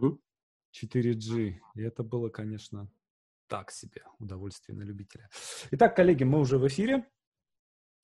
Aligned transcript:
М? 0.00 0.18
4G. 0.72 1.54
И 1.74 1.82
это 1.82 2.02
было, 2.02 2.28
конечно, 2.28 2.88
так 3.48 3.70
себе 3.70 4.02
удовольствие 4.18 4.76
на 4.76 4.82
любителя. 4.82 5.28
Итак, 5.70 5.96
коллеги, 5.96 6.24
мы 6.24 6.40
уже 6.40 6.58
в 6.58 6.66
эфире. 6.66 7.06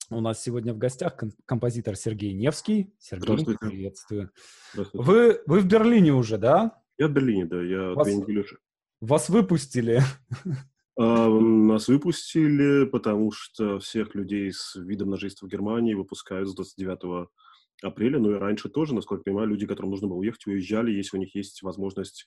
У 0.09 0.19
нас 0.21 0.41
сегодня 0.43 0.73
в 0.73 0.77
гостях 0.77 1.15
ком- 1.15 1.31
композитор 1.45 1.95
Сергей 1.95 2.33
Невский. 2.33 2.93
Сергей, 2.99 3.23
Здравствуйте. 3.23 3.59
приветствую. 3.59 4.31
Здравствуйте. 4.73 5.05
Вы, 5.05 5.41
вы 5.45 5.59
в 5.61 5.65
Берлине 5.65 6.13
уже, 6.13 6.37
да? 6.37 6.81
Я 6.97 7.07
в 7.07 7.11
Берлине, 7.11 7.45
да, 7.45 7.61
я 7.61 7.93
Вас- 7.93 8.07
две 8.07 8.15
недели 8.17 8.39
уже. 8.39 8.57
Вас 9.01 9.29
выпустили. 9.29 10.01
А, 10.95 11.27
нас 11.27 11.87
выпустили, 11.87 12.85
потому 12.85 13.31
что 13.31 13.79
всех 13.79 14.13
людей 14.13 14.51
с 14.53 14.75
видом 14.75 15.09
на 15.09 15.17
жительство 15.17 15.47
в 15.47 15.49
Германии 15.49 15.93
выпускают 15.95 16.47
с 16.49 16.53
29 16.55 17.29
апреля, 17.83 18.19
ну 18.19 18.31
и 18.31 18.39
раньше 18.39 18.69
тоже, 18.69 18.95
насколько 18.95 19.21
я 19.21 19.23
понимаю, 19.25 19.49
люди, 19.49 19.67
которым 19.67 19.91
нужно 19.91 20.07
было 20.07 20.17
уехать, 20.17 20.45
уезжали, 20.47 20.91
если 20.91 21.17
у 21.17 21.19
них 21.19 21.35
есть 21.35 21.61
возможность 21.63 22.25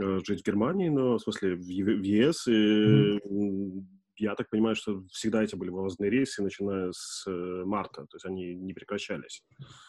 э, 0.00 0.20
жить 0.26 0.42
в 0.42 0.46
Германии, 0.46 0.88
но, 0.88 1.18
в 1.18 1.22
смысле, 1.22 1.56
в, 1.56 1.60
в 1.60 2.02
ЕС, 2.02 2.46
и 2.48 2.52
м, 2.52 3.88
я 4.16 4.34
так 4.34 4.50
понимаю, 4.50 4.76
что 4.76 5.04
всегда 5.10 5.42
эти 5.42 5.56
были 5.56 5.70
вывозные 5.70 6.10
рейсы, 6.10 6.42
начиная 6.42 6.92
с 6.92 7.24
э, 7.28 7.64
марта, 7.64 8.06
то 8.06 8.16
есть 8.16 8.26
они 8.26 8.54
не 8.54 8.74
прекращались. 8.74 9.42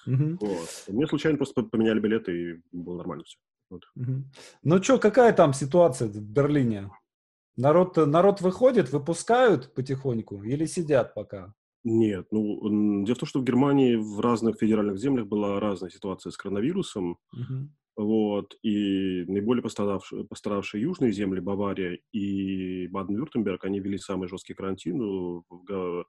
Мгм, 0.05 0.38
Вот. 0.40 0.70
Мне 0.88 1.08
случайно 1.08 1.38
просто 1.38 1.63
поменяли 1.63 1.99
билеты, 1.99 2.32
и 2.52 2.62
было 2.72 2.98
нормально 2.98 3.24
все. 3.26 3.38
мгм. 3.96 4.32
Ну 4.63 4.82
что, 4.84 4.99
какая 4.99 5.34
там 5.34 5.54
ситуация 5.54 6.08
в 6.08 6.22
Берлине? 6.22 6.91
Народ, 7.58 7.98
народ 7.98 8.41
выходит, 8.41 8.91
выпускают 8.91 9.74
потихоньку 9.76 10.44
или 10.44 10.66
сидят 10.66 11.13
пока? 11.16 11.54
Нет, 11.88 12.28
ну, 12.32 13.04
дело 13.06 13.16
в 13.16 13.20
том, 13.20 13.28
что 13.30 13.40
в 13.40 13.44
Германии 13.44 13.96
в 13.96 14.20
разных 14.20 14.58
федеральных 14.58 14.98
землях 14.98 15.28
была 15.28 15.60
разная 15.60 15.92
ситуация 15.92 16.32
с 16.32 16.38
коронавирусом, 16.38 17.20
Мгм. 17.34 17.76
вот, 17.98 18.58
и 18.64 19.26
наиболее 19.28 19.64
пострадавшие, 19.64 20.26
пострадавшие 20.26 20.84
южные 20.84 21.14
земли, 21.14 21.42
Бавария 21.42 22.00
и 22.14 22.88
Баден-Вюртемберг, 22.88 23.66
они 23.66 23.80
ввели 23.82 23.98
самый 24.00 24.27
жесткий 24.30 24.54
карантин, 24.55 24.98
ну, 24.98 25.46
в 25.50 26.05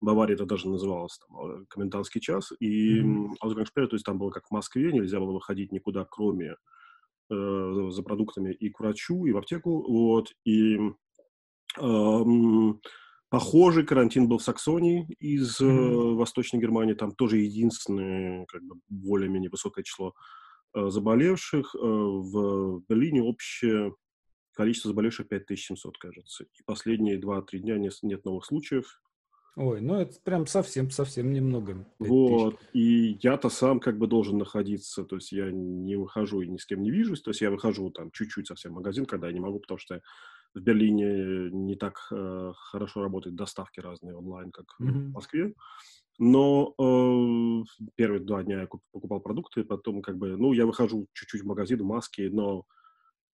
Баварии 0.00 0.34
это 0.34 0.46
даже 0.46 0.68
называлось 0.68 1.18
там, 1.18 1.62
э, 1.62 1.66
комендантский 1.68 2.20
час, 2.20 2.52
и 2.60 3.00
м, 3.00 3.34
Ausgangssperre, 3.44 3.86
то 3.88 3.96
есть 3.96 4.06
там 4.06 4.18
было 4.18 4.30
как 4.30 4.46
в 4.48 4.52
Москве, 4.52 4.92
нельзя 4.92 5.20
было 5.20 5.32
выходить 5.32 5.72
никуда, 5.72 6.06
кроме 6.10 6.56
э, 7.30 7.88
за 7.90 8.02
продуктами 8.04 8.52
и 8.54 8.70
к 8.70 8.80
врачу, 8.80 9.26
и 9.26 9.32
в 9.32 9.38
аптеку, 9.38 9.84
вот, 9.90 10.32
и 10.44 10.78
эм, 11.78 12.80
похожий 13.28 13.84
карантин 13.84 14.28
был 14.28 14.38
в 14.38 14.42
Саксонии 14.42 15.06
из 15.18 15.60
Мгм. 15.60 16.16
Восточной 16.16 16.60
Германии, 16.60 16.94
там 16.94 17.12
тоже 17.12 17.38
единственное, 17.38 18.46
как 18.46 18.62
бы, 18.62 18.76
более-менее 18.88 19.50
высокое 19.50 19.84
число 19.84 20.14
э, 20.74 20.88
заболевших. 20.88 21.74
Э, 21.74 21.78
в 21.80 22.82
Берлине 22.88 23.22
общее 23.22 23.94
количество 24.52 24.88
заболевших 24.90 25.28
5700, 25.28 25.98
кажется. 25.98 26.44
И 26.44 26.62
последние 26.64 27.20
2-3 27.20 27.58
дня 27.58 27.78
нет, 27.78 27.92
нет 28.02 28.24
новых 28.24 28.44
случаев. 28.44 29.00
Ой, 29.56 29.80
ну 29.80 29.94
это 29.94 30.18
прям 30.24 30.48
совсем-совсем 30.48 31.32
немного. 31.32 31.86
Вот. 32.00 32.58
И 32.72 33.18
я-то 33.22 33.48
сам 33.50 33.78
как 33.78 33.98
бы 33.98 34.08
должен 34.08 34.38
находиться, 34.38 35.04
то 35.04 35.16
есть 35.16 35.30
я 35.30 35.50
не 35.52 35.94
выхожу 35.94 36.40
и 36.40 36.48
ни 36.48 36.56
с 36.56 36.66
кем 36.66 36.82
не 36.82 36.90
вижусь, 36.90 37.22
то 37.22 37.30
есть 37.30 37.40
я 37.40 37.52
выхожу 37.52 37.88
там 37.90 38.10
чуть-чуть 38.10 38.48
совсем 38.48 38.72
в 38.72 38.76
магазин, 38.76 39.06
когда 39.06 39.28
я 39.28 39.32
не 39.32 39.38
могу, 39.38 39.60
потому 39.60 39.78
что 39.78 40.02
в 40.54 40.60
Берлине 40.60 41.50
не 41.50 41.76
так 41.76 41.98
э, 42.12 42.52
хорошо 42.56 43.02
работают 43.02 43.36
доставки 43.36 43.80
разные 43.80 44.16
онлайн, 44.16 44.50
как 44.52 44.66
Мгм. 44.78 45.12
в 45.12 45.16
Москве. 45.16 45.54
Но 46.18 46.74
э, 46.78 47.64
первые 47.96 48.20
два 48.20 48.42
дня 48.44 48.62
я 48.62 48.66
куп- 48.66 48.82
покупал 48.92 49.20
продукты, 49.20 49.64
потом 49.64 50.02
как 50.02 50.18
бы, 50.18 50.36
ну, 50.36 50.52
я 50.52 50.66
выхожу 50.66 51.08
чуть-чуть 51.12 51.42
в 51.42 51.46
магазин 51.46 51.80
в 51.80 51.86
маске, 51.86 52.30
но 52.30 52.66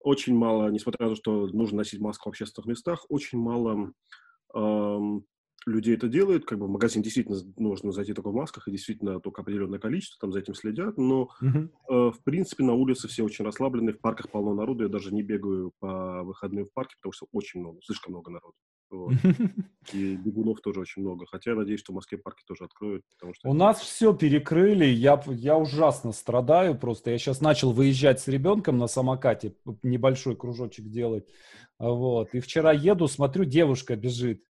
очень 0.00 0.34
мало, 0.36 0.70
несмотря 0.70 1.06
на 1.06 1.10
то, 1.12 1.16
что 1.16 1.46
нужно 1.48 1.78
носить 1.78 2.00
маску 2.00 2.28
в 2.28 2.32
общественных 2.32 2.66
местах, 2.68 3.04
очень 3.10 3.38
мало 3.38 3.92
эм, 4.54 5.24
людей 5.66 5.94
это 5.94 6.08
делают. 6.08 6.44
Как 6.44 6.58
бы 6.58 6.66
в 6.66 6.70
магазин 6.70 7.02
действительно 7.02 7.38
нужно 7.56 7.92
зайти 7.92 8.12
только 8.12 8.30
в 8.30 8.34
масках, 8.34 8.68
и 8.68 8.70
действительно 8.70 9.20
только 9.20 9.42
определенное 9.42 9.78
количество 9.78 10.18
там 10.20 10.32
за 10.32 10.40
этим 10.40 10.54
следят. 10.54 10.96
Но, 10.96 11.30
э, 11.42 11.50
в 11.88 12.18
принципе, 12.24 12.64
на 12.64 12.74
улице 12.74 13.08
все 13.08 13.22
очень 13.22 13.44
расслаблены, 13.44 13.92
в 13.92 14.00
парках 14.00 14.30
полно 14.30 14.54
народу. 14.54 14.84
Я 14.84 14.88
даже 14.88 15.14
не 15.14 15.22
бегаю 15.22 15.72
по 15.78 16.22
выходным 16.22 16.66
в 16.66 16.72
парке, 16.72 16.96
потому 16.96 17.12
что 17.12 17.26
очень 17.32 17.60
много, 17.60 17.80
слишком 17.82 18.12
много 18.12 18.30
народу. 18.30 18.54
Вот. 18.90 19.12
И 19.92 20.16
бегунов 20.16 20.60
тоже 20.60 20.80
очень 20.80 21.02
много. 21.02 21.24
Хотя 21.26 21.52
я 21.52 21.56
надеюсь, 21.56 21.80
что 21.80 21.92
в 21.92 21.96
Москве 21.96 22.18
парки 22.18 22.42
тоже 22.44 22.64
откроют, 22.64 23.04
потому 23.10 23.34
что... 23.34 23.48
У 23.48 23.54
нас 23.54 23.80
все 23.80 24.12
перекрыли, 24.12 24.84
я, 24.84 25.22
я 25.26 25.56
ужасно 25.56 26.12
страдаю 26.12 26.76
просто. 26.76 27.10
Я 27.10 27.18
сейчас 27.18 27.40
начал 27.40 27.72
выезжать 27.72 28.20
с 28.20 28.28
ребенком 28.28 28.78
на 28.78 28.88
самокате, 28.88 29.54
небольшой 29.82 30.36
кружочек 30.36 30.86
делать. 30.86 31.28
Вот. 31.78 32.34
И 32.34 32.40
вчера 32.40 32.72
еду, 32.72 33.06
смотрю, 33.06 33.44
девушка 33.44 33.96
бежит 33.96 34.42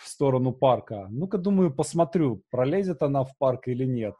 в 0.00 0.08
сторону 0.08 0.52
парка. 0.52 1.06
Ну-ка, 1.10 1.38
думаю, 1.38 1.74
посмотрю, 1.74 2.42
пролезет 2.50 3.02
она 3.02 3.22
в 3.24 3.36
парк 3.38 3.68
или 3.68 3.84
нет. 3.84 4.14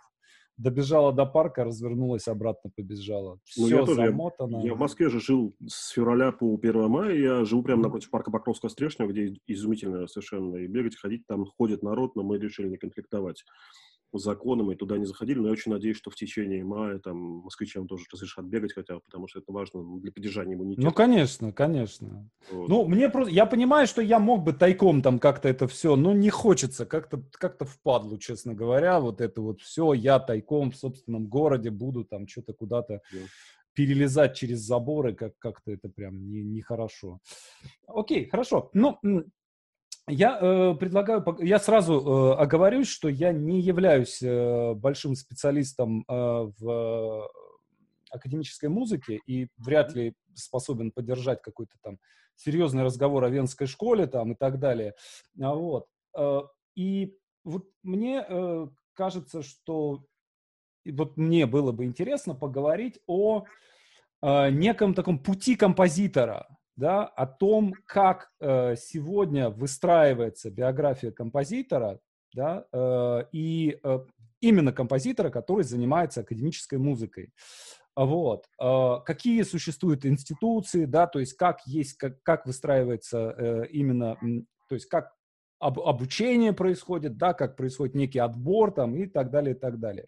Добежала 0.56 1.10
до 1.10 1.24
парка, 1.24 1.64
развернулась, 1.64 2.28
обратно 2.28 2.70
побежала. 2.76 3.38
Ну, 3.56 3.66
Все 3.66 3.78
я 3.78 3.86
тоже, 3.86 4.00
я- 4.02 4.06
замотано. 4.08 4.62
Я 4.62 4.74
в 4.74 4.78
Москве 4.78 5.08
же 5.08 5.18
жил 5.18 5.56
с 5.66 5.88
февраля 5.88 6.32
по 6.32 6.54
1 6.58 6.88
мая, 6.88 7.14
я 7.16 7.44
живу 7.46 7.62
прямо 7.62 7.84
напротив 7.84 8.10
парка 8.10 8.30
Покровского 8.30 8.68
Стрешнего, 8.68 9.08
где 9.08 9.34
изумительно 9.46 10.06
совершенно, 10.06 10.56
и 10.56 10.66
бегать, 10.66 10.96
ходить, 10.96 11.26
там 11.26 11.46
ходит 11.46 11.82
народ, 11.82 12.14
но 12.14 12.22
мы 12.22 12.38
решили 12.38 12.68
не 12.68 12.76
конфликтовать 12.76 13.44
законом 14.18 14.70
и 14.72 14.74
туда 14.74 14.98
не 14.98 15.04
заходили, 15.04 15.38
но 15.38 15.46
я 15.46 15.52
очень 15.52 15.72
надеюсь, 15.72 15.96
что 15.96 16.10
в 16.10 16.14
течение 16.14 16.64
мая 16.64 16.98
там 16.98 17.16
москвичам 17.16 17.86
тоже 17.86 18.04
разрешат 18.12 18.44
бегать 18.44 18.72
хотя 18.72 18.94
бы, 18.96 19.00
потому 19.00 19.28
что 19.28 19.38
это 19.40 19.52
важно 19.52 19.82
ну, 19.82 20.00
для 20.00 20.10
поддержания 20.12 20.54
иммунитета. 20.54 20.86
Ну, 20.86 20.92
конечно, 20.92 21.52
конечно. 21.52 22.28
Вот. 22.50 22.68
Ну, 22.68 22.86
мне 22.86 23.08
просто, 23.08 23.32
я 23.32 23.46
понимаю, 23.46 23.86
что 23.86 24.02
я 24.02 24.18
мог 24.18 24.42
бы 24.42 24.52
тайком 24.52 25.02
там 25.02 25.18
как-то 25.18 25.48
это 25.48 25.66
все, 25.68 25.96
но 25.96 26.12
не 26.12 26.30
хочется, 26.30 26.86
как-то 26.86 27.22
как 27.32 27.60
впадлу, 27.64 28.18
честно 28.18 28.54
говоря, 28.54 29.00
вот 29.00 29.20
это 29.20 29.40
вот 29.40 29.60
все, 29.60 29.92
я 29.92 30.18
тайком 30.18 30.70
в 30.70 30.76
собственном 30.76 31.26
городе 31.26 31.70
буду 31.70 32.04
там 32.04 32.26
что-то 32.26 32.52
куда-то 32.52 33.00
Да. 33.12 33.18
перелезать 33.74 34.34
через 34.36 34.60
заборы, 34.60 35.14
как- 35.14 35.38
как-то 35.38 35.70
это 35.72 35.88
прям 35.88 36.30
не- 36.30 36.42
нехорошо. 36.42 37.20
Окей, 37.86 38.28
хорошо. 38.28 38.70
Ну, 38.74 38.98
я 40.08 40.38
э, 40.40 40.74
предлагаю, 40.74 41.24
я 41.40 41.58
сразу 41.58 41.94
э, 41.94 42.34
оговорюсь, 42.34 42.88
что 42.88 43.08
я 43.08 43.32
не 43.32 43.60
являюсь 43.60 44.22
э, 44.22 44.74
большим 44.74 45.14
специалистом 45.14 46.04
э, 46.08 46.12
в 46.58 47.30
академической 48.10 48.68
музыке 48.68 49.20
и 49.26 49.48
вряд 49.56 49.94
ли 49.94 50.14
способен 50.34 50.90
поддержать 50.90 51.42
какой-то 51.42 51.76
там 51.82 51.98
серьезный 52.36 52.82
разговор 52.82 53.24
о 53.24 53.28
венской 53.28 53.66
школе 53.66 54.06
там 54.06 54.32
и 54.32 54.34
так 54.34 54.58
далее. 54.58 54.94
А 55.40 55.54
Вот. 55.54 55.86
Э, 56.16 56.40
И 56.74 57.16
вот 57.44 57.68
мне 57.82 58.24
э, 58.26 58.66
кажется, 58.94 59.42
что 59.42 60.04
вот 60.84 61.16
мне 61.16 61.46
было 61.46 61.72
бы 61.72 61.84
интересно 61.84 62.34
поговорить 62.34 63.00
о 63.06 63.44
э, 64.22 64.50
неком 64.50 64.94
таком 64.94 65.18
пути 65.18 65.56
композитора, 65.56 66.46
да, 66.80 67.04
о 67.04 67.26
том, 67.26 67.74
как 67.84 68.30
э, 68.40 68.74
сегодня 68.76 69.50
выстраивается 69.50 70.50
биография 70.50 71.12
композитора, 71.12 72.00
да, 72.34 72.64
э, 72.72 73.24
и 73.32 73.78
э, 73.82 73.98
именно 74.40 74.72
композитора, 74.72 75.28
который 75.30 75.62
занимается 75.64 76.20
академической 76.22 76.78
музыкой. 76.78 77.32
Вот. 77.94 78.46
Э, 78.58 78.96
Какие 79.04 79.42
существуют 79.42 80.06
институции, 80.06 80.86
да, 80.86 81.06
то 81.06 81.18
есть 81.20 81.34
как 81.34 81.58
есть, 81.66 81.98
как, 81.98 82.22
как 82.22 82.46
выстраивается 82.46 83.34
э, 83.36 83.66
именно, 83.70 84.16
то 84.68 84.74
есть 84.74 84.86
как 84.86 85.12
об- 85.58 85.80
обучение 85.80 86.54
происходит, 86.54 87.18
да, 87.18 87.34
как 87.34 87.56
происходит 87.56 87.94
некий 87.94 88.20
отбор 88.20 88.72
там 88.72 88.96
и 88.96 89.06
так 89.06 89.30
далее, 89.30 89.54
и 89.54 89.58
так 89.58 89.78
далее. 89.78 90.06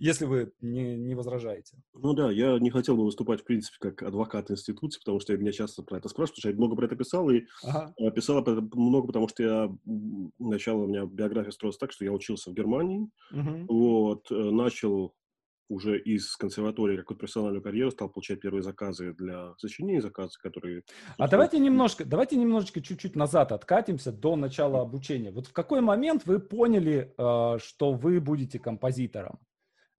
Если 0.00 0.24
вы 0.24 0.52
не, 0.62 0.96
не 0.96 1.14
возражаете. 1.14 1.76
Ну 1.94 2.14
да, 2.14 2.30
я 2.32 2.58
не 2.58 2.70
хотел 2.70 2.96
бы 2.96 3.04
выступать, 3.04 3.42
в 3.42 3.44
принципе, 3.44 3.76
как 3.78 4.02
адвокат 4.02 4.50
институции, 4.50 4.98
потому 4.98 5.20
что 5.20 5.36
меня 5.36 5.52
часто 5.52 5.82
про 5.82 5.98
это 5.98 6.08
спрашивают, 6.08 6.36
потому 6.36 6.40
что 6.40 6.48
я 6.50 6.56
много 6.56 6.74
про 6.76 6.86
это 6.86 6.96
писал, 6.96 7.28
и 7.30 7.42
Ага. 7.62 7.94
э, 7.98 8.10
писал 8.10 8.38
об 8.38 8.48
этом 8.48 8.70
много, 8.74 9.06
потому 9.08 9.28
что 9.28 9.42
я, 9.42 9.70
сначала 10.38 10.84
у 10.84 10.86
меня 10.86 11.04
биография 11.04 11.52
строилась 11.52 11.76
так, 11.78 11.92
что 11.92 12.04
я 12.04 12.12
учился 12.12 12.50
в 12.50 12.54
Германии, 12.54 13.10
Мгм. 13.30 13.66
Вот, 13.68 14.30
э, 14.32 14.34
начал 14.34 15.14
уже 15.68 16.00
из 16.00 16.34
консерватории 16.36 16.96
какую-то 16.96 17.20
профессиональную 17.20 17.62
карьеру, 17.62 17.92
стал 17.92 18.08
получать 18.08 18.40
первые 18.40 18.62
заказы 18.62 19.12
для 19.14 19.54
сочинений, 19.58 20.00
заказы, 20.00 20.36
которые... 20.42 20.82
А 21.16 21.28
давайте 21.28 21.58
немножко, 21.60 22.04
давайте 22.04 22.36
немножечко 22.36 22.80
чуть-чуть 22.80 23.14
назад 23.14 23.52
откатимся 23.52 24.10
до 24.10 24.34
начала 24.34 24.80
обучения. 24.80 25.30
Вот 25.30 25.46
в 25.46 25.52
какой 25.52 25.80
момент 25.80 26.26
вы 26.26 26.40
поняли, 26.40 27.14
э, 27.16 27.58
что 27.62 27.92
вы 27.92 28.20
будете 28.20 28.58
композитором? 28.58 29.38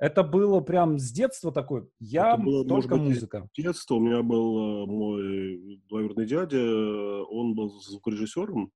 Это 0.01 0.23
было 0.23 0.61
прям 0.61 0.97
с 0.97 1.11
детства 1.11 1.51
такое, 1.51 1.87
я 1.99 2.33
Это 2.33 2.41
было, 2.41 2.65
только 2.65 2.95
быть, 2.95 3.03
музыка. 3.03 3.47
С 3.53 3.55
детства. 3.55 3.95
У 3.95 3.99
меня 3.99 4.23
был 4.23 4.57
э, 4.57 4.85
мой 4.87 5.79
двоюродный 5.89 6.25
дядя, 6.25 6.57
э, 6.57 7.23
он 7.29 7.53
был 7.53 7.69
звукорежиссером, 7.81 8.71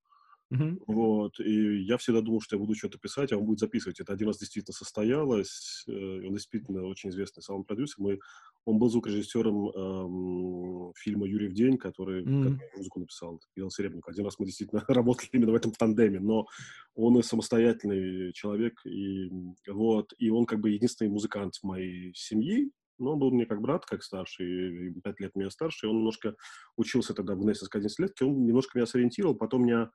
Uh-huh. 0.55 0.83
Вот, 0.87 1.39
и 1.39 1.83
я 1.83 1.97
всегда 1.97 2.21
думал, 2.21 2.41
что 2.41 2.55
я 2.55 2.59
буду 2.59 2.75
что-то 2.75 2.97
писать, 2.97 3.31
а 3.31 3.37
он 3.37 3.45
будет 3.45 3.59
записывать. 3.59 3.99
Это 3.99 4.13
один 4.13 4.27
раз 4.27 4.37
действительно 4.37 4.73
состоялось. 4.73 5.83
Он 5.87 6.33
действительно 6.33 6.85
очень 6.85 7.09
известный 7.09 7.41
саунд-продюсер. 7.41 7.95
Мы, 7.99 8.19
он 8.65 8.77
был 8.77 8.89
звукорежиссером 8.89 9.69
эм, 9.69 10.93
фильма 10.95 11.27
«Юрий 11.27 11.47
в 11.47 11.53
день», 11.53 11.77
который, 11.77 12.23
uh-huh. 12.23 12.59
музыку 12.77 12.99
написал, 12.99 13.41
Иван 13.55 13.69
Серебренников. 13.69 14.11
Один 14.11 14.25
раз 14.25 14.39
мы 14.39 14.45
действительно 14.45 14.83
работали 14.87 15.29
именно 15.33 15.51
в 15.51 15.55
этом 15.55 15.71
тандеме, 15.71 16.19
но 16.19 16.45
он 16.95 17.17
и 17.19 17.23
самостоятельный 17.23 18.31
человек, 18.33 18.85
и 18.85 19.29
вот, 19.67 20.13
и 20.17 20.29
он 20.29 20.45
как 20.45 20.59
бы 20.59 20.69
единственный 20.69 21.09
музыкант 21.09 21.55
в 21.55 21.63
моей 21.63 22.13
семье, 22.15 22.69
но 22.97 23.13
он 23.13 23.19
был 23.19 23.31
мне 23.31 23.45
как 23.45 23.61
брат, 23.61 23.85
как 23.85 24.03
старший, 24.03 24.93
пять 25.03 25.19
лет 25.19 25.35
меня 25.35 25.49
старше. 25.49 25.87
Он 25.87 25.97
немножко 25.97 26.35
учился 26.77 27.13
тогда 27.13 27.35
в 27.35 27.39
Гнесинской 27.39 27.79
11 27.79 27.99
лет, 27.99 28.21
он 28.21 28.45
немножко 28.45 28.77
меня 28.77 28.85
сориентировал. 28.85 29.35
Потом 29.35 29.63
меня, 29.63 29.91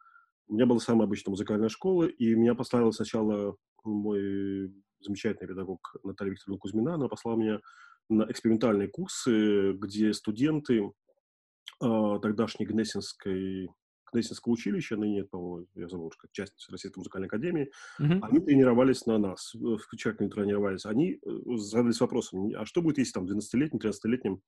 у 0.50 0.55
меня 0.55 0.67
была 0.67 0.81
самая 0.81 1.06
обычная 1.06 1.31
музыкальная 1.31 1.69
школа, 1.69 2.05
и 2.06 2.35
меня 2.35 2.56
поставила 2.56 2.91
сначала 2.91 3.56
мой 3.85 4.75
замечательный 4.99 5.47
педагог 5.47 5.94
Наталья 6.02 6.32
Викторовна 6.32 6.58
Кузьмина. 6.58 6.94
Она 6.94 7.06
послала 7.08 7.37
меня 7.37 7.61
на 8.08 8.25
экспериментальные 8.25 8.88
курсы, 8.88 9.73
где 9.75 10.12
студенты 10.12 10.82
э, 10.82 12.19
тогдашней 12.20 12.67
Гнесинской 12.67 13.70
Кнессинского 14.10 14.52
училища, 14.52 14.96
ныне, 14.96 15.24
по-моему, 15.24 15.66
я 15.74 15.88
забыл, 15.88 16.10
как 16.16 16.30
часть 16.32 16.68
Российской 16.70 16.98
музыкальной 16.98 17.28
академии, 17.28 17.70
mm-hmm. 18.00 18.20
они 18.22 18.40
тренировались 18.40 19.06
на 19.06 19.18
нас, 19.18 19.54
в 19.54 19.96
человек 19.96 20.20
не 20.20 20.28
тренировались. 20.28 20.86
Они 20.86 21.14
э, 21.14 21.18
задались 21.56 22.00
вопросом, 22.00 22.50
а 22.56 22.66
что 22.66 22.82
будет, 22.82 22.98
если 22.98 23.12
там 23.12 23.26
12-летним, 23.26 23.80
13-летним 23.80 24.42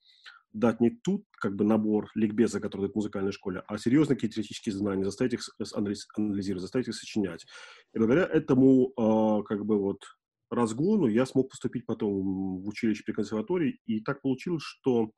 дать 0.52 0.80
не 0.80 0.90
тут 0.90 1.24
как 1.32 1.56
бы 1.56 1.64
набор 1.64 2.10
ликбеза, 2.14 2.60
который 2.60 2.82
дает 2.82 2.92
в 2.92 2.96
музыкальной 2.96 3.32
школе, 3.32 3.62
а 3.66 3.78
серьезные 3.78 4.16
какие-то 4.16 4.36
теоретические 4.36 4.74
знания, 4.74 5.04
заставить 5.04 5.34
их 5.34 5.42
анализировать, 5.72 6.62
заставить 6.62 6.88
их 6.88 6.94
сочинять. 6.94 7.46
И 7.94 7.98
благодаря 7.98 8.26
этому 8.26 8.92
э, 8.96 9.42
как 9.44 9.64
бы 9.64 9.78
вот 9.78 10.02
разгону 10.50 11.06
я 11.06 11.26
смог 11.26 11.50
поступить 11.50 11.86
потом 11.86 12.60
в 12.62 12.68
училище 12.68 13.02
при 13.04 13.12
консерватории, 13.12 13.80
и 13.86 14.00
так 14.00 14.20
получилось, 14.20 14.62
что 14.62 15.12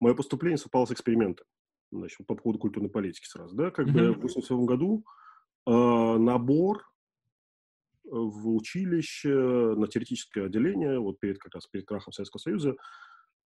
мое 0.00 0.14
поступление 0.14 0.58
совпало 0.58 0.86
с 0.86 0.92
экспериментом 0.92 1.46
значит, 1.90 2.26
по 2.26 2.34
поводу 2.34 2.58
культурной 2.58 2.90
политики 2.90 3.26
сразу, 3.26 3.54
да, 3.54 3.70
как 3.70 3.86
mm-hmm. 3.86 3.92
бы 3.92 4.12
в 4.14 4.18
1987 4.18 4.64
году 4.66 5.04
э, 5.66 5.70
набор 5.70 6.84
в 8.10 8.54
училище 8.54 9.28
на 9.28 9.86
теоретическое 9.86 10.46
отделение, 10.46 10.98
вот 10.98 11.20
перед 11.20 11.38
как 11.38 11.54
раз 11.54 11.66
перед 11.66 11.86
крахом 11.86 12.12
Советского 12.12 12.40
Союза, 12.40 12.76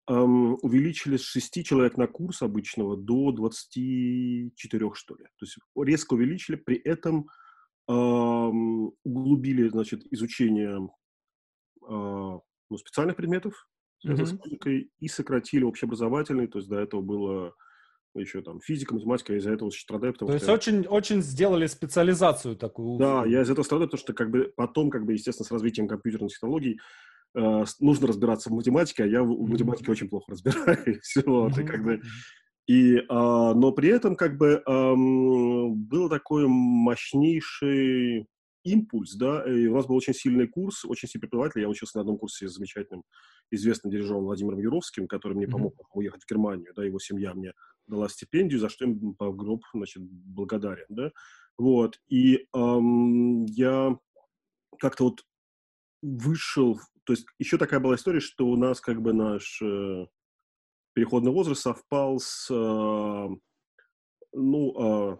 эм, 0.09 0.57
увеличили 0.63 1.17
с 1.17 1.23
6 1.23 1.65
человек 1.65 1.97
на 1.97 2.07
курс 2.07 2.43
обычного 2.43 2.97
до 2.97 3.33
24, 3.33 4.91
что 4.95 5.17
ли. 5.17 5.25
То 5.25 5.45
есть 5.45 5.59
резко 5.77 6.15
увеличили, 6.15 6.57
при 6.57 6.77
этом 6.77 7.29
эм, 7.89 8.93
углубили, 9.05 9.69
значит, 9.69 10.03
изучение 10.13 10.89
э, 11.83 12.39
ну, 12.71 12.77
специальных 12.77 13.17
предметов, 13.17 13.69
mm-hmm. 14.07 14.27
с 14.27 14.33
музыкой, 14.33 14.91
и 14.99 15.09
сократили 15.09 15.65
общеобразовательный, 15.65 16.47
то 16.47 16.59
есть 16.59 16.69
до 16.69 16.79
этого 16.79 17.01
было 17.01 17.55
еще 18.21 18.43
там 18.43 18.61
физика, 18.61 18.95
математика, 18.95 19.33
я 19.33 19.39
из-за 19.39 19.53
этого 19.53 19.71
страдаю. 19.71 20.13
Потому 20.13 20.31
То 20.31 20.35
есть 20.35 20.49
очень, 20.49 20.87
очень 20.87 21.23
сделали 21.23 21.67
специализацию 21.67 22.57
такую. 22.57 22.99
Да, 22.99 23.25
я 23.25 23.43
из-за 23.43 23.53
этого 23.53 23.65
страдаю, 23.65 23.89
потому 23.89 24.01
что 24.01 24.13
как 24.13 24.31
бы 24.31 24.53
потом, 24.57 24.91
как 24.91 25.05
бы, 25.05 25.13
естественно, 25.13 25.47
с 25.47 25.51
развитием 25.51 25.89
компьютерных 25.89 26.33
технологий 26.33 26.79
э, 27.35 27.65
нужно 27.81 28.07
разбираться 28.07 28.51
в 28.51 28.53
математике, 28.53 29.05
а 29.05 29.07
я 29.07 29.23
в 29.23 29.31
mm-hmm. 29.31 29.47
математике 29.47 29.91
очень 29.91 30.09
плохо 30.09 30.33
разбираюсь. 30.33 31.15
вот, 31.27 31.53
mm-hmm. 31.53 31.63
и 31.63 31.67
как 31.67 31.85
бы... 31.85 32.01
И, 32.69 32.95
э, 32.95 33.03
но 33.09 33.73
при 33.73 33.89
этом 33.89 34.15
как 34.15 34.37
бы 34.37 34.63
э, 34.65 34.95
был 34.95 36.09
такой 36.09 36.47
мощнейший 36.47 38.29
импульс, 38.65 39.17
да, 39.17 39.45
и 39.45 39.67
у 39.67 39.75
нас 39.75 39.87
был 39.87 39.97
очень 39.97 40.15
сильный 40.15 40.47
курс, 40.47 40.85
очень 40.85 41.09
сильный 41.09 41.23
преподаватель. 41.23 41.61
Я 41.61 41.69
учился 41.69 41.97
на 41.97 42.03
одном 42.03 42.19
курсе 42.19 42.49
с 42.49 42.55
замечательным, 42.55 43.03
известным 43.51 43.91
дирижером 43.91 44.23
Владимиром 44.23 44.61
Юровским, 44.61 45.09
который 45.09 45.35
мне 45.37 45.49
помог 45.49 45.75
mm-hmm. 45.75 45.87
уехать 45.95 46.23
в 46.23 46.31
Германию, 46.31 46.73
да, 46.77 46.85
его 46.85 47.01
семья 47.01 47.35
мне 47.35 47.53
дала 47.87 48.09
стипендию, 48.09 48.61
за 48.61 48.69
что 48.69 48.85
им 48.85 49.15
по 49.15 49.33
гроб, 49.33 49.65
значит, 49.75 50.03
благодарен, 50.03 50.87
да. 50.89 51.13
Вот, 51.59 51.99
и 52.09 52.47
эм, 52.55 53.45
я 53.47 53.97
как-то 54.79 55.05
вот 55.05 55.25
вышел, 56.03 56.81
то 57.05 57.13
есть 57.13 57.27
еще 57.39 57.59
такая 57.59 57.81
была 57.81 57.95
история, 57.95 58.21
что 58.21 58.47
у 58.47 58.57
нас 58.57 58.81
как 58.81 59.01
бы 59.03 59.13
наш 59.13 59.61
э, 59.63 60.07
переходный 60.95 61.31
возраст 61.31 61.63
совпал 61.63 62.19
с, 62.19 62.49
э, 62.51 63.29
ну, 64.33 65.13
э, 65.13 65.17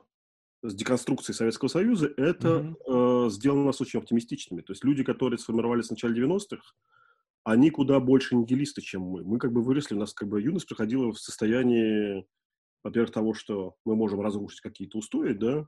с 0.69 0.75
деконструкцией 0.75 1.37
Советского 1.37 1.69
Союза, 1.69 2.13
это 2.17 2.49
mm-hmm. 2.49 3.27
э, 3.27 3.31
сделало 3.31 3.65
нас 3.65 3.81
очень 3.81 3.99
оптимистичными. 3.99 4.63
То 4.63 4.73
есть 4.73 4.85
люди, 4.85 5.05
которые 5.05 5.39
сформировались 5.39 5.89
в 5.89 5.91
начале 5.91 6.25
90-х, 6.25 6.63
они 7.45 7.71
куда 7.71 7.99
больше 7.99 8.37
нигилисты, 8.37 8.81
чем 8.81 9.03
мы. 9.03 9.25
Мы 9.25 9.39
как 9.39 9.53
бы 9.53 9.63
выросли, 9.63 9.95
у 9.95 9.99
нас 9.99 10.15
как 10.15 10.29
бы 10.29 10.41
юность 10.41 10.69
проходила 10.69 11.13
в 11.13 11.19
состоянии 11.19 12.25
во-первых, 12.83 13.13
того, 13.13 13.35
что 13.35 13.77
мы 13.85 13.97
можем 13.97 14.21
разрушить 14.21 14.61
какие-то 14.61 14.99
устои, 14.99 15.33
да, 15.33 15.67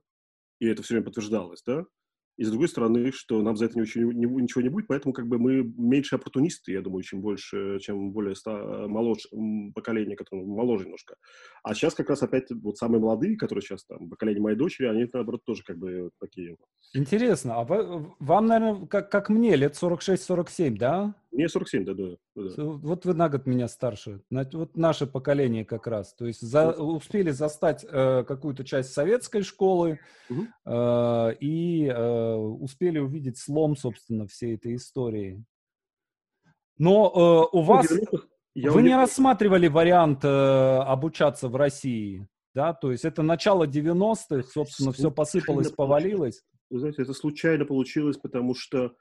и 0.60 0.66
это 0.66 0.82
все 0.82 0.94
время 0.94 1.06
подтверждалось, 1.06 1.62
да, 1.66 1.84
и 2.36 2.42
с 2.42 2.50
другой 2.50 2.68
стороны, 2.68 3.12
что 3.12 3.40
нам 3.42 3.56
за 3.56 3.66
это 3.66 3.78
ничего, 3.78 4.12
ничего 4.12 4.60
не 4.60 4.68
будет, 4.68 4.88
поэтому 4.88 5.12
как 5.12 5.28
бы 5.28 5.38
мы 5.38 5.62
меньше 5.62 6.16
оппортунисты, 6.16 6.72
я 6.72 6.82
думаю, 6.82 7.04
чем 7.04 7.20
больше, 7.20 7.78
чем 7.78 8.10
более 8.10 8.34
ста, 8.34 8.88
моложе 8.88 9.28
поколение, 9.72 10.16
которое 10.16 10.44
моложе 10.44 10.84
немножко. 10.84 11.14
А 11.62 11.74
сейчас 11.74 11.94
как 11.94 12.08
раз 12.08 12.22
опять 12.24 12.50
вот 12.50 12.76
самые 12.76 13.00
молодые, 13.00 13.36
которые 13.36 13.62
сейчас 13.62 13.84
там, 13.84 14.08
поколение 14.10 14.42
моей 14.42 14.56
дочери, 14.56 14.88
они 14.88 15.08
наоборот 15.12 15.44
тоже 15.44 15.62
как 15.62 15.78
бы 15.78 16.10
такие. 16.18 16.56
Интересно, 16.92 17.60
а 17.60 17.64
вы, 17.64 18.12
вам, 18.18 18.46
наверное, 18.46 18.86
как, 18.86 19.12
как 19.12 19.28
мне, 19.28 19.54
лет 19.54 19.80
46-47, 19.80 20.76
да? 20.76 21.14
Мне 21.34 21.48
47, 21.48 21.84
да, 21.84 21.94
да, 21.94 22.04
да. 22.36 22.62
Вот 22.62 23.04
вы 23.04 23.14
на 23.14 23.28
год 23.28 23.46
меня 23.46 23.66
старше. 23.66 24.22
Вот 24.30 24.76
наше 24.76 25.06
поколение 25.06 25.64
как 25.64 25.88
раз. 25.88 26.14
То 26.14 26.26
есть 26.26 26.40
за, 26.40 26.70
успели 26.70 27.32
застать 27.32 27.84
э, 27.84 28.22
какую-то 28.22 28.64
часть 28.64 28.92
советской 28.92 29.42
школы 29.42 29.98
угу. 30.30 30.46
э, 30.64 31.34
и 31.40 31.86
э, 31.86 32.34
успели 32.34 33.00
увидеть 33.00 33.38
слом, 33.38 33.76
собственно, 33.76 34.28
всей 34.28 34.54
этой 34.54 34.76
истории. 34.76 35.44
Но 36.78 37.48
э, 37.52 37.56
у 37.56 37.60
ну, 37.60 37.62
вас... 37.62 37.92
Я 38.54 38.70
вы 38.70 38.82
не 38.82 38.94
рассматривали 38.94 39.66
вариант 39.66 40.24
э, 40.24 40.28
обучаться 40.28 41.48
в 41.48 41.56
России, 41.56 42.28
да? 42.54 42.72
То 42.72 42.92
есть 42.92 43.04
это 43.04 43.22
начало 43.22 43.66
90-х, 43.66 44.44
собственно, 44.52 44.92
все 44.92 45.10
посыпалось, 45.10 45.72
повалилось. 45.72 46.44
Вы 46.70 46.78
знаете, 46.78 47.02
это 47.02 47.12
случайно 47.12 47.64
получилось, 47.64 48.16
потому 48.16 48.54
что 48.54 48.94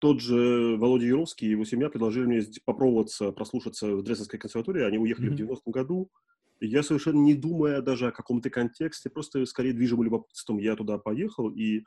тот 0.00 0.20
же 0.20 0.76
Володя 0.78 1.06
Юровский 1.06 1.46
и 1.46 1.50
его 1.50 1.64
семья 1.64 1.90
предложили 1.90 2.24
мне 2.24 2.42
попробоваться, 2.64 3.32
прослушаться 3.32 3.94
в 3.94 4.02
Дрезденской 4.02 4.38
консерватории. 4.38 4.82
Они 4.82 4.98
уехали 4.98 5.30
mm-hmm. 5.30 5.46
в 5.46 5.50
90-м 5.50 5.72
году. 5.72 6.10
И 6.58 6.66
я 6.66 6.82
совершенно 6.82 7.20
не 7.20 7.34
думая 7.34 7.80
даже 7.82 8.08
о 8.08 8.12
каком-то 8.12 8.50
контексте, 8.50 9.08
просто 9.08 9.44
скорее 9.46 9.72
движимым 9.72 10.04
любопытством 10.04 10.58
я 10.58 10.74
туда 10.74 10.98
поехал. 10.98 11.50
И 11.50 11.84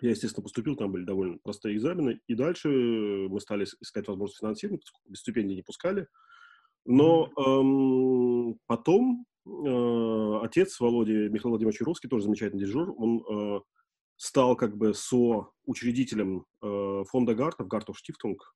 я, 0.00 0.10
естественно, 0.10 0.42
поступил, 0.42 0.76
там 0.76 0.90
были 0.90 1.04
довольно 1.04 1.38
простые 1.42 1.76
экзамены. 1.76 2.20
И 2.26 2.34
дальше 2.34 2.68
мы 2.68 3.40
стали 3.40 3.64
искать 3.64 4.08
возможность 4.08 4.40
финансирования, 4.40 4.80
поскольку 4.80 5.10
без 5.10 5.20
стипендий 5.20 5.56
не 5.56 5.62
пускали. 5.62 6.08
Но 6.84 7.30
эм, 7.36 8.58
потом 8.66 9.26
э, 9.46 10.38
отец 10.42 10.80
Володи, 10.80 11.28
Михаил 11.28 11.50
Владимирович 11.50 11.80
Юровский, 11.80 12.08
тоже 12.08 12.24
замечательный 12.24 12.60
дирижер, 12.60 12.90
он 12.96 13.22
э, 13.30 13.60
стал 14.22 14.54
как 14.54 14.76
бы 14.76 14.94
со-учредителем 14.94 16.44
э, 16.62 17.02
фонда 17.10 17.34
Гартов, 17.34 17.66
Гартов 17.66 17.98
Штифтунг, 17.98 18.54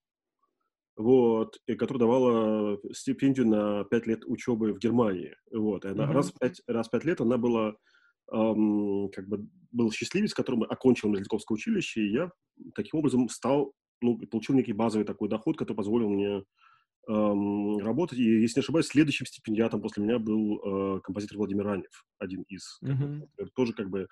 вот, 0.97 1.59
и 1.67 1.75
который 1.75 1.99
давала 1.99 2.79
стипендию 2.93 3.49
на 3.49 3.85
пять 3.85 4.07
лет 4.07 4.25
учебы 4.27 4.73
в 4.73 4.79
Германии. 4.79 5.35
Вот, 5.51 5.85
и 5.85 5.89
она 5.89 6.05
mm-hmm. 6.05 6.13
раз, 6.13 6.31
в 6.31 6.39
пять, 6.39 6.63
раз 6.69 6.87
в 6.87 6.91
пять 6.93 7.05
лет 7.05 7.21
она 7.21 7.37
была, 7.37 7.75
эм, 8.33 9.11
как 9.13 9.27
бы, 9.27 9.49
был 9.73 9.91
счастливец, 9.91 10.35
который 10.35 10.65
окончил 10.69 11.09
Мельниковское 11.09 11.57
училище, 11.57 12.01
и 12.01 12.13
я 12.13 12.31
таким 12.77 13.01
образом 13.01 13.29
стал, 13.29 13.73
ну, 14.01 14.19
получил 14.19 14.55
некий 14.55 14.73
базовый 14.73 15.05
такой 15.05 15.29
доход, 15.29 15.59
который 15.59 15.77
позволил 15.77 16.09
мне 16.09 16.45
эм, 17.09 17.79
работать. 17.79 18.21
И, 18.21 18.23
если 18.23 18.61
не 18.61 18.63
ошибаюсь, 18.63 18.87
следующим 18.87 19.27
стипендиатом 19.27 19.83
после 19.83 20.05
меня 20.05 20.21
был 20.21 20.61
э, 20.97 21.01
композитор 21.01 21.39
Владимир 21.39 21.65
Ранев, 21.65 22.05
один 22.21 22.43
из. 22.43 22.79
Mm-hmm. 22.85 23.49
Тоже 23.57 23.73
как 23.73 23.91
бы 23.91 24.07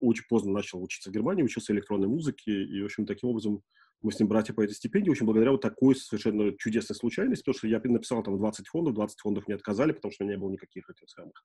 очень 0.00 0.24
поздно 0.28 0.52
начал 0.52 0.82
учиться 0.82 1.10
в 1.10 1.12
Германии, 1.12 1.42
учился 1.42 1.72
электронной 1.72 2.08
музыке, 2.08 2.64
и, 2.64 2.82
в 2.82 2.86
общем, 2.86 3.06
таким 3.06 3.30
образом 3.30 3.62
мы 4.02 4.12
с 4.12 4.18
ним 4.18 4.28
братья 4.28 4.54
по 4.54 4.62
этой 4.62 4.72
стипендии, 4.72 5.10
очень 5.10 5.26
благодаря 5.26 5.52
вот 5.52 5.60
такой 5.60 5.94
совершенно 5.94 6.56
чудесной 6.58 6.96
случайности, 6.96 7.44
потому 7.44 7.58
что 7.58 7.68
я 7.68 7.80
написал 7.84 8.22
там 8.22 8.38
20 8.38 8.66
фондов, 8.68 8.94
20 8.94 9.20
фондов 9.20 9.46
мне 9.46 9.56
отказали, 9.56 9.92
потому 9.92 10.12
что 10.12 10.24
у 10.24 10.26
меня 10.26 10.36
не 10.36 10.40
было 10.40 10.50
никаких 10.50 10.88
этих 10.88 11.08
самых 11.10 11.42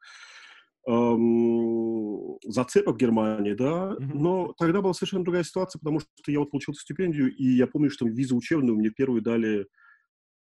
эм, 0.88 2.38
зацепок 2.44 2.96
в 2.96 2.98
Германии, 2.98 3.54
да, 3.54 3.94
mm-hmm. 3.94 4.12
но 4.14 4.54
тогда 4.58 4.82
была 4.82 4.94
совершенно 4.94 5.24
другая 5.24 5.44
ситуация, 5.44 5.80
потому 5.80 6.00
что 6.00 6.32
я 6.32 6.40
вот 6.40 6.52
получил 6.52 6.74
стипендию, 6.76 7.36
и 7.36 7.44
я 7.44 7.68
помню, 7.68 7.90
что 7.90 8.08
визу 8.08 8.38
учебную 8.38 8.78
мне 8.78 8.90
первую 8.90 9.22
дали 9.22 9.68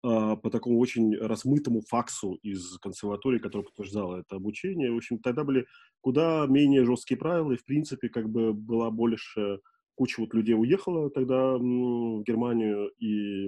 по 0.01 0.49
такому 0.51 0.79
очень 0.79 1.15
размытому 1.15 1.81
факсу 1.81 2.33
из 2.41 2.77
консерватории, 2.79 3.39
который 3.39 3.63
подтверждал 3.63 4.15
это 4.15 4.35
обучение. 4.35 4.91
В 4.91 4.97
общем, 4.97 5.19
тогда 5.19 5.43
были 5.43 5.67
куда 6.01 6.45
менее 6.47 6.85
жесткие 6.85 7.17
правила, 7.17 7.51
и, 7.51 7.57
в 7.57 7.65
принципе, 7.65 8.09
как 8.09 8.29
бы 8.29 8.53
была 8.53 8.89
больше... 8.91 9.59
Куча 9.93 10.21
вот 10.21 10.33
людей 10.33 10.55
уехала 10.55 11.11
тогда 11.11 11.57
в 11.57 12.23
Германию, 12.23 12.89
и 12.97 13.47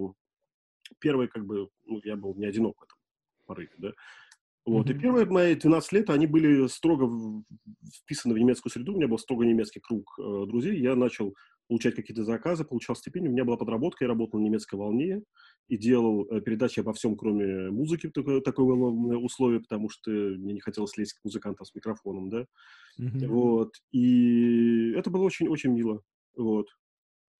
первый, 1.00 1.28
как 1.28 1.46
бы, 1.46 1.70
ну, 1.86 2.00
я 2.04 2.16
был 2.16 2.36
не 2.36 2.46
одинок 2.46 2.80
в 2.80 2.84
этом 2.84 2.98
порыве, 3.46 3.72
да. 3.78 3.92
Вот. 4.66 4.88
Mm-hmm. 4.88 4.96
И 4.96 5.00
первые 5.00 5.26
мои 5.26 5.56
12 5.56 5.92
лет, 5.92 6.10
они 6.10 6.26
были 6.26 6.68
строго 6.68 7.10
вписаны 8.02 8.34
в 8.34 8.38
немецкую 8.38 8.72
среду, 8.72 8.94
у 8.94 8.98
меня 8.98 9.08
был 9.08 9.18
строго 9.18 9.46
немецкий 9.46 9.82
круг 9.82 10.18
э, 10.20 10.46
друзей, 10.48 10.80
я 10.80 10.96
начал 10.96 11.36
получать 11.68 11.96
какие-то 11.96 12.24
заказы, 12.24 12.66
получал 12.66 12.96
стипендию, 12.96 13.32
у 13.32 13.34
меня 13.34 13.46
была 13.46 13.58
подработка, 13.58 14.04
я 14.04 14.10
работал 14.10 14.40
на 14.40 14.44
немецкой 14.44 14.76
волне 14.76 15.24
и 15.68 15.78
делал 15.78 16.28
э, 16.30 16.42
передачи 16.42 16.80
обо 16.80 16.94
всем, 16.94 17.16
кроме 17.16 17.72
музыки, 17.72 18.10
такое, 18.10 18.42
такое 18.42 18.66
было 18.66 19.18
условие, 19.18 19.62
потому 19.62 19.90
что 19.90 20.12
мне 20.12 20.54
не 20.54 20.60
хотелось 20.60 20.98
лезть 20.98 21.14
к 21.14 21.24
музыкантам 21.24 21.66
с 21.66 21.74
микрофоном, 21.74 22.30
да, 22.30 22.46
mm-hmm. 23.00 23.28
вот, 23.28 23.74
и 23.92 24.92
это 24.92 25.10
было 25.10 25.24
очень-очень 25.24 25.72
мило, 25.72 26.02
вот. 26.36 26.68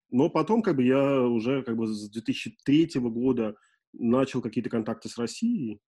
Но 0.10 0.30
потом, 0.30 0.62
как 0.62 0.76
бы, 0.76 0.84
я 0.84 1.22
уже, 1.22 1.64
как 1.64 1.76
бы, 1.76 1.88
с 1.88 2.10
2003 2.10 2.92
года 2.96 3.56
начал 3.94 4.42
какие-то 4.42 4.70
контакты 4.70 5.10
с 5.10 5.18
Россией, 5.18 5.80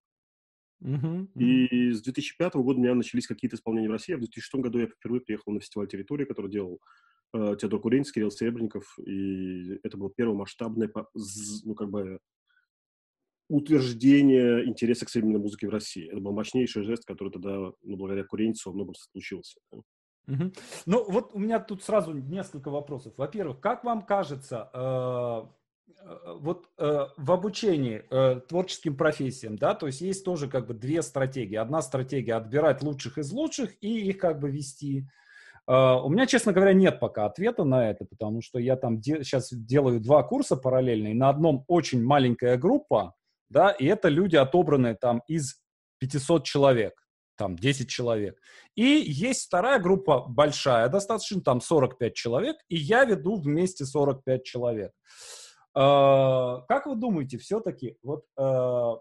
Uh-huh, 0.81 1.27
uh-huh. 1.35 1.41
И 1.41 1.91
с 1.91 2.01
2005 2.01 2.55
года 2.55 2.79
у 2.79 2.83
меня 2.83 2.95
начались 2.95 3.27
какие-то 3.27 3.55
исполнения 3.55 3.87
в 3.87 3.91
России. 3.91 4.13
А 4.13 4.17
в 4.17 4.21
2006 4.21 4.55
году 4.55 4.79
я 4.79 4.87
впервые 4.87 5.21
приехал 5.21 5.51
на 5.51 5.59
фестиваль 5.59 5.87
«Территория», 5.87 6.25
который 6.25 6.51
делал 6.51 6.79
э, 7.33 7.55
Теодор 7.59 7.79
Куренец, 7.79 8.11
Кирилл 8.11 8.31
Серебренников. 8.31 8.97
И 8.99 9.79
это 9.83 9.97
было 9.97 10.11
первое 10.15 10.35
масштабное, 10.35 10.91
ну, 11.63 11.75
как 11.75 11.89
бы, 11.89 12.19
утверждение 13.49 14.65
интереса 14.65 15.05
к 15.05 15.09
современной 15.09 15.39
музыке 15.39 15.67
в 15.67 15.71
России. 15.71 16.07
Это 16.07 16.19
был 16.19 16.33
мощнейший 16.33 16.83
жест, 16.83 17.05
который 17.05 17.29
тогда, 17.29 17.71
ну, 17.81 17.95
благодаря 17.95 18.23
Куренцу, 18.23 18.69
во 18.69 18.75
многом 18.75 18.95
случился. 18.95 19.59
Угу. 20.27 20.51
Ну, 20.87 21.11
вот 21.11 21.31
у 21.33 21.39
меня 21.39 21.59
тут 21.59 21.83
сразу 21.83 22.13
несколько 22.13 22.69
вопросов. 22.69 23.13
Во-первых, 23.17 23.59
как 23.59 23.83
вам 23.83 24.05
кажется, 24.05 24.69
Э, 24.73 25.45
вот 26.39 26.67
э, 26.77 27.07
в 27.17 27.31
обучении 27.31 28.03
э, 28.09 28.39
творческим 28.47 28.95
профессиям, 28.95 29.57
да, 29.57 29.73
то 29.73 29.87
есть 29.87 30.01
есть 30.01 30.23
тоже 30.23 30.47
как 30.47 30.67
бы 30.67 30.73
две 30.73 31.01
стратегии. 31.01 31.55
Одна 31.55 31.81
стратегия 31.81 32.35
отбирать 32.35 32.83
лучших 32.83 33.17
из 33.17 33.31
лучших 33.31 33.71
и 33.81 34.09
их 34.09 34.17
как 34.17 34.39
бы 34.39 34.49
вести. 34.49 35.07
Э, 35.67 35.95
у 36.03 36.09
меня, 36.09 36.27
честно 36.27 36.53
говоря, 36.53 36.73
нет 36.73 36.99
пока 36.99 37.25
ответа 37.25 37.63
на 37.63 37.89
это, 37.89 38.05
потому 38.05 38.41
что 38.41 38.59
я 38.59 38.75
там 38.75 38.99
де- 38.99 39.23
сейчас 39.23 39.51
делаю 39.51 39.99
два 39.99 40.23
курса 40.23 40.55
параллельные. 40.55 41.15
На 41.15 41.29
одном 41.29 41.65
очень 41.67 42.03
маленькая 42.03 42.57
группа, 42.57 43.15
да, 43.49 43.71
и 43.71 43.85
это 43.85 44.09
люди, 44.09 44.35
отобранные 44.35 44.95
там 44.95 45.21
из 45.27 45.61
500 45.99 46.43
человек, 46.45 46.93
там 47.35 47.55
10 47.55 47.89
человек. 47.89 48.37
И 48.75 48.83
есть 48.83 49.45
вторая 49.47 49.79
группа 49.79 50.25
большая, 50.27 50.87
достаточно, 50.89 51.41
там 51.41 51.61
45 51.61 52.13
человек, 52.13 52.57
и 52.69 52.75
я 52.75 53.05
веду 53.05 53.37
вместе 53.37 53.85
45 53.85 54.43
человек. 54.43 54.91
Как 55.75 56.85
вы 56.85 56.95
думаете, 56.95 57.37
все-таки, 57.37 57.97
вот 58.01 58.25
а, 58.37 58.95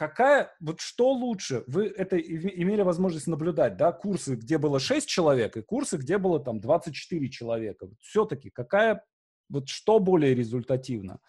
какая, 0.00 0.50
вот 0.60 0.80
что 0.80 1.12
лучше? 1.12 1.62
Вы 1.66 1.86
это 1.86 2.18
имели 2.18 2.82
возможность 2.82 3.26
наблюдать, 3.26 3.76
да, 3.76 3.92
курсы, 3.92 4.34
где 4.34 4.58
было 4.58 4.80
6 4.80 5.06
человек, 5.06 5.56
и 5.56 5.62
курсы, 5.62 5.98
где 5.98 6.18
было 6.18 6.40
там 6.40 6.58
24 6.58 7.28
человека. 7.28 7.88
все-таки 8.00 8.50
какая, 8.50 9.04
вот 9.48 9.68
что 9.68 10.00
более 10.00 10.34
результативно? 10.34 11.20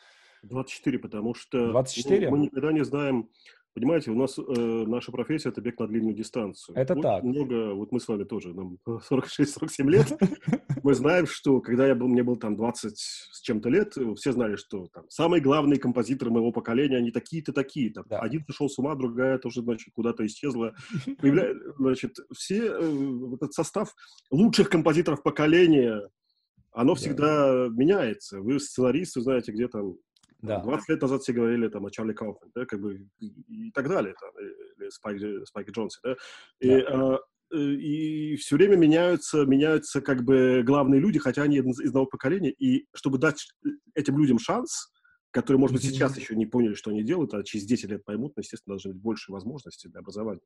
24, 0.43 0.99
потому 0.99 1.35
что 1.35 1.69
24? 1.69 2.29
Ну, 2.29 2.37
мы 2.37 2.43
никогда 2.45 2.71
не 2.71 2.83
знаем, 2.83 3.29
Понимаете, 3.73 4.11
у 4.11 4.15
нас 4.15 4.37
э, 4.37 4.41
наша 4.85 5.13
профессия– 5.13 5.49
это 5.51 5.61
бег 5.61 5.79
на 5.79 5.87
длинную 5.87 6.13
дистанцию. 6.13 6.75
Это 6.75 6.93
Очень 6.93 7.03
так. 7.03 7.23
много, 7.23 7.73
вот 7.73 7.93
мы 7.93 8.01
с 8.01 8.07
вами 8.07 8.25
тоже, 8.25 8.53
нам 8.53 8.77
46-47 8.85 9.89
лет, 9.89 10.11
мы 10.83 10.93
знаем, 10.93 11.25
что 11.25 11.61
когда 11.61 11.87
я 11.87 11.95
был, 11.95 12.07
мне 12.07 12.21
был 12.21 12.35
там 12.35 12.57
20 12.57 12.97
с 12.97 13.41
чем-то 13.41 13.69
лет, 13.69 13.95
все 14.17 14.33
знали, 14.33 14.57
что 14.57 14.87
там 14.87 15.09
самые 15.09 15.41
главные 15.41 15.79
композиторы 15.79 16.31
моего 16.31 16.51
поколения, 16.51 16.97
они 16.97 17.11
такие-то, 17.11 17.53
такие-то. 17.53 18.03
Да. 18.09 18.19
Один 18.19 18.43
сошел 18.45 18.67
с 18.67 18.77
ума, 18.77 18.93
другая 18.95 19.37
тоже, 19.37 19.61
значит, 19.61 19.93
куда-то 19.93 20.25
исчезла. 20.25 20.73
Появля... 21.21 21.53
Значит, 21.77 22.17
все, 22.33 22.73
э, 22.73 23.35
этот 23.35 23.53
состав 23.53 23.95
лучших 24.31 24.69
композиторов 24.69 25.23
поколения, 25.23 26.09
оно 26.73 26.95
всегда 26.95 27.67
да. 27.67 27.73
меняется. 27.73 28.41
Вы 28.41 28.59
сценарист, 28.59 29.15
вы 29.15 29.21
знаете, 29.21 29.53
где 29.53 29.69
там 29.69 29.95
да. 30.41 30.59
20 30.59 30.89
лет 30.89 31.01
назад 31.01 31.21
все 31.21 31.33
говорили 31.33 31.67
там 31.67 31.85
о 31.85 31.91
Чарли 31.91 32.13
Кауфман, 32.13 32.51
да, 32.55 32.65
как 32.65 32.81
бы 32.81 33.07
и 33.19 33.71
так 33.71 33.87
далее, 33.87 34.15
там, 34.19 34.31
или 34.39 34.89
Спайк, 34.89 35.47
Спайк 35.47 35.71
Джонсе, 35.71 35.99
да. 36.03 36.15
И, 36.59 36.81
да. 36.81 37.15
А, 37.15 37.19
и 37.55 38.35
все 38.37 38.55
время 38.55 38.75
меняются, 38.75 39.45
меняются 39.45 40.01
как 40.01 40.23
бы 40.23 40.63
главные 40.65 41.01
люди, 41.01 41.19
хотя 41.19 41.43
они 41.43 41.57
из 41.57 41.79
одного 41.79 42.05
поколения, 42.05 42.51
и 42.51 42.87
чтобы 42.93 43.17
дать 43.17 43.49
этим 43.93 44.17
людям 44.17 44.39
шанс, 44.39 44.91
которые, 45.31 45.59
может 45.59 45.75
быть, 45.75 45.83
сейчас 45.83 46.17
еще 46.17 46.35
не 46.35 46.45
поняли, 46.45 46.73
что 46.73 46.91
они 46.91 47.03
делают, 47.03 47.33
а 47.33 47.43
через 47.43 47.65
10 47.65 47.89
лет 47.89 48.05
поймут, 48.05 48.33
но, 48.35 48.41
естественно, 48.41 48.73
должны 48.73 48.93
быть 48.93 49.01
больше 49.01 49.31
возможностей 49.31 49.89
для 49.89 49.99
образования. 49.99 50.41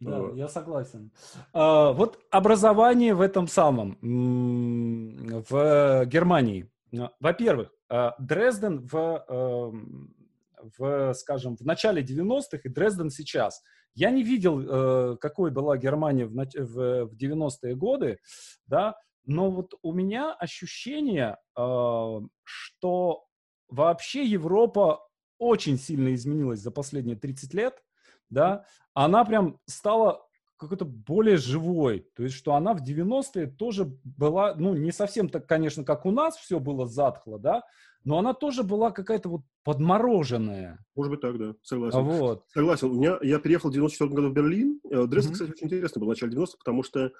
Да, 0.00 0.20
вот. 0.20 0.36
я 0.36 0.48
согласен. 0.48 1.10
А, 1.52 1.92
вот 1.92 2.20
образование 2.30 3.14
в 3.14 3.20
этом 3.20 3.48
самом, 3.48 3.98
в 4.00 6.04
Германии. 6.06 6.70
Во-первых, 7.20 7.70
а, 7.88 8.14
Дрезден 8.18 8.86
в, 8.86 9.24
эм, 9.28 10.14
в, 10.78 11.12
скажем, 11.14 11.56
в 11.56 11.60
начале 11.62 12.02
90-х 12.02 12.60
и 12.64 12.68
Дрезден 12.68 13.10
сейчас. 13.10 13.62
Я 13.94 14.10
не 14.10 14.22
видел, 14.22 14.60
э, 14.60 15.16
какой 15.16 15.50
была 15.50 15.76
Германия 15.76 16.26
в, 16.26 16.34
в 16.34 17.14
90-е 17.14 17.74
годы, 17.74 18.18
да, 18.66 18.96
но 19.24 19.50
вот 19.50 19.74
у 19.82 19.92
меня 19.92 20.34
ощущение, 20.34 21.36
а, 21.54 22.20
что 22.44 23.24
вообще 23.68 24.24
Европа 24.24 25.06
очень 25.38 25.78
сильно 25.78 26.14
изменилась 26.14 26.60
за 26.60 26.70
последние 26.70 27.16
30 27.16 27.54
лет, 27.54 27.82
да, 28.30 28.64
она 28.94 29.24
прям 29.24 29.58
стала 29.66 30.27
какой-то 30.58 30.84
более 30.84 31.36
живой. 31.36 32.06
То 32.14 32.24
есть, 32.24 32.34
что 32.34 32.54
она 32.54 32.74
в 32.74 32.82
90-е 32.82 33.46
тоже 33.46 33.96
была, 34.04 34.54
ну, 34.54 34.74
не 34.74 34.92
совсем 34.92 35.28
так, 35.28 35.46
конечно, 35.46 35.84
как 35.84 36.04
у 36.04 36.10
нас 36.10 36.36
все 36.36 36.60
было 36.60 36.86
затхло, 36.86 37.38
да, 37.38 37.62
но 38.04 38.18
она 38.18 38.32
тоже 38.34 38.62
была 38.62 38.90
какая-то 38.90 39.28
вот 39.28 39.42
подмороженная. 39.64 40.78
Может 40.94 41.10
быть 41.10 41.20
так, 41.20 41.38
да, 41.38 41.54
согласен. 41.62 42.02
Вот. 42.02 42.44
Согласен. 42.52 42.90
У 42.90 42.94
меня, 42.94 43.18
я 43.22 43.38
переехал 43.38 43.70
в 43.70 43.72
94 43.72 44.10
году 44.10 44.30
в 44.30 44.32
Берлин. 44.32 44.80
Дрезден, 44.84 45.30
mm-hmm. 45.30 45.32
кстати, 45.32 45.50
очень 45.50 45.66
интересно 45.66 46.00
был 46.00 46.06
в 46.06 46.10
начале 46.10 46.36
90-х, 46.36 46.58
потому 46.58 46.82
что 46.82 47.10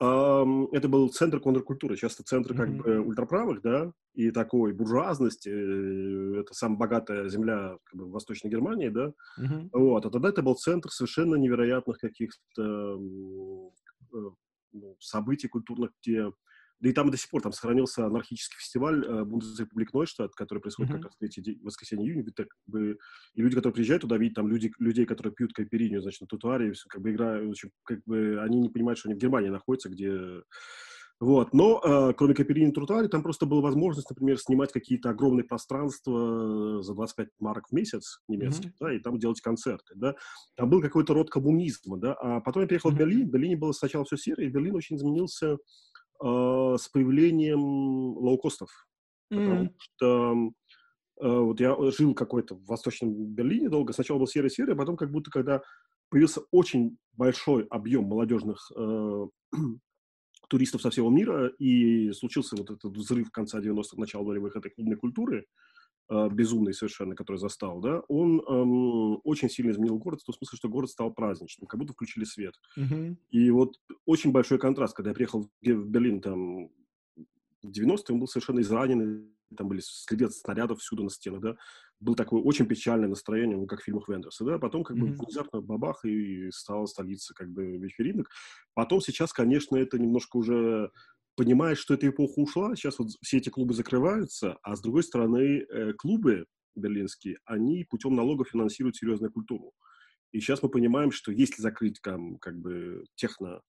это 0.00 0.88
был 0.88 1.08
центр 1.08 1.40
контркультуры, 1.40 1.96
часто 1.96 2.22
центр 2.22 2.54
как 2.54 2.68
mm-hmm. 2.68 2.82
бы 2.82 3.00
ультраправых, 3.00 3.62
да, 3.62 3.92
и 4.14 4.30
такой 4.30 4.72
буржуазности. 4.72 5.48
Э, 5.48 6.40
это 6.40 6.54
самая 6.54 6.78
богатая 6.78 7.28
земля 7.28 7.76
как 7.84 7.98
бы, 7.98 8.06
в 8.06 8.10
Восточной 8.10 8.48
Германии, 8.48 8.90
да. 8.90 9.12
Mm-hmm. 9.40 9.70
Вот, 9.72 10.06
а 10.06 10.10
тогда 10.10 10.28
это 10.28 10.42
был 10.42 10.54
центр 10.54 10.90
совершенно 10.90 11.34
невероятных 11.34 11.98
каких-то 11.98 12.62
э, 12.62 14.30
ну, 14.72 14.96
событий 15.00 15.48
культурных, 15.48 15.90
где 16.00 16.30
да 16.80 16.88
и 16.88 16.92
там 16.92 17.10
до 17.10 17.16
сих 17.16 17.28
пор 17.30 17.42
там 17.42 17.52
сохранился 17.52 18.06
анархический 18.06 18.56
фестиваль 18.56 19.04
э, 19.04 19.24
Бундесрепублик 19.24 19.92
Нойштадт, 19.92 20.34
который 20.34 20.60
происходит 20.60 20.92
mm-hmm. 20.92 20.96
как 20.96 21.04
раз 21.06 21.14
в 21.14 21.18
третий 21.18 21.58
воскресенье 21.62 22.06
июня. 22.06 22.24
Так, 22.34 22.48
бы, 22.66 22.98
и 23.34 23.42
люди, 23.42 23.56
которые 23.56 23.74
приезжают 23.74 24.02
туда, 24.02 24.16
видят 24.16 24.36
там 24.36 24.48
люди, 24.48 24.72
людей, 24.78 25.04
которые 25.04 25.32
пьют 25.32 25.52
кайпериню, 25.52 26.00
значит, 26.00 26.20
на 26.20 26.26
тротуаре, 26.28 26.68
и 26.68 26.72
все, 26.72 26.88
как 26.88 27.02
бы 27.02 27.10
играют, 27.10 27.50
общем, 27.50 27.70
как 27.82 28.00
бы 28.04 28.40
они 28.40 28.60
не 28.60 28.68
понимают, 28.68 28.98
что 28.98 29.08
они 29.08 29.18
в 29.18 29.20
Германии 29.20 29.48
находятся, 29.48 29.88
где... 29.88 30.42
Вот. 31.20 31.52
Но 31.52 31.80
э, 31.82 32.12
кроме 32.16 32.34
кайперини 32.34 32.70
тротуаре, 32.70 33.08
там 33.08 33.24
просто 33.24 33.44
была 33.44 33.60
возможность, 33.60 34.08
например, 34.08 34.38
снимать 34.38 34.70
какие-то 34.70 35.10
огромные 35.10 35.42
пространства 35.42 36.80
за 36.80 36.94
25 36.94 37.28
марок 37.40 37.66
в 37.68 37.74
месяц 37.74 38.20
немецких, 38.28 38.70
mm-hmm. 38.70 38.76
да, 38.78 38.94
и 38.94 39.00
там 39.00 39.18
делать 39.18 39.40
концерты, 39.40 39.94
да. 39.96 40.14
Там 40.54 40.70
был 40.70 40.80
какой-то 40.80 41.14
род 41.14 41.28
коммунизма, 41.28 41.98
да. 41.98 42.14
А 42.14 42.40
потом 42.40 42.62
я 42.62 42.68
приехал 42.68 42.92
mm-hmm. 42.92 42.94
в 42.94 42.98
Берлин, 42.98 43.28
в 43.28 43.30
Берлине 43.32 43.56
было 43.56 43.72
сначала 43.72 44.04
все 44.04 44.16
серое, 44.16 44.46
и 44.46 44.50
Берлин 44.50 44.76
очень 44.76 44.94
изменился 44.94 45.56
с 46.20 46.88
появлением 46.88 47.60
лоукостов. 48.16 48.70
Потому 49.30 49.74
что 49.78 50.52
э, 51.20 51.38
вот 51.38 51.60
я 51.60 51.76
жил 51.90 52.14
какой-то 52.14 52.54
в 52.54 52.64
Восточном 52.66 53.12
Берлине 53.12 53.68
долго. 53.68 53.92
Сначала 53.92 54.18
был 54.18 54.26
серый-серый, 54.26 54.74
а 54.74 54.76
потом 54.76 54.96
как 54.96 55.10
будто 55.10 55.30
когда 55.30 55.62
появился 56.08 56.42
очень 56.50 56.96
большой 57.12 57.64
объем 57.64 58.04
молодежных 58.04 58.70
э, 58.74 59.26
туристов 60.48 60.80
со 60.80 60.90
всего 60.90 61.10
мира, 61.10 61.48
и 61.58 62.10
случился 62.12 62.56
вот 62.56 62.70
этот 62.70 62.96
взрыв 62.96 63.30
конца 63.30 63.60
90-х, 63.60 63.96
начала 63.96 64.24
нулевых 64.24 64.56
этой 64.56 64.70
клубной 64.70 64.96
культуры, 64.96 65.46
безумный 66.10 66.72
совершенно, 66.72 67.14
который 67.14 67.36
застал, 67.36 67.80
да, 67.80 68.02
он 68.08 68.40
эм, 68.40 69.20
очень 69.24 69.50
сильно 69.50 69.70
изменил 69.70 69.98
город, 69.98 70.22
в 70.22 70.24
том 70.24 70.34
смысле, 70.34 70.56
что 70.56 70.68
город 70.68 70.90
стал 70.90 71.12
праздничным, 71.12 71.66
как 71.66 71.78
будто 71.78 71.92
включили 71.92 72.24
свет. 72.24 72.54
Mm-hmm. 72.78 73.16
И 73.30 73.50
вот 73.50 73.74
очень 74.06 74.32
большой 74.32 74.58
контраст, 74.58 74.94
когда 74.96 75.10
я 75.10 75.14
приехал 75.14 75.42
в 75.42 75.48
Берлин 75.62 76.20
там 76.20 76.68
в 77.62 77.70
90-е, 77.70 78.14
он 78.14 78.20
был 78.20 78.26
совершенно 78.26 78.60
израненный, 78.60 79.28
там 79.56 79.68
были 79.68 79.80
следы 79.82 80.26
от 80.26 80.34
снарядов 80.34 80.80
всюду 80.80 81.02
на 81.02 81.10
стенах, 81.10 81.40
да, 81.40 81.56
было 82.00 82.16
такое 82.16 82.40
очень 82.40 82.66
печальное 82.66 83.08
настроение, 83.08 83.56
ну, 83.56 83.66
как 83.66 83.80
в 83.80 83.84
фильмах 83.84 84.08
Вендерса, 84.08 84.44
да, 84.44 84.58
потом 84.58 84.84
как 84.84 84.96
mm-hmm. 84.96 85.00
бы 85.00 85.24
внезапно 85.24 85.60
бабах 85.60 86.04
и 86.04 86.50
стала 86.50 86.86
столица 86.86 87.34
как 87.34 87.50
бы 87.50 87.76
вечеринок. 87.76 88.30
Потом 88.74 89.00
сейчас, 89.00 89.32
конечно, 89.32 89.76
это 89.76 89.98
немножко 89.98 90.36
уже 90.36 90.90
понимает, 91.38 91.78
что 91.78 91.94
эта 91.94 92.08
эпоха 92.08 92.40
ушла, 92.40 92.74
сейчас 92.74 92.98
вот 92.98 93.10
все 93.22 93.36
эти 93.38 93.48
клубы 93.48 93.72
закрываются, 93.72 94.58
а 94.62 94.74
с 94.74 94.80
другой 94.80 95.04
стороны, 95.04 95.60
э, 95.60 95.92
клубы 95.92 96.46
берлинские, 96.74 97.38
они 97.44 97.84
путем 97.84 98.16
налогов 98.16 98.48
финансируют 98.48 98.96
серьезную 98.96 99.32
культуру. 99.32 99.72
И 100.32 100.40
сейчас 100.40 100.64
мы 100.64 100.68
понимаем, 100.68 101.12
что 101.12 101.30
если 101.30 101.62
закрыть 101.62 102.00
там, 102.02 102.38
как 102.38 102.58
бы 102.58 103.04
техно 103.14 103.60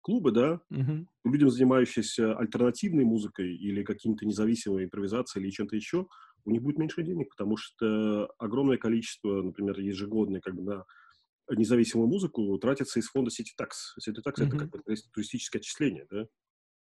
клубы, 0.00 0.32
да, 0.32 0.60
mm-hmm. 0.72 1.06
людям, 1.24 1.50
занимающимся 1.50 2.36
альтернативной 2.36 3.04
музыкой 3.04 3.54
или 3.56 3.84
каким-то 3.84 4.26
независимой 4.26 4.84
импровизацией 4.84 5.44
или 5.44 5.52
чем-то 5.52 5.76
еще, 5.76 6.08
у 6.44 6.50
них 6.50 6.62
будет 6.62 6.78
меньше 6.78 7.04
денег, 7.04 7.28
потому 7.30 7.56
что 7.56 8.26
огромное 8.38 8.76
количество, 8.76 9.40
например, 9.40 9.78
ежегодное 9.78 10.40
как 10.40 10.56
бы 10.56 10.62
на 10.62 10.84
независимую 11.48 12.08
музыку 12.08 12.58
тратится 12.58 12.98
из 12.98 13.06
фонда 13.06 13.30
City 13.30 13.54
Tax. 13.58 13.70
City 14.04 14.18
Tax 14.26 14.34
mm-hmm. 14.40 14.48
это 14.48 14.58
как 14.58 14.70
бы 14.70 14.80
туристическое 15.12 15.60
отчисление, 15.60 16.06
да, 16.10 16.26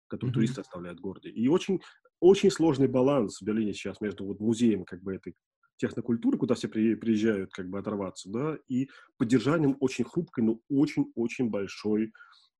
которое 0.08 0.30
mm-hmm. 0.30 0.34
туристы 0.34 0.60
оставляют 0.60 0.98
в 0.98 1.02
городе. 1.02 1.30
И 1.30 1.48
очень, 1.48 1.80
очень 2.20 2.50
сложный 2.50 2.88
баланс 2.88 3.40
в 3.40 3.44
Берлине 3.44 3.72
сейчас 3.72 4.00
между 4.00 4.24
вот 4.24 4.40
музеем 4.40 4.84
как 4.84 5.02
бы 5.02 5.14
этой 5.14 5.34
технокультуры, 5.76 6.38
куда 6.38 6.54
все 6.54 6.68
приезжают 6.68 7.52
как 7.52 7.68
бы 7.68 7.78
оторваться, 7.78 8.28
да, 8.30 8.58
и 8.68 8.88
поддержанием 9.16 9.76
очень 9.80 10.04
хрупкой, 10.04 10.44
но 10.44 10.60
очень-очень 10.68 11.50
большой 11.50 12.12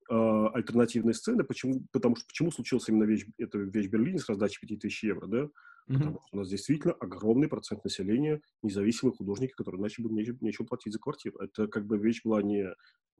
э, 0.09 0.47
альтернативной 0.55 1.15
сцены. 1.15 1.45
Почему? 1.45 1.83
Потому 1.93 2.17
что 2.17 2.27
почему 2.27 2.51
случился 2.51 2.93
именно 2.93 3.05
вещь, 3.05 3.27
эта 3.39 3.59
вещь 3.59 3.89
Берлине 3.89 4.19
с 4.19 4.29
раздачей 4.29 4.59
5000 4.61 5.05
евро, 5.05 5.27
да? 5.27 5.39
Mm-hmm. 5.39 5.99
Потому 5.99 6.21
что 6.21 6.29
у 6.33 6.37
нас 6.37 6.49
действительно 6.49 6.95
огромный 6.95 7.49
процент 7.49 7.85
населения 7.85 8.41
независимых 8.63 9.17
художников, 9.17 9.57
которые 9.57 9.81
иначе 9.81 10.03
бы 10.03 10.11
нечего, 10.11 10.37
нечего 10.41 10.67
платить 10.67 10.93
за 10.93 10.99
квартиру. 10.99 11.39
Это 11.39 11.67
как 11.69 11.87
бы 11.87 11.99
вещь 11.99 12.23
была 12.25 12.43
не, 12.43 12.69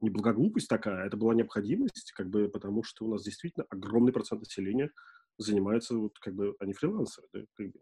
не 0.01 0.09
благоглупость 0.09 0.67
такая, 0.67 1.05
это 1.05 1.17
была 1.17 1.33
необходимость, 1.33 2.11
как 2.15 2.29
бы 2.29 2.47
потому 2.49 2.83
что 2.83 3.05
у 3.05 3.11
нас 3.11 3.23
действительно 3.23 3.65
огромный 3.69 4.13
процент 4.13 4.41
населения 4.41 4.91
занимается 5.37 5.95
вот 5.95 6.19
как 6.19 6.35
бы 6.35 6.55
они 6.59 6.73
фрилансеры, 6.73 7.27
да, 7.33 7.39
как 7.55 7.71
бы. 7.71 7.79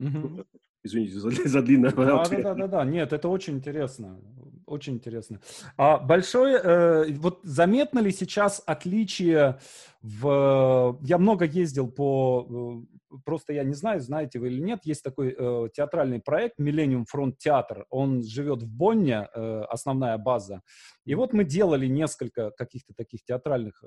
Mm-hmm. 0.00 0.46
Извините 0.82 1.18
за, 1.18 1.30
за 1.48 1.62
длинное 1.62 1.92
да, 1.92 2.24
да, 2.24 2.42
да, 2.42 2.54
да, 2.54 2.66
да, 2.66 2.84
нет, 2.84 3.12
это 3.12 3.28
очень 3.28 3.54
интересно, 3.54 4.20
очень 4.66 4.94
интересно. 4.94 5.40
А 5.76 5.98
большое, 5.98 6.58
э, 6.58 7.12
вот 7.12 7.40
заметно 7.44 8.00
ли 8.00 8.10
сейчас 8.10 8.62
отличие 8.66 9.58
в... 10.02 10.98
Я 11.02 11.18
много 11.18 11.44
ездил 11.44 11.90
по... 11.90 12.84
Э, 13.12 13.18
просто 13.24 13.52
я 13.52 13.62
не 13.62 13.74
знаю, 13.74 14.00
знаете 14.00 14.38
вы 14.38 14.48
или 14.48 14.60
нет, 14.60 14.80
есть 14.84 15.04
такой 15.04 15.34
э, 15.38 15.68
театральный 15.72 16.20
проект 16.20 16.58
Millennium 16.58 17.04
Front 17.12 17.34
Театр, 17.38 17.86
он 17.90 18.24
живет 18.24 18.62
в 18.62 18.68
Бонне, 18.68 19.20
основная 19.20 20.18
база. 20.18 20.62
И 21.04 21.14
вот 21.14 21.32
мы 21.32 21.44
делали 21.44 21.86
несколько 21.86 22.50
каких-то 22.50 22.92
таких 22.94 23.24
театральных 23.24 23.82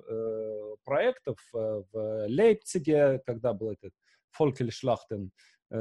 проектов 0.86 1.38
в 1.54 2.26
Лейпциге, 2.28 3.22
когда 3.26 3.54
был 3.54 3.72
этот 3.72 3.92
Фолькельшлахтен, 4.32 5.32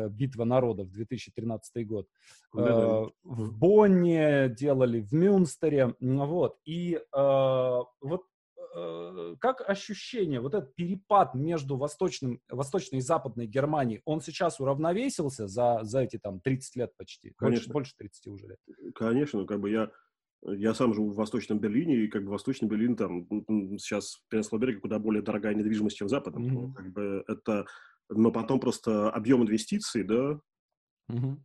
«Битва 0.09 0.45
народов», 0.45 0.91
2013 0.91 1.87
год. 1.87 2.07
Да, 2.55 2.63
да. 2.63 2.73
Э, 2.73 3.07
в 3.25 3.57
Бонне 3.57 4.49
делали, 4.49 5.01
в 5.01 5.13
Мюнстере. 5.13 5.95
Вот. 6.01 6.57
И 6.65 6.95
э, 6.95 7.81
вот 8.01 8.23
как 9.41 9.69
ощущение, 9.69 10.41
вот 10.41 10.55
этот 10.55 10.75
перепад 10.75 11.35
между 11.35 11.77
восточным, 11.77 12.41
восточной 12.49 12.99
и 12.99 13.03
западной 13.03 13.47
Германией, 13.47 14.03
он 14.05 14.21
сейчас 14.21 14.61
уравновесился 14.61 15.47
за, 15.49 15.81
за 15.83 16.01
эти 16.01 16.19
там 16.19 16.41
30 16.41 16.77
лет 16.77 16.97
почти? 16.97 17.33
Конечно. 17.37 17.73
Больше, 17.73 17.95
больше 17.95 17.97
30 17.97 18.27
уже 18.29 18.47
лет. 18.49 18.59
Конечно, 18.95 19.45
как 19.47 19.61
бы 19.61 19.71
я, 19.71 19.91
я 20.43 20.75
сам 20.75 20.95
живу 20.95 21.11
в 21.11 21.17
Восточном 21.17 21.59
Берлине, 21.59 21.97
и 21.97 22.09
как 22.09 22.25
бы 22.25 22.31
Восточный 22.31 22.69
Берлин 22.69 22.97
там 22.97 23.27
сейчас 23.79 24.21
в 24.31 24.81
куда 24.81 24.99
более 24.99 25.23
дорогая 25.23 25.55
недвижимость, 25.55 25.97
чем 25.97 26.09
в 26.09 26.11
Западном. 26.11 26.45
Mm-hmm. 26.45 26.73
Как 26.75 26.93
бы 26.93 27.25
это 27.27 27.67
но 28.09 28.31
потом 28.31 28.61
просто 28.61 29.11
объем 29.11 29.43
инвестиций, 29.43 30.03
да, 30.03 30.41
угу. 31.09 31.39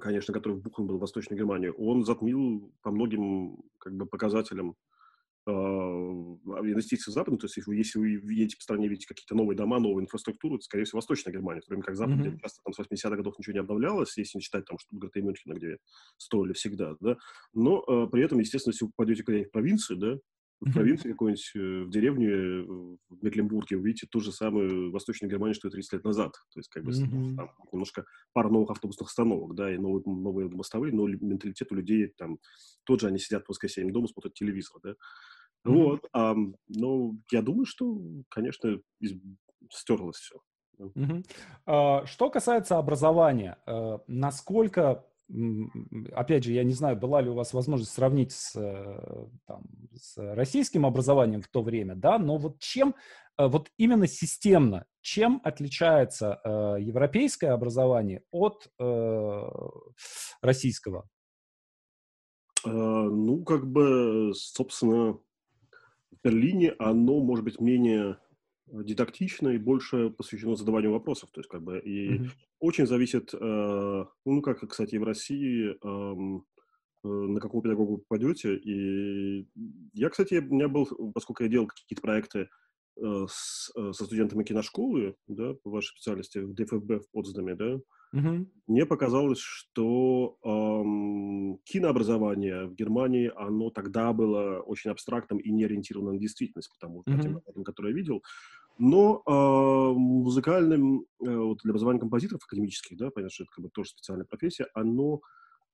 конечно, 0.00 0.34
который 0.34 0.54
вбухан 0.54 0.86
был 0.86 0.98
в 0.98 1.00
Восточной 1.00 1.36
Германии, 1.36 1.72
он 1.76 2.04
затмил 2.04 2.72
по 2.82 2.90
многим 2.90 3.58
как 3.78 3.94
бы 3.94 4.06
показателям 4.06 4.76
э, 5.46 5.50
инвестиций 5.50 7.10
в 7.10 7.14
Запад. 7.14 7.40
То 7.40 7.46
есть, 7.46 7.56
если 7.56 7.98
вы, 7.98 8.08
едете 8.08 8.56
по 8.56 8.62
стране, 8.62 8.88
видите 8.88 9.06
какие-то 9.06 9.34
новые 9.34 9.56
дома, 9.56 9.78
новую 9.78 10.02
инфраструктуру, 10.02 10.56
это, 10.56 10.64
скорее 10.64 10.84
всего, 10.84 10.98
Восточная 10.98 11.32
Германия, 11.32 11.60
в 11.60 11.64
то 11.64 11.70
время 11.70 11.84
как 11.84 11.96
Запад, 11.96 12.16
mm-hmm. 12.16 12.40
часто 12.40 12.60
там 12.64 12.74
с 12.74 12.80
80-х 12.80 13.16
годов 13.16 13.38
ничего 13.38 13.54
не 13.54 13.60
обновлялось, 13.60 14.16
если 14.18 14.38
не 14.38 14.42
считать 14.42 14.64
там 14.66 14.78
Штутгарта 14.78 15.18
и 15.18 15.22
Мюнхена, 15.22 15.54
где 15.54 15.78
строили 16.18 16.52
всегда, 16.52 16.96
да. 17.00 17.16
Но 17.54 17.84
э, 17.86 18.08
при 18.10 18.22
этом, 18.22 18.40
естественно, 18.40 18.72
если 18.72 18.84
вы 18.84 18.90
попадете 18.94 19.22
куда-нибудь 19.22 19.48
в 19.48 19.52
провинцию, 19.52 19.96
да, 19.98 20.18
в 20.60 20.72
провинции 20.72 21.10
какой-нибудь, 21.10 21.52
э, 21.54 21.84
в 21.84 21.90
деревне, 21.90 22.28
в 23.08 23.22
Мекленбурге, 23.22 23.76
увидите 23.76 24.06
ту 24.10 24.20
же 24.20 24.32
самую 24.32 24.90
Восточную 24.90 25.30
Германию, 25.30 25.54
что 25.54 25.68
и 25.68 25.70
30 25.70 25.92
лет 25.94 26.04
назад. 26.04 26.32
То 26.52 26.60
есть, 26.60 26.68
как 26.70 26.84
бы, 26.84 26.92
mm-hmm. 26.92 27.36
там, 27.36 27.50
немножко 27.72 28.04
пара 28.32 28.48
новых 28.48 28.70
автобусных 28.70 29.08
остановок, 29.08 29.54
да, 29.54 29.72
и 29.72 29.78
новые, 29.78 30.02
новые 30.06 30.48
мостовые, 30.48 30.94
но 30.94 31.06
менталитет 31.06 31.70
у 31.72 31.74
людей 31.74 32.12
там 32.16 32.38
тот 32.84 33.00
же, 33.00 33.08
они 33.08 33.18
сидят 33.18 33.44
в 33.44 33.48
воскресенье 33.50 33.92
дома, 33.92 34.08
смотрят 34.08 34.34
телевизор, 34.34 34.80
да. 34.82 34.90
Mm-hmm. 34.90 34.94
Вот, 35.64 36.08
а, 36.12 36.34
ну, 36.68 37.20
я 37.30 37.42
думаю, 37.42 37.66
что, 37.66 38.00
конечно, 38.28 38.80
стерлось 39.70 40.16
все. 40.16 40.40
Mm-hmm. 40.78 41.24
А, 41.66 42.06
что 42.06 42.30
касается 42.30 42.78
образования, 42.78 43.58
э, 43.66 43.98
насколько 44.06 45.04
опять 46.12 46.44
же, 46.44 46.52
я 46.52 46.64
не 46.64 46.72
знаю, 46.72 46.96
была 46.96 47.20
ли 47.20 47.28
у 47.28 47.34
вас 47.34 47.52
возможность 47.52 47.92
сравнить 47.92 48.32
с, 48.32 48.54
э, 48.56 49.28
там, 49.46 49.64
с 49.94 50.16
российским 50.34 50.86
образованием 50.86 51.42
в 51.42 51.48
то 51.48 51.62
время, 51.62 51.94
да, 51.96 52.18
но 52.18 52.36
вот 52.38 52.58
чем, 52.60 52.94
э, 53.38 53.46
вот 53.46 53.70
именно 53.76 54.06
системно, 54.06 54.86
чем 55.00 55.40
отличается 55.42 56.40
э, 56.44 56.76
европейское 56.80 57.52
образование 57.52 58.22
от 58.30 58.68
э, 58.78 59.42
российского? 60.42 61.08
Э, 62.64 62.70
ну, 62.70 63.42
как 63.44 63.66
бы, 63.66 64.32
собственно, 64.34 65.14
в 65.14 66.16
Берлине 66.22 66.74
оно 66.78 67.20
может 67.20 67.44
быть 67.44 67.60
менее 67.60 68.18
дидактично 68.66 69.48
и 69.50 69.58
больше 69.58 70.10
посвящено 70.10 70.56
задаванию 70.56 70.92
вопросов. 70.92 71.30
То 71.32 71.40
есть, 71.40 71.48
как 71.48 71.62
бы, 71.62 71.78
и 71.78 72.18
mm-hmm. 72.18 72.30
очень 72.60 72.86
зависит, 72.86 73.32
э, 73.32 74.04
ну, 74.24 74.42
как, 74.42 74.68
кстати, 74.68 74.96
в 74.96 75.04
России, 75.04 75.70
э, 75.70 76.40
э, 77.04 77.08
на 77.08 77.40
какого 77.40 77.62
педагога 77.62 77.92
вы 77.92 77.98
попадете. 77.98 78.56
И 78.56 79.48
я, 79.92 80.10
кстати, 80.10 80.34
у 80.34 80.54
меня 80.54 80.68
был, 80.68 80.86
поскольку 81.14 81.44
я 81.44 81.48
делал 81.48 81.66
какие-то 81.68 82.02
проекты 82.02 82.48
э, 82.96 83.26
с, 83.28 83.70
э, 83.76 83.92
со 83.92 84.04
студентами 84.04 84.44
киношколы, 84.44 85.16
да, 85.28 85.54
по 85.62 85.70
вашей 85.70 85.90
специальности, 85.90 86.38
в 86.38 86.54
ДФБ 86.54 87.04
в 87.04 87.10
Потсдаме, 87.12 87.54
да, 87.54 87.80
mm-hmm. 88.14 88.46
мне 88.66 88.86
показалось, 88.86 89.40
что 89.40 90.38
эм, 90.44 90.85
кинообразование 91.66 92.66
в 92.66 92.74
Германии, 92.74 93.30
оно 93.34 93.70
тогда 93.70 94.12
было 94.12 94.60
очень 94.60 94.90
абстрактным 94.90 95.38
и 95.38 95.50
не 95.50 95.64
ориентировано 95.64 96.12
на 96.12 96.18
действительность, 96.18 96.70
потому 96.70 97.02
что 97.02 97.12
mm-hmm. 97.12 97.42
тем, 97.54 97.64
который 97.64 97.90
я 97.90 97.96
видел, 97.96 98.22
но 98.78 99.22
э, 99.26 99.98
музыкальным, 99.98 101.06
э, 101.24 101.36
вот 101.36 101.58
для 101.64 101.70
образования 101.70 101.98
композиторов 101.98 102.44
академических, 102.44 102.96
да, 102.96 103.10
понятно, 103.10 103.32
что 103.32 103.44
это 103.44 103.52
как 103.52 103.64
бы 103.64 103.70
тоже 103.70 103.90
специальная 103.90 104.26
профессия, 104.26 104.66
оно 104.74 105.20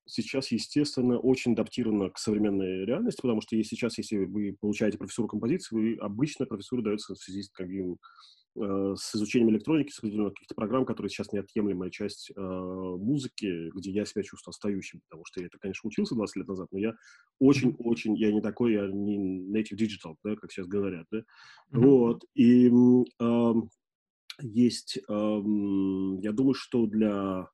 сейчас, 0.06 0.50
естественно, 0.50 1.18
очень 1.18 1.52
адаптировано 1.52 2.10
к 2.10 2.18
современной 2.18 2.84
реальности, 2.86 3.20
потому 3.20 3.40
что 3.40 3.56
если 3.56 3.76
сейчас, 3.76 3.98
если 3.98 4.24
вы 4.24 4.56
получаете 4.58 4.98
профессуру 4.98 5.28
композиции, 5.28 5.74
вы 5.74 5.96
обычно 6.00 6.46
профессура 6.46 6.82
дается 6.82 7.14
в 7.14 7.18
связи 7.18 7.42
с 7.42 7.50
каким 7.50 7.98
с 8.54 9.14
изучением 9.14 9.50
электроники, 9.50 9.90
с 9.90 9.98
определенных 9.98 10.34
каких-то 10.34 10.54
программ, 10.54 10.84
которые 10.84 11.10
сейчас 11.10 11.32
неотъемлемая 11.32 11.90
часть 11.90 12.30
э, 12.30 12.40
музыки, 12.40 13.70
где 13.74 13.90
я 13.90 14.04
себя 14.04 14.22
чувствую 14.22 14.52
остающим, 14.52 15.00
потому 15.08 15.24
что 15.24 15.40
я 15.40 15.46
это, 15.46 15.58
конечно, 15.58 15.88
учился 15.88 16.14
20 16.14 16.36
лет 16.36 16.48
назад, 16.48 16.68
но 16.70 16.78
я 16.78 16.92
очень-очень, 17.38 18.14
я 18.16 18.30
не 18.30 18.42
такой, 18.42 18.74
я 18.74 18.86
не 18.88 19.18
native 19.50 19.78
digital, 19.78 20.16
да, 20.22 20.36
как 20.36 20.52
сейчас 20.52 20.66
говорят, 20.66 21.06
да, 21.10 21.18
mm-hmm. 21.18 21.24
вот, 21.72 22.24
и 22.34 22.68
э, 22.68 23.52
есть, 24.40 24.98
э, 24.98 25.02
я 25.02 26.32
думаю, 26.32 26.54
что 26.54 26.86
для 26.86 27.48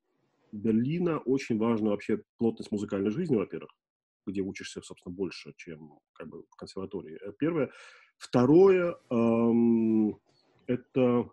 Берлина 0.52 1.18
очень 1.18 1.58
важна 1.58 1.90
вообще 1.90 2.22
плотность 2.38 2.72
музыкальной 2.72 3.10
жизни, 3.10 3.36
во-первых, 3.36 3.70
где 4.26 4.40
учишься, 4.40 4.82
собственно, 4.82 5.14
больше, 5.14 5.52
чем 5.56 5.98
как 6.12 6.28
бы 6.28 6.42
в 6.50 6.56
консерватории. 6.56 7.18
Первое. 7.38 7.70
Второе, 8.18 8.96
эм, 9.10 10.18
это 10.68 11.28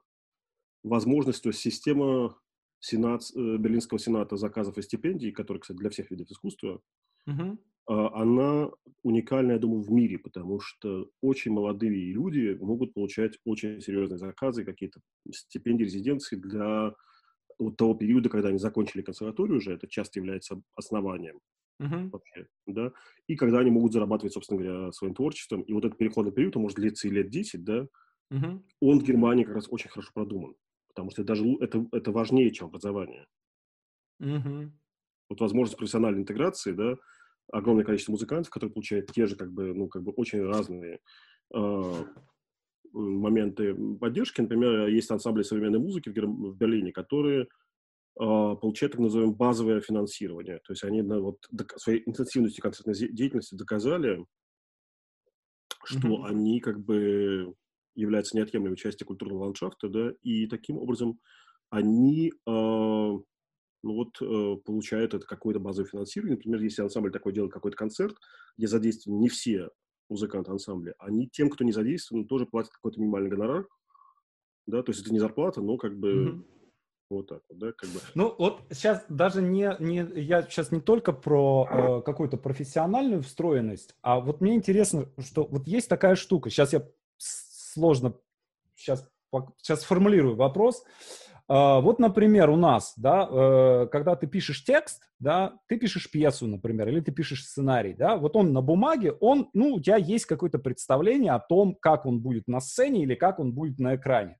возможность, 0.84 1.44
то 1.44 1.50
есть 1.50 1.60
система 1.60 2.40
сенат, 2.80 3.22
э, 3.36 3.58
Берлинского 3.58 4.00
сената 4.00 4.38
заказов 4.38 4.78
и 4.78 4.82
стипендий, 4.82 5.32
который, 5.32 5.60
кстати, 5.60 5.78
для 5.78 5.90
всех 5.90 6.10
видов 6.12 6.30
искусства, 6.32 6.82
uh-huh. 7.28 7.58
она 7.88 8.70
уникальная, 9.04 9.56
я 9.56 9.60
думаю, 9.60 9.82
в 9.82 9.92
мире, 9.92 10.18
потому 10.18 10.60
что 10.60 11.10
очень 11.22 11.52
молодые 11.52 12.14
люди 12.14 12.58
могут 12.62 12.94
получать 12.94 13.38
очень 13.46 13.82
серьезные 13.82 14.18
заказы, 14.18 14.64
какие-то 14.64 15.02
стипендии, 15.32 15.84
резиденции 15.84 16.36
для 16.36 16.94
вот 17.58 17.78
того 17.78 17.96
периода, 17.96 18.30
когда 18.30 18.50
они 18.50 18.58
закончили 18.58 19.02
консерваторию 19.02 19.58
уже, 19.58 19.74
это 19.74 19.88
часто 19.88 20.20
является 20.20 20.62
основанием 20.76 21.40
uh-huh. 21.82 22.10
вообще, 22.12 22.48
да, 22.68 22.92
и 23.28 23.36
когда 23.36 23.60
они 23.60 23.72
могут 23.72 23.94
зарабатывать, 23.94 24.34
собственно 24.34 24.62
говоря, 24.62 24.92
своим 24.92 25.16
творчеством, 25.16 25.62
и 25.62 25.74
вот 25.74 25.86
этот 25.86 25.98
переходный 25.98 26.32
период, 26.32 26.56
он 26.56 26.64
может 26.64 26.78
длиться 26.78 27.08
и 27.08 27.12
лет 27.12 27.30
10, 27.30 27.64
да, 27.64 27.88
uh-huh. 28.32 28.64
он 28.82 29.00
в 29.00 29.04
Германии 29.04 29.44
как 29.44 29.56
раз 29.56 29.68
очень 29.70 29.90
хорошо 29.90 30.12
продуман, 30.14 30.56
потому 30.90 31.12
что 31.12 31.24
даже 31.24 31.46
это, 31.60 31.86
это 31.92 32.12
важнее, 32.12 32.52
чем 32.52 32.68
образование. 32.68 33.26
Uh-huh. 34.22 34.72
Вот 35.30 35.42
возможность 35.42 35.78
профессиональной 35.78 36.22
интеграции, 36.22 36.72
да, 36.72 36.96
огромное 37.52 37.86
количество 37.86 38.12
музыкантов, 38.12 38.52
которые 38.52 38.74
получают 38.74 39.12
те 39.12 39.26
же, 39.26 39.36
как 39.36 39.52
бы, 39.52 39.74
ну, 39.74 39.88
как 39.88 40.04
бы 40.04 40.12
очень 40.12 40.44
разные 40.44 41.00
э, 41.54 42.04
моменты 42.92 43.76
поддержки. 44.00 44.42
Например, 44.42 44.88
есть 44.88 45.12
ансамбли 45.12 45.44
современной 45.44 45.80
музыки 45.80 46.10
в, 46.10 46.14
Гер... 46.14 46.26
в 46.26 46.56
Берлине, 46.56 46.92
которые 46.92 47.44
э, 47.44 47.48
получают 48.16 48.94
так 48.94 49.00
называемое 49.02 49.36
базовое 49.36 49.82
финансирование. 49.82 50.60
То 50.60 50.74
есть 50.74 50.84
они 50.84 51.02
на, 51.02 51.20
вот, 51.20 51.40
своей 51.78 52.04
интенсивностью 52.06 52.62
концертной 52.62 52.96
деятельности 52.96 53.56
доказали, 53.56 54.26
что 55.84 56.08
mm-hmm. 56.08 56.26
они 56.28 56.60
как 56.62 56.84
бы 56.84 57.54
являются 57.96 58.38
неотъемлемой 58.38 58.78
частью 58.78 59.08
культурного 59.08 59.46
ландшафта, 59.46 59.90
да, 59.90 60.12
и 60.22 60.48
таким 60.48 60.78
образом 60.78 61.20
они 61.70 62.32
э, 62.48 63.20
ну 63.86 63.94
вот 63.94 64.20
э, 64.20 64.58
получают 64.66 65.14
это 65.14 65.26
какое-то 65.26 65.60
базовое 65.60 65.88
финансирование. 65.88 66.36
Например, 66.36 66.60
если 66.60 66.82
ансамбль 66.82 67.12
такой 67.12 67.34
делает 67.34 67.54
какой-то 67.54 67.78
концерт, 67.78 68.18
где 68.58 68.68
задействованы 68.68 69.20
не 69.20 69.30
все 69.30 69.70
музыканты 70.10 70.52
ансамбля, 70.52 70.96
они 70.98 71.30
тем, 71.30 71.50
кто 71.50 71.64
не 71.64 71.72
задействован, 71.72 72.26
тоже 72.26 72.46
платят 72.48 72.72
какой-то 72.74 73.00
минимальный 73.00 73.30
гонорар, 73.30 73.68
да, 74.66 74.82
то 74.82 74.92
есть 74.92 75.04
это 75.04 75.14
не 75.14 75.20
зарплата, 75.20 75.62
но 75.62 75.78
как 75.78 75.98
бы 75.98 76.14
mm-hmm. 76.14 76.46
вот 77.12 77.28
так 77.28 77.42
вот, 77.48 77.60
да, 77.60 77.72
как 77.74 77.90
бы. 77.92 78.00
Ну 78.16 78.36
вот 78.38 78.62
сейчас 78.72 79.06
даже 79.08 79.44
не, 79.44 79.76
не 79.80 79.98
я 80.20 80.42
сейчас 80.44 80.72
не 80.72 80.82
только 80.82 81.14
про 81.14 81.68
э, 81.70 82.02
какую-то 82.02 82.38
профессиональную 82.38 83.22
встроенность, 83.22 83.96
а 84.02 84.20
вот 84.20 84.42
мне 84.42 84.56
интересно, 84.56 85.10
что 85.20 85.46
вот 85.46 85.68
есть 85.68 85.90
такая 85.90 86.16
штука, 86.16 86.50
сейчас 86.50 86.74
я 86.74 86.88
сложно, 87.76 88.14
сейчас, 88.76 89.08
сейчас 89.62 89.82
сформулирую 89.82 90.36
вопрос, 90.36 90.84
а, 91.48 91.80
вот, 91.82 92.00
например, 92.00 92.50
у 92.50 92.56
нас, 92.56 92.94
да, 92.98 93.28
э, 93.30 93.88
когда 93.92 94.16
ты 94.16 94.26
пишешь 94.26 94.64
текст, 94.64 95.04
да, 95.20 95.60
ты 95.68 95.78
пишешь 95.78 96.10
пьесу, 96.10 96.48
например, 96.48 96.88
или 96.90 97.02
ты 97.02 97.12
пишешь 97.12 97.44
сценарий, 97.44 97.94
да, 97.94 98.16
вот 98.18 98.36
он 98.36 98.52
на 98.52 98.62
бумаге, 98.62 99.12
он, 99.12 99.50
ну, 99.54 99.74
у 99.76 99.80
тебя 99.80 99.98
есть 99.98 100.26
какое-то 100.26 100.58
представление 100.58 101.34
о 101.34 101.40
том, 101.40 101.76
как 101.76 102.06
он 102.06 102.22
будет 102.22 102.48
на 102.48 102.62
сцене 102.62 103.04
или 103.04 103.14
как 103.14 103.40
он 103.40 103.54
будет 103.54 103.78
на 103.80 103.96
экране. 103.96 104.40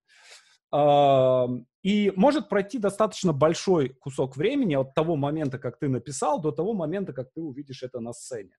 И 1.84 2.12
может 2.16 2.50
пройти 2.50 2.80
достаточно 2.80 3.32
большой 3.32 3.90
кусок 3.90 4.36
времени 4.36 4.74
от 4.74 4.94
того 4.96 5.16
момента, 5.16 5.60
как 5.60 5.78
ты 5.78 5.88
написал, 5.88 6.42
до 6.42 6.52
того 6.52 6.74
момента, 6.74 7.14
как 7.14 7.32
ты 7.32 7.42
увидишь 7.42 7.84
это 7.84 8.00
на 8.00 8.12
сцене. 8.12 8.58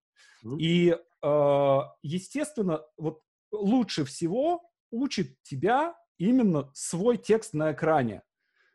И, 0.58 0.96
а, 1.22 1.92
естественно, 2.02 2.82
вот 2.96 3.20
лучше 3.52 4.04
всего 4.04 4.62
учит 4.90 5.42
тебя 5.42 5.94
именно 6.18 6.70
свой 6.74 7.16
текст 7.16 7.54
на 7.54 7.72
экране. 7.72 8.22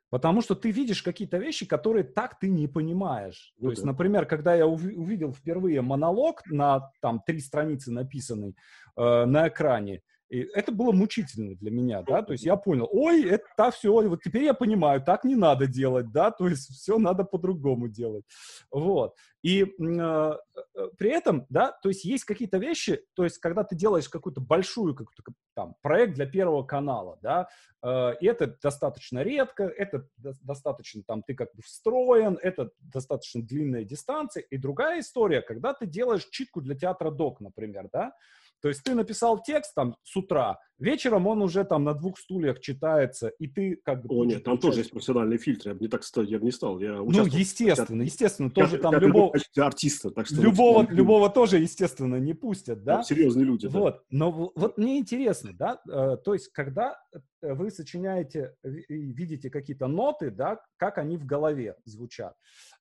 Потому 0.10 0.41
что 0.41 0.55
ты 0.55 0.71
видишь 0.71 1.01
какие-то 1.01 1.38
вещи, 1.38 1.65
которые 1.65 2.03
так 2.03 2.38
ты 2.38 2.49
не 2.49 2.67
понимаешь. 2.67 3.53
Ну, 3.57 3.67
То 3.67 3.71
есть, 3.71 3.86
например, 3.86 4.25
когда 4.25 4.53
я 4.53 4.67
увидел 4.67 5.34
впервые 5.34 5.81
монолог 5.81 6.41
на 6.47 6.91
там 7.01 7.21
три 7.25 7.39
страницы 7.39 7.91
написанный 7.91 8.57
э, 8.97 9.25
на 9.25 9.47
экране, 9.47 10.01
и 10.32 10.48
это 10.54 10.72
было 10.72 10.94
мучительно 10.94 11.56
для 11.56 11.72
меня, 11.72 12.04
да, 12.04 12.22
то 12.22 12.32
есть 12.32 12.46
я 12.46 12.56
понял, 12.56 12.88
ой, 12.89 13.26
это 13.26 13.70
все, 13.72 13.91
вот 13.91 14.24
теперь 14.24 14.44
я 14.44 14.54
понимаю, 14.54 15.02
так 15.02 15.26
не 15.26 15.36
надо 15.36 15.67
делать, 15.67 16.10
да, 16.13 16.32
то 16.32 16.48
есть 16.48 16.70
все 16.70 16.98
надо 16.98 17.26
по-другому 17.26 17.89
делать, 17.89 18.24
вот. 18.72 19.13
И 19.44 19.63
э, 19.63 19.67
э, 19.67 20.88
при 20.98 21.10
этом, 21.10 21.48
да, 21.50 21.72
то 21.84 21.89
есть 21.89 22.06
есть 22.06 22.24
какие-то 22.24 22.60
вещи, 22.60 23.04
то 23.13 23.26
есть 23.26 23.39
когда 23.39 23.65
ты 23.65 23.76
делаешь 23.76 24.08
какую-то 24.08 24.39
большую, 24.39 24.96
какой-то 24.96 25.24
там 25.54 25.76
проект 25.82 26.13
для 26.13 26.28
Первого 26.28 26.63
канала, 26.63 27.20
да, 27.22 27.50
э, 27.84 28.13
это 28.22 28.56
достаточно 28.62 29.24
редко, 29.24 29.63
это 29.63 30.08
до- 30.15 30.36
достаточно 30.44 31.04
там 31.04 31.24
ты 31.24 31.34
как 31.34 31.54
бы 31.56 31.62
встроен, 31.63 32.38
это 32.41 32.70
достаточно 32.80 33.41
длинная 33.41 33.84
дистанция. 33.84 34.44
И 34.44 34.58
другая 34.58 35.02
история, 35.02 35.41
когда 35.41 35.74
ты 35.74 35.88
делаешь 35.88 36.28
читку 36.30 36.62
для 36.62 36.76
театра 36.76 37.12
док, 37.12 37.41
например, 37.41 37.89
да, 37.91 38.13
то 38.62 38.69
есть 38.69 38.84
ты 38.84 38.95
написал 38.95 39.41
текст 39.41 39.74
там 39.76 39.95
с 40.04 40.15
утра, 40.15 40.60
вечером 40.78 41.28
он 41.28 41.41
уже 41.41 41.63
там 41.63 41.84
на 41.84 41.93
двух 41.93 42.17
стульях 42.17 42.60
читается, 42.60 43.30
и 43.39 43.47
ты 43.47 43.80
как 43.84 44.06
бы... 44.06 44.15
О, 44.15 44.26
нет, 44.26 44.43
там 44.43 44.58
тоже 44.58 44.80
есть 44.80 44.91
профессиональные 44.91 45.39
фильтры, 45.39 45.71
я 45.71 45.76
бы 45.76 45.82
не 45.82 45.88
так, 45.88 46.02
я 46.17 46.39
бы 46.39 46.45
не 46.45 46.52
стал. 46.52 46.80
Я 46.80 46.95
ну, 46.95 47.26
естественно, 47.26 48.02
естественно, 48.02 48.50
тоже 48.50 48.76
я, 48.76 48.82
там 48.82 48.93
я, 48.93 49.00
любого... 49.00 49.34
артиста, 49.58 50.12
так 50.12 50.28
что... 50.28 50.36
Любого, 50.41 50.88
любого 50.89 51.30
тоже, 51.30 51.60
естественно, 51.60 52.15
не 52.17 52.34
пустят, 52.34 52.84
да? 52.84 52.95
Там 52.95 53.04
серьезные 53.04 53.45
люди, 53.45 53.67
Вот, 53.67 53.95
да. 53.95 54.02
но 54.12 54.52
вот 54.56 54.78
мне 54.78 54.97
интересно, 54.97 55.52
да, 55.54 55.82
э, 55.89 56.17
то 56.17 56.34
есть 56.34 56.50
когда 56.50 56.97
вы 57.41 57.71
сочиняете 57.71 58.56
видите 58.63 59.49
какие-то 59.49 59.88
ноты, 59.88 60.32
да, 60.32 60.60
как 60.77 60.97
они 60.97 61.17
в 61.17 61.25
голове 61.25 61.75
звучат. 61.86 62.36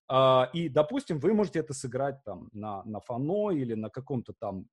А, 0.08 0.50
и, 0.52 0.68
допустим, 0.68 1.20
вы 1.20 1.32
можете 1.34 1.60
это 1.60 1.72
сыграть 1.72 2.22
там 2.24 2.48
на, 2.52 2.82
на 2.84 3.00
фано 3.00 3.50
или 3.50 3.74
на 3.74 3.90
каком-то 3.90 4.32
там 4.38 4.66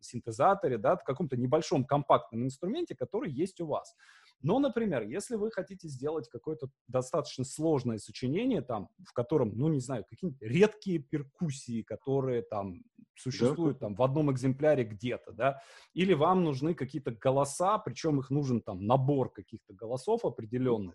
синтезаторе, 0.00 0.78
да, 0.78 0.96
в 0.96 1.04
каком-то 1.04 1.36
небольшом 1.36 1.84
компактном 1.84 2.44
инструменте, 2.44 2.94
который 2.94 3.32
есть 3.32 3.60
у 3.60 3.66
вас. 3.66 3.96
Но, 4.40 4.58
например, 4.58 5.02
если 5.02 5.36
вы 5.36 5.50
хотите 5.50 5.88
сделать 5.88 6.28
какое-то 6.28 6.68
достаточно 6.86 7.44
сложное 7.44 7.98
сочинение, 7.98 8.62
там, 8.62 8.88
в 9.04 9.12
котором, 9.12 9.52
ну, 9.56 9.68
не 9.68 9.80
знаю, 9.80 10.04
какие-нибудь 10.08 10.40
редкие 10.42 11.00
перкуссии, 11.00 11.82
которые 11.82 12.42
там 12.42 12.82
существуют 13.16 13.78
да. 13.78 13.86
там 13.86 13.94
в 13.96 14.02
одном 14.02 14.30
экземпляре 14.30 14.84
где-то, 14.84 15.32
да, 15.32 15.60
или 15.92 16.14
вам 16.14 16.44
нужны 16.44 16.74
какие-то 16.74 17.10
голоса, 17.10 17.78
причем 17.78 18.20
их 18.20 18.30
нужен 18.30 18.60
там 18.60 18.86
набор 18.86 19.32
каких-то 19.32 19.74
голосов 19.74 20.24
определенных, 20.24 20.94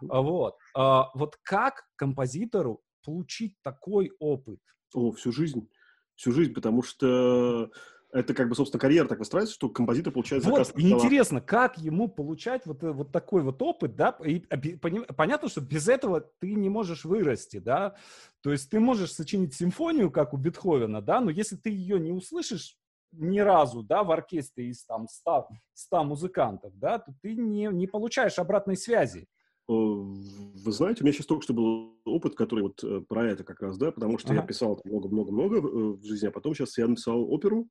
вот. 0.00 0.56
А, 0.74 1.10
вот 1.14 1.36
как 1.42 1.84
композитору 1.96 2.82
получить 3.04 3.56
такой 3.62 4.12
опыт? 4.18 4.60
О, 4.94 5.12
всю 5.12 5.32
жизнь. 5.32 5.68
Всю 6.16 6.32
жизнь, 6.32 6.52
потому 6.52 6.82
что 6.82 7.70
это 8.12 8.34
как 8.34 8.48
бы, 8.48 8.54
собственно, 8.54 8.80
карьера 8.80 9.06
так 9.06 9.18
выстраивается, 9.18 9.54
что 9.54 9.68
композитор 9.68 10.12
получает 10.12 10.42
заказ. 10.42 10.72
Вот, 10.72 10.78
и 10.78 10.90
интересно, 10.90 11.40
как 11.40 11.78
ему 11.78 12.08
получать 12.08 12.66
вот, 12.66 12.82
э, 12.82 12.90
вот 12.90 13.12
такой 13.12 13.42
вот 13.42 13.62
опыт, 13.62 13.94
да, 13.94 14.16
и 14.24 14.40
понятно, 14.40 15.48
что 15.48 15.60
без 15.60 15.88
этого 15.88 16.20
ты 16.20 16.54
не 16.54 16.68
можешь 16.68 17.04
вырасти, 17.04 17.58
да, 17.58 17.94
то 18.40 18.52
есть 18.52 18.70
ты 18.70 18.80
можешь 18.80 19.12
сочинить 19.12 19.54
симфонию, 19.54 20.10
как 20.10 20.34
у 20.34 20.36
Бетховена, 20.36 21.00
да, 21.00 21.20
но 21.20 21.30
если 21.30 21.56
ты 21.56 21.70
ее 21.70 22.00
не 22.00 22.12
услышишь 22.12 22.76
ни 23.12 23.40
разу, 23.40 23.82
да, 23.82 24.02
в 24.04 24.10
оркестре 24.10 24.68
из 24.68 24.84
там 24.84 25.08
100, 25.08 25.48
100 25.74 26.04
музыкантов, 26.04 26.72
да, 26.78 26.98
то 26.98 27.12
ты 27.22 27.34
не, 27.34 27.68
не 27.72 27.86
получаешь 27.86 28.38
обратной 28.38 28.76
связи. 28.76 29.26
Э, 29.68 29.72
вы 29.72 30.72
знаете, 30.72 31.02
у 31.02 31.04
меня 31.04 31.12
сейчас 31.12 31.26
только 31.26 31.44
что 31.44 31.54
был 31.54 32.00
опыт, 32.04 32.34
который 32.34 32.62
вот 32.62 32.82
э, 32.82 33.02
про 33.08 33.30
это 33.30 33.44
как 33.44 33.60
раз, 33.60 33.78
да, 33.78 33.92
потому 33.92 34.18
что 34.18 34.30
ага. 34.30 34.40
я 34.40 34.46
писал 34.46 34.80
много-много-много 34.84 35.60
в 35.60 36.04
жизни, 36.04 36.26
а 36.26 36.32
потом 36.32 36.54
сейчас 36.54 36.76
я 36.78 36.88
написал 36.88 37.22
оперу 37.32 37.68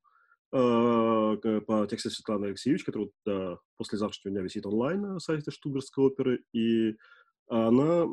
по 0.52 1.88
тексту 1.90 2.10
Светланы 2.10 2.48
Алексеевич, 2.48 2.84
который 2.84 3.04
вот, 3.04 3.12
да, 3.26 3.58
послезавтрашнего 3.78 4.34
дня 4.34 4.42
висит 4.44 4.66
онлайн 4.66 5.02
на 5.02 5.20
сайте 5.20 5.52
Штутгарской 5.52 6.06
оперы, 6.06 6.44
и 6.54 6.96
она, 7.48 8.06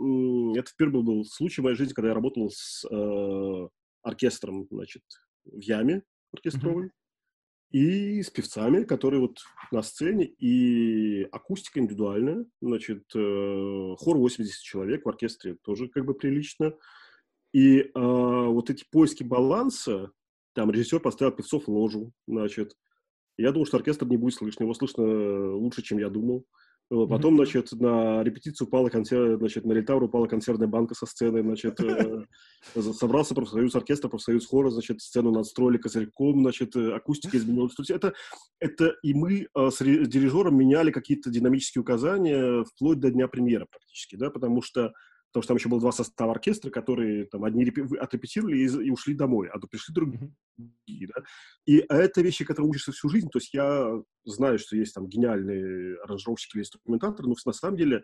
это 0.58 0.70
впервые 0.70 1.04
был 1.04 1.24
случай 1.24 1.60
в 1.60 1.64
моей 1.64 1.76
жизни, 1.76 1.92
когда 1.92 2.08
я 2.08 2.14
работал 2.14 2.50
с 2.50 2.86
э, 2.90 3.68
оркестром, 4.02 4.66
значит, 4.70 5.02
в 5.44 5.60
яме 5.60 6.02
оркестровой, 6.32 6.90
и 7.70 8.22
с 8.22 8.30
певцами, 8.30 8.84
которые 8.84 9.20
вот 9.20 9.38
на 9.72 9.82
сцене, 9.82 10.24
и 10.24 11.24
акустика 11.32 11.80
индивидуальная, 11.80 12.46
значит, 12.62 13.04
э, 13.14 13.94
хор 13.98 14.16
80 14.16 14.62
человек 14.62 15.04
в 15.04 15.08
оркестре 15.08 15.56
тоже 15.62 15.88
как 15.88 16.06
бы 16.06 16.14
прилично. 16.14 16.72
И 17.52 17.80
э, 17.80 17.90
вот 17.94 18.70
эти 18.70 18.84
поиски 18.90 19.22
баланса, 19.22 20.12
там 20.56 20.70
режиссер 20.70 21.00
поставил 21.00 21.32
певцов 21.32 21.66
в 21.66 21.70
ложу, 21.70 22.12
значит, 22.26 22.72
я 23.38 23.52
думал, 23.52 23.66
что 23.66 23.76
оркестр 23.76 24.06
не 24.06 24.16
будет 24.16 24.34
слышно, 24.34 24.64
его 24.64 24.74
слышно 24.74 25.54
лучше, 25.54 25.82
чем 25.82 25.98
я 25.98 26.08
думал. 26.08 26.46
Потом, 26.88 27.34
mm-hmm. 27.34 27.36
значит, 27.36 27.72
на 27.72 28.22
репетицию 28.22 28.68
упала 28.68 28.88
консер... 28.88 29.38
значит, 29.38 29.64
на 29.64 29.72
Рельтавр 29.72 30.04
упала 30.04 30.28
консервная 30.28 30.68
банка 30.68 30.94
со 30.94 31.04
сцены, 31.04 31.42
значит, 31.42 31.80
э, 31.80 32.24
собрался 32.92 33.34
профсоюз 33.34 33.74
оркестра, 33.74 34.08
профсоюз 34.08 34.46
хора, 34.46 34.70
значит, 34.70 35.00
сцену 35.00 35.32
надстроили 35.32 35.78
козырьком, 35.78 36.42
значит, 36.42 36.76
э, 36.76 36.92
акустика 36.92 37.36
изменилась. 37.38 37.74
То 37.74 37.82
есть 37.82 37.90
это, 37.90 38.14
это 38.60 38.94
и 39.02 39.14
мы 39.14 39.48
э, 39.52 39.70
с 39.70 39.78
дирижером 39.78 40.56
меняли 40.56 40.92
какие-то 40.92 41.28
динамические 41.28 41.82
указания 41.82 42.64
вплоть 42.64 43.00
до 43.00 43.10
дня 43.10 43.26
премьеры 43.26 43.66
практически, 43.68 44.14
да, 44.14 44.30
потому 44.30 44.62
что 44.62 44.92
потому 45.32 45.42
что 45.42 45.48
там 45.48 45.56
еще 45.56 45.68
было 45.68 45.80
два 45.80 45.92
состава 45.92 46.32
оркестра, 46.32 46.70
которые 46.70 47.26
там 47.26 47.44
одни 47.44 47.70
отрепетировали 47.98 48.58
и, 48.58 48.66
и 48.66 48.90
ушли 48.90 49.14
домой, 49.14 49.48
а 49.48 49.58
то 49.58 49.66
пришли 49.66 49.94
другие, 49.94 50.32
да. 51.08 51.22
И 51.66 51.84
это 51.88 52.22
вещи, 52.22 52.44
которые 52.44 52.70
учишься 52.70 52.92
всю 52.92 53.08
жизнь, 53.08 53.28
то 53.28 53.38
есть 53.38 53.52
я 53.52 54.02
знаю, 54.24 54.58
что 54.58 54.76
есть 54.76 54.94
там 54.94 55.08
гениальные 55.08 55.96
аранжировщики 56.02 56.56
или 56.56 56.62
инструментаторы, 56.62 57.28
но 57.28 57.34
на 57.44 57.52
самом 57.52 57.76
деле 57.76 58.02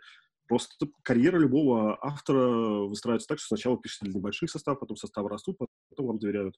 Просто 0.52 0.86
карьера 1.02 1.38
любого 1.38 1.96
автора 2.04 2.86
выстраивается 2.86 3.26
так, 3.26 3.38
что 3.38 3.56
сначала 3.56 3.78
пишете 3.78 4.04
для 4.04 4.16
небольших 4.16 4.50
составов, 4.50 4.80
потом 4.80 4.98
составы 4.98 5.30
растут, 5.30 5.56
потом 5.88 6.08
вам 6.08 6.18
доверяют 6.18 6.56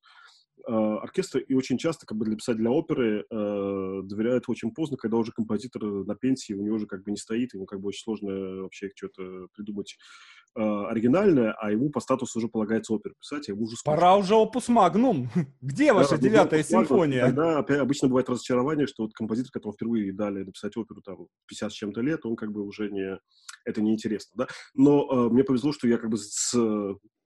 э, 0.67 0.73
оркестр, 0.73 1.39
и 1.39 1.55
очень 1.55 1.79
часто 1.79 2.05
как 2.05 2.19
бы 2.19 2.25
для 2.25 2.35
писать 2.35 2.57
для 2.57 2.73
оперы 2.73 3.21
э, 3.21 4.01
доверяют 4.03 4.49
очень 4.49 4.73
поздно, 4.73 4.97
когда 4.97 5.17
уже 5.17 5.31
композитор 5.31 5.85
на 5.85 6.17
пенсии, 6.17 6.55
у 6.55 6.63
него 6.63 6.75
уже 6.75 6.87
как 6.87 7.05
бы 7.05 7.13
не 7.13 7.17
стоит, 7.17 7.55
ему 7.55 7.67
как 7.67 7.81
бы 7.81 7.91
очень 7.91 8.03
сложно 8.03 8.63
вообще 8.63 8.91
что-то 8.97 9.47
придумать 9.55 9.97
э, 10.57 10.61
оригинальное, 10.61 11.53
а 11.53 11.71
ему 11.71 11.91
по 11.91 12.01
статусу 12.01 12.41
уже 12.41 12.49
полагается 12.49 12.95
оперу 12.95 13.15
писать, 13.21 13.49
а 13.49 13.53
ему 13.53 13.63
уже 13.63 13.77
скучно. 13.77 13.95
Пора 13.95 14.17
уже 14.17 14.35
опус 14.35 14.67
магнум. 14.67 15.31
Где 15.61 15.89
да, 15.89 15.95
ваша 15.95 16.19
девятая 16.19 16.65
симфония? 16.65 17.27
Тогда 17.27 17.59
опять, 17.59 17.79
обычно 17.79 18.09
бывает 18.09 18.29
разочарование, 18.29 18.89
что 18.89 19.05
вот 19.05 19.15
композитор, 19.15 19.53
которому 19.53 19.75
впервые 19.75 20.13
дали 20.13 20.43
написать 20.43 20.77
оперу 20.77 21.01
там 21.01 21.29
50 21.47 21.71
с 21.71 21.75
чем-то 21.75 22.01
лет, 22.01 22.27
он 22.27 22.35
как 22.35 22.51
бы 22.51 22.63
уже 22.63 22.91
не... 22.91 23.21
Это 23.65 23.81
неинтересно, 23.85 24.33
да? 24.35 24.49
Но 24.75 25.09
э, 25.11 25.31
мне 25.31 25.45
повезло, 25.45 25.73
что 25.73 25.87
я 25.89 25.99
как 25.99 26.11
бы 26.11 26.17
с 26.19 26.55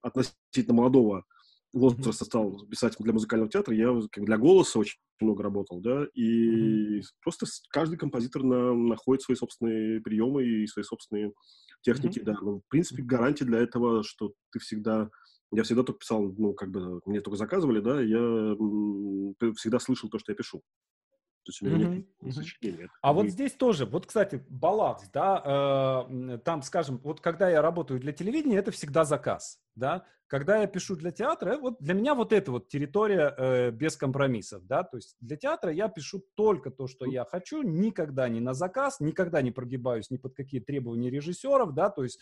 относительно 0.02 0.74
молодого 0.74 1.24
возраста 1.72 2.24
стал 2.24 2.66
писать 2.66 2.96
для 2.98 3.12
музыкального 3.12 3.50
театра, 3.50 3.74
я 3.74 3.94
как, 4.10 4.24
для 4.24 4.38
голоса 4.38 4.78
очень 4.78 4.98
много 5.20 5.42
работал, 5.42 5.80
да, 5.80 6.06
и 6.14 6.98
mm-hmm. 6.98 7.02
просто 7.22 7.46
каждый 7.70 7.98
композитор 7.98 8.42
на, 8.42 8.74
находит 8.74 9.22
свои 9.22 9.36
собственные 9.36 10.00
приемы 10.00 10.44
и 10.44 10.66
свои 10.66 10.84
собственные 10.84 11.32
техники, 11.82 12.20
mm-hmm. 12.20 12.24
да. 12.24 12.36
Но, 12.40 12.58
в 12.60 12.68
принципе, 12.68 13.02
гарантия 13.02 13.44
для 13.44 13.58
этого, 13.58 14.02
что 14.02 14.32
ты 14.52 14.58
всегда... 14.60 15.10
Я 15.50 15.62
всегда 15.62 15.82
только 15.82 16.00
писал, 16.00 16.30
ну, 16.36 16.52
как 16.52 16.70
бы, 16.70 17.00
мне 17.06 17.22
только 17.22 17.38
заказывали, 17.38 17.80
да, 17.80 18.02
я 18.02 18.54
всегда 19.56 19.78
слышал 19.78 20.10
то, 20.10 20.18
что 20.18 20.32
я 20.32 20.36
пишу. 20.36 20.62
То 21.48 21.50
есть 21.50 21.62
у 21.62 21.66
меня 21.66 21.86
mm-hmm. 21.86 22.06
нет 22.20 22.34
сочинения. 22.34 22.90
А 23.00 23.14
вот 23.14 23.28
здесь 23.28 23.52
тоже, 23.54 23.86
вот, 23.86 24.04
кстати, 24.04 24.44
баланс, 24.50 25.08
да, 25.14 26.04
э, 26.06 26.38
там, 26.44 26.60
скажем, 26.60 27.00
вот 27.02 27.22
когда 27.22 27.48
я 27.48 27.62
работаю 27.62 27.98
для 28.00 28.12
телевидения, 28.12 28.58
это 28.58 28.70
всегда 28.70 29.06
заказ, 29.06 29.58
да. 29.74 30.04
Когда 30.26 30.58
я 30.58 30.66
пишу 30.66 30.94
для 30.94 31.10
театра, 31.10 31.56
вот 31.56 31.78
для 31.80 31.94
меня 31.94 32.14
вот 32.14 32.34
эта 32.34 32.52
вот 32.52 32.68
территория 32.68 33.34
э, 33.34 33.70
без 33.70 33.96
компромиссов, 33.96 34.66
да, 34.66 34.82
то 34.82 34.98
есть 34.98 35.16
для 35.20 35.38
театра 35.38 35.72
я 35.72 35.88
пишу 35.88 36.22
только 36.34 36.70
то, 36.70 36.86
что 36.86 37.06
я 37.06 37.24
хочу, 37.24 37.62
никогда 37.62 38.28
не 38.28 38.40
на 38.40 38.52
заказ, 38.52 39.00
никогда 39.00 39.40
не 39.40 39.50
прогибаюсь 39.50 40.10
ни 40.10 40.18
под 40.18 40.34
какие 40.34 40.60
требования 40.60 41.08
режиссеров, 41.08 41.72
да, 41.72 41.88
то 41.88 42.02
есть 42.02 42.20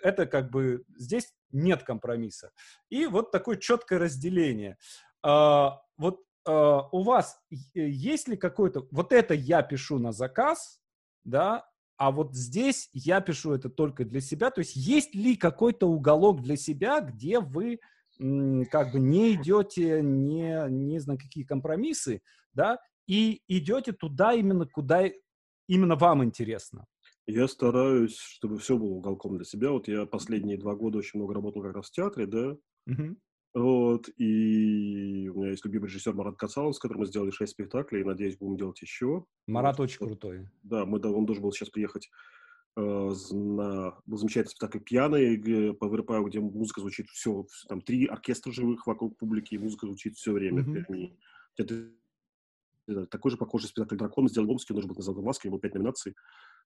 это 0.00 0.24
как 0.24 0.50
бы 0.50 0.84
здесь 0.96 1.34
нет 1.52 1.82
компромисса. 1.82 2.50
И 2.88 3.04
вот 3.04 3.30
такое 3.30 3.58
четкое 3.58 3.98
разделение. 3.98 4.78
Uh, 5.22 5.72
вот 5.96 6.20
у 6.46 7.02
вас 7.02 7.38
есть 7.74 8.28
ли 8.28 8.36
какой-то... 8.36 8.86
Вот 8.90 9.12
это 9.12 9.34
я 9.34 9.62
пишу 9.62 9.98
на 9.98 10.12
заказ, 10.12 10.80
да, 11.24 11.66
а 11.96 12.10
вот 12.10 12.34
здесь 12.34 12.90
я 12.92 13.20
пишу 13.20 13.52
это 13.52 13.68
только 13.70 14.04
для 14.04 14.20
себя. 14.20 14.50
То 14.50 14.60
есть 14.60 14.76
есть 14.76 15.14
ли 15.14 15.36
какой-то 15.36 15.88
уголок 15.88 16.42
для 16.42 16.56
себя, 16.56 17.00
где 17.00 17.40
вы 17.40 17.78
как 18.18 18.92
бы 18.92 19.00
не 19.00 19.34
идете 19.34 20.00
не, 20.02 20.68
не 20.70 20.98
знаю, 20.98 21.18
какие 21.18 21.44
компромиссы, 21.44 22.22
да, 22.52 22.78
и 23.06 23.42
идете 23.48 23.92
туда 23.92 24.32
именно, 24.32 24.66
куда 24.66 25.04
именно 25.68 25.96
вам 25.96 26.24
интересно? 26.24 26.86
Я 27.26 27.48
стараюсь, 27.48 28.16
чтобы 28.16 28.58
все 28.58 28.76
было 28.76 28.90
уголком 28.90 29.36
для 29.36 29.44
себя. 29.44 29.70
Вот 29.70 29.88
я 29.88 30.04
последние 30.04 30.58
два 30.58 30.74
года 30.74 30.98
очень 30.98 31.18
много 31.18 31.34
работал 31.34 31.62
как 31.62 31.74
раз 31.74 31.88
в 31.88 31.92
театре, 31.92 32.26
да, 32.26 32.56
uh-huh. 32.88 33.16
Вот, 33.54 34.08
и 34.18 35.30
у 35.32 35.38
меня 35.38 35.50
есть 35.50 35.64
любимый 35.64 35.86
режиссер 35.86 36.12
Марат 36.12 36.36
Кацалов, 36.36 36.74
с 36.74 36.80
которым 36.80 37.02
мы 37.02 37.06
сделали 37.06 37.30
шесть 37.30 37.52
спектаклей, 37.52 38.00
и, 38.00 38.04
надеюсь, 38.04 38.36
будем 38.36 38.56
делать 38.56 38.82
еще. 38.82 39.24
Марат 39.46 39.78
вот. 39.78 39.84
очень 39.84 39.98
крутой. 39.98 40.48
Да, 40.64 40.84
мы, 40.84 40.98
да, 40.98 41.10
он 41.10 41.24
должен 41.24 41.44
был 41.44 41.52
сейчас 41.52 41.70
приехать 41.70 42.10
э, 42.76 42.80
на 43.30 43.96
был 44.06 44.18
замечательный 44.18 44.50
спектакль 44.50 44.80
«Пьяный» 44.80 45.72
по 45.74 45.86
ВРП, 45.86 46.26
где 46.26 46.40
музыка 46.40 46.80
звучит 46.80 47.08
все, 47.10 47.46
там 47.68 47.80
три 47.80 48.06
оркестра 48.06 48.50
живых 48.50 48.88
вокруг 48.88 49.16
публики, 49.16 49.54
и 49.54 49.58
музыка 49.58 49.86
звучит 49.86 50.16
все 50.16 50.32
время. 50.32 50.64
Mm-hmm. 50.64 51.16
Это, 51.58 53.06
такой 53.06 53.30
же 53.30 53.36
похожий 53.36 53.68
спектакль 53.68 53.96
«Дракон» 53.96 54.24
мы 54.24 54.30
сделали 54.30 54.48
в 54.48 54.50
Омске, 54.50 54.72
он 54.72 54.76
должен 54.76 54.88
был 54.88 54.96
на 54.96 55.02
«Золотой 55.02 55.24
маске», 55.24 55.46
у 55.46 55.52
него 55.52 55.60
пять 55.60 55.74
номинаций. 55.74 56.16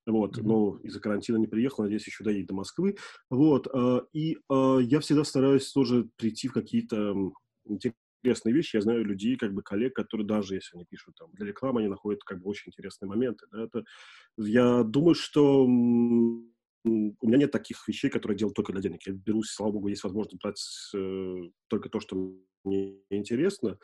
Вот, 0.08 0.38
mm-hmm. 0.38 0.42
но 0.42 0.78
из-за 0.82 1.00
карантина 1.00 1.36
не 1.36 1.46
приехал, 1.46 1.82
надеюсь, 1.82 2.06
еще 2.06 2.24
доедет 2.24 2.48
до 2.48 2.54
Москвы. 2.54 2.96
Вот, 3.28 3.68
э, 3.72 4.00
и 4.14 4.38
э, 4.50 4.78
я 4.82 5.00
всегда 5.00 5.22
стараюсь 5.22 5.70
тоже 5.70 6.08
прийти 6.16 6.48
в 6.48 6.54
какие-то 6.54 7.14
интересные 7.66 8.54
вещи. 8.54 8.76
Я 8.76 8.82
знаю 8.82 9.04
людей, 9.04 9.36
как 9.36 9.52
бы 9.52 9.62
коллег, 9.62 9.94
которые 9.94 10.26
даже 10.26 10.54
если 10.54 10.76
они 10.76 10.86
пишут 10.88 11.14
там 11.16 11.28
для 11.32 11.46
рекламы, 11.46 11.80
они 11.80 11.90
находят 11.90 12.24
как 12.24 12.40
бы 12.40 12.48
очень 12.48 12.70
интересные 12.70 13.08
моменты. 13.08 13.46
Да, 13.52 13.62
это, 13.62 13.84
я 14.38 14.82
думаю, 14.82 15.14
что 15.14 15.66
у 16.88 17.26
меня 17.26 17.38
нет 17.38 17.50
таких 17.50 17.86
вещей, 17.86 18.10
которые 18.10 18.34
я 18.36 18.40
делаю 18.40 18.54
только 18.54 18.72
для 18.72 18.82
денег. 18.82 19.06
Я 19.06 19.12
берусь, 19.12 19.50
слава 19.50 19.72
богу, 19.72 19.88
есть 19.88 20.04
возможность 20.04 20.40
брать 20.42 20.60
э, 20.94 21.34
только 21.68 21.88
то, 21.88 22.00
что 22.00 22.16
мне 22.64 22.96
интересно. 23.10 23.78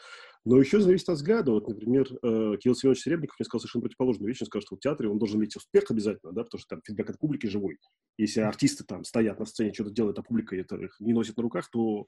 Но 0.44 0.58
еще 0.58 0.80
зависит 0.80 1.08
от 1.08 1.16
взгляда. 1.16 1.52
Вот, 1.52 1.68
например, 1.68 2.06
э, 2.22 2.56
Кирилл 2.58 2.74
Семенович 2.74 3.02
Серебренников 3.02 3.38
мне 3.38 3.44
сказал 3.44 3.60
совершенно 3.60 3.82
противоположную 3.82 4.28
вещь. 4.28 4.42
Он 4.42 4.46
сказал, 4.46 4.62
что 4.62 4.76
в 4.76 4.80
театре 4.80 5.08
он 5.08 5.18
должен 5.18 5.40
иметь 5.40 5.56
успех 5.56 5.90
обязательно, 5.90 6.32
да, 6.32 6.44
потому 6.44 6.58
что 6.58 6.68
там 6.68 6.82
фидбэк 6.84 7.10
от 7.10 7.18
публики 7.18 7.46
живой. 7.46 7.78
Если 8.18 8.40
артисты 8.40 8.84
там 8.84 9.04
стоят 9.04 9.38
на 9.38 9.46
сцене, 9.46 9.72
что-то 9.72 9.90
делают, 9.90 10.18
а 10.18 10.22
публика 10.22 10.56
это 10.56 10.76
их 10.76 10.94
не 11.00 11.12
носит 11.12 11.36
на 11.36 11.42
руках, 11.42 11.70
то 11.70 12.06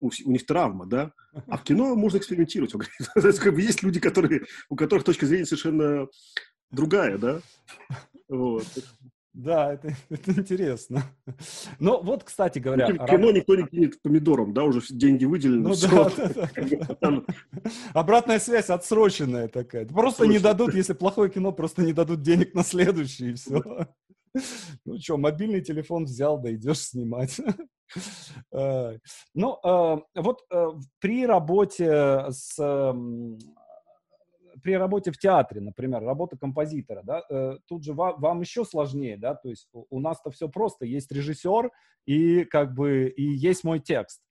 у, 0.00 0.10
у 0.24 0.30
них 0.30 0.46
травма, 0.46 0.86
да. 0.86 1.12
А 1.46 1.58
в 1.58 1.64
кино 1.64 1.94
можно 1.94 2.18
экспериментировать. 2.18 2.74
Он 2.74 2.80
говорит, 2.80 3.38
как 3.40 3.54
бы 3.54 3.60
есть 3.60 3.82
люди, 3.82 4.00
которые, 4.00 4.44
у 4.68 4.76
которых 4.76 5.04
точка 5.04 5.26
зрения 5.26 5.46
совершенно 5.46 6.08
другая, 6.70 7.18
да. 7.18 7.40
Вот. 8.28 8.66
Да, 9.34 9.74
это, 9.74 9.88
это 10.10 10.30
интересно. 10.30 11.02
Но 11.80 12.00
вот, 12.00 12.22
кстати 12.22 12.60
говоря... 12.60 12.88
Ну, 12.88 12.94
кино 13.04 13.26
раб... 13.26 13.36
никто 13.36 13.56
не 13.56 13.66
кинет 13.66 14.00
помидором, 14.00 14.54
да, 14.54 14.62
уже 14.62 14.80
деньги 14.90 15.24
выделены. 15.24 15.70
Ну, 15.70 15.74
да, 15.82 16.10
да, 17.00 17.10
да. 17.10 17.22
Обратная 17.92 18.38
связь 18.38 18.70
отсроченная 18.70 19.48
такая. 19.48 19.86
Просто 19.86 20.26
не 20.26 20.38
дадут, 20.38 20.74
если 20.74 20.92
плохое 20.92 21.30
кино, 21.30 21.50
просто 21.52 21.82
не 21.82 21.92
дадут 21.92 22.22
денег 22.22 22.54
на 22.54 22.62
следующий, 22.62 23.30
и 23.30 23.34
все. 23.34 23.88
Ну 24.84 24.98
что, 24.98 25.16
мобильный 25.16 25.60
телефон 25.60 26.04
взял, 26.04 26.38
да 26.38 26.52
идешь 26.52 26.80
снимать. 26.80 27.40
Ну, 28.50 29.58
э, 29.62 29.96
вот 30.16 30.40
э, 30.50 30.66
при 30.98 31.26
работе 31.26 32.26
с 32.30 32.58
при 34.64 34.72
работе 34.72 35.12
в 35.12 35.18
театре, 35.18 35.60
например, 35.60 36.02
работа 36.02 36.38
композитора, 36.38 37.02
да, 37.04 37.22
э, 37.28 37.58
тут 37.68 37.84
же 37.84 37.92
вам, 37.92 38.18
вам 38.18 38.40
еще 38.40 38.64
сложнее, 38.64 39.18
да, 39.18 39.34
то 39.34 39.50
есть 39.50 39.68
у, 39.74 39.84
у 39.90 40.00
нас-то 40.00 40.30
все 40.30 40.48
просто, 40.48 40.86
есть 40.86 41.12
режиссер 41.12 41.70
и 42.06 42.44
как 42.44 42.74
бы 42.74 43.08
и 43.08 43.22
есть 43.22 43.62
мой 43.62 43.78
текст, 43.78 44.22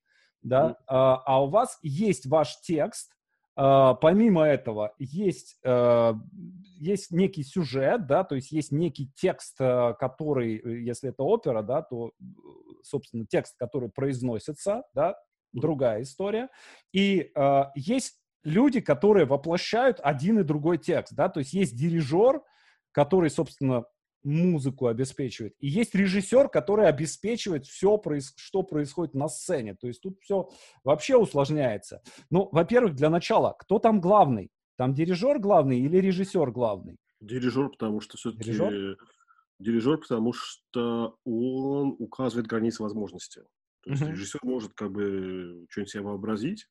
да, 0.42 0.70
mm. 0.70 0.74
а, 0.88 1.22
а 1.24 1.44
у 1.44 1.46
вас 1.46 1.78
есть 1.82 2.26
ваш 2.26 2.60
текст, 2.62 3.12
а, 3.54 3.94
помимо 3.94 4.42
этого 4.42 4.92
есть 4.98 5.56
а, 5.64 6.14
есть 6.80 7.12
некий 7.12 7.44
сюжет, 7.44 8.08
да, 8.08 8.24
то 8.24 8.34
есть 8.34 8.50
есть 8.50 8.72
некий 8.72 9.12
текст, 9.14 9.54
а, 9.60 9.92
который, 9.92 10.60
если 10.84 11.10
это 11.10 11.22
опера, 11.22 11.62
да, 11.62 11.82
то 11.82 12.10
собственно 12.82 13.24
текст, 13.24 13.56
который 13.56 13.88
произносится, 13.88 14.82
да, 14.94 15.14
другая 15.52 16.02
история, 16.02 16.48
и 16.92 17.30
э, 17.32 17.64
есть 17.76 18.23
люди, 18.44 18.80
которые 18.80 19.26
воплощают 19.26 19.98
один 20.02 20.38
и 20.38 20.44
другой 20.44 20.78
текст, 20.78 21.14
да, 21.14 21.28
то 21.28 21.40
есть 21.40 21.52
есть 21.52 21.74
дирижер, 21.76 22.42
который, 22.92 23.30
собственно, 23.30 23.84
музыку 24.22 24.86
обеспечивает, 24.86 25.54
и 25.58 25.68
есть 25.68 25.94
режиссер, 25.94 26.48
который 26.48 26.86
обеспечивает 26.86 27.66
все, 27.66 28.00
что 28.36 28.62
происходит 28.62 29.14
на 29.14 29.28
сцене, 29.28 29.74
то 29.74 29.86
есть 29.86 30.00
тут 30.00 30.18
все 30.20 30.48
вообще 30.82 31.16
усложняется. 31.16 32.02
Ну, 32.30 32.48
во-первых, 32.52 32.94
для 32.94 33.10
начала, 33.10 33.54
кто 33.58 33.78
там 33.78 34.00
главный? 34.00 34.50
Там 34.76 34.94
дирижер 34.94 35.38
главный 35.38 35.80
или 35.80 35.98
режиссер 35.98 36.50
главный? 36.50 36.96
Дирижер, 37.20 37.70
потому 37.70 38.00
что 38.00 38.16
все-таки... 38.16 38.44
Дирижер? 38.44 38.98
Дирижер, 39.60 39.98
потому 39.98 40.32
что 40.32 41.16
он 41.24 41.94
указывает 41.98 42.48
границы 42.48 42.82
возможностей. 42.82 43.42
То 43.84 43.90
есть 43.90 44.02
uh-huh. 44.02 44.10
режиссер 44.10 44.40
может 44.42 44.74
как 44.74 44.90
бы 44.90 45.66
что-нибудь 45.70 45.90
себе 45.92 46.02
вообразить, 46.02 46.66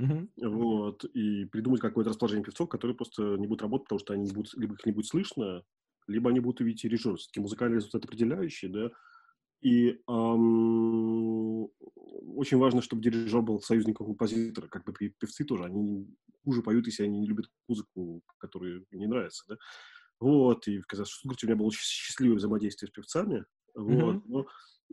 Uh-huh. 0.00 0.28
Вот, 0.40 1.04
и 1.04 1.44
придумать 1.44 1.80
какое-то 1.80 2.10
расположение 2.10 2.44
певцов, 2.44 2.70
которые 2.70 2.96
просто 2.96 3.36
не 3.36 3.46
будут 3.46 3.62
работать, 3.62 3.84
потому 3.84 3.98
что 3.98 4.14
они 4.14 4.24
не 4.24 4.32
будут, 4.32 4.54
либо 4.54 4.74
их 4.74 4.86
не 4.86 4.92
будет 4.92 5.06
слышно, 5.06 5.62
либо 6.06 6.30
они 6.30 6.40
будут 6.40 6.60
увидеть 6.60 6.84
режиссер. 6.84 7.16
Все-таки 7.16 7.40
музыкальный 7.40 7.76
результат 7.76 8.04
определяющий, 8.04 8.68
да. 8.68 8.90
И 9.60 10.00
эм, 10.08 11.64
очень 12.34 12.56
важно, 12.56 12.80
чтобы 12.80 13.02
дирижер 13.02 13.42
был 13.42 13.60
союзником 13.60 14.06
композитора. 14.06 14.68
Как 14.68 14.84
бы 14.84 14.92
певцы 14.92 15.44
тоже, 15.44 15.64
они 15.64 16.08
хуже 16.44 16.62
поют, 16.62 16.86
если 16.86 17.04
они 17.04 17.20
не 17.20 17.26
любят 17.26 17.50
музыку, 17.68 18.22
которая 18.38 18.82
не 18.92 19.06
нравится, 19.06 19.44
да. 19.48 19.56
Вот, 20.18 20.66
и 20.66 20.80
в 20.80 20.86
Казахстане 20.86 21.34
у 21.42 21.46
меня 21.46 21.56
было 21.56 21.66
очень 21.66 21.82
счастливое 21.82 22.36
взаимодействие 22.36 22.88
с 22.88 22.92
певцами. 22.92 23.44
Вот, 23.74 24.16
mm-hmm. 24.16 24.22
но 24.26 24.46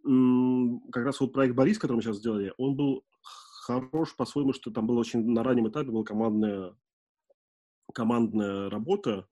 м- 0.06 0.82
как 0.92 1.06
раз 1.06 1.20
вот 1.20 1.34
проект 1.34 1.56
«Борис», 1.56 1.78
который 1.78 1.96
мы 1.96 2.02
сейчас 2.02 2.18
сделали, 2.18 2.54
он 2.58 2.76
был 2.76 3.04
хорош 3.68 4.16
по-своему, 4.16 4.54
что 4.54 4.72
там 4.72 4.88
было 4.88 5.00
очень 5.00 5.30
на 5.30 5.44
раннем 5.44 5.68
этапе 5.68 5.92
была 5.92 6.04
командная, 6.04 6.74
командная 7.94 8.70
работа. 8.70 9.28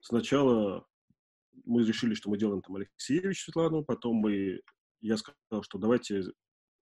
Сначала 0.00 0.84
мы 1.64 1.84
решили, 1.84 2.14
что 2.14 2.28
мы 2.28 2.38
делаем 2.38 2.60
там 2.60 2.76
Алексеевич 2.76 3.44
Светлану, 3.44 3.84
потом 3.84 4.16
мы, 4.16 4.62
я 5.00 5.16
сказал, 5.16 5.62
что 5.62 5.78
давайте 5.78 6.24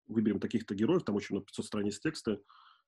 выберем 0.06 0.40
таких-то 0.40 0.74
героев, 0.74 1.04
там 1.04 1.16
очень 1.16 1.34
много 1.34 1.46
500 1.46 1.66
страниц 1.66 2.00
текста. 2.00 2.32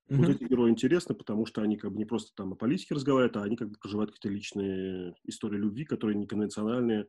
Mm-hmm. 0.09 0.17
Вот 0.17 0.29
эти 0.29 0.43
герои 0.45 0.71
интересны, 0.71 1.13
потому 1.13 1.45
что 1.45 1.61
они 1.61 1.77
как 1.77 1.91
бы 1.91 1.97
не 1.97 2.05
просто 2.05 2.31
там 2.35 2.53
о 2.53 2.55
политике 2.55 2.95
разговаривают, 2.95 3.37
а 3.37 3.43
они 3.43 3.57
как 3.57 3.69
бы 3.69 3.75
проживают 3.79 4.11
какие-то 4.11 4.33
личные 4.33 5.15
истории 5.23 5.57
любви, 5.57 5.85
которые 5.85 6.17
неконвенциональные, 6.17 7.07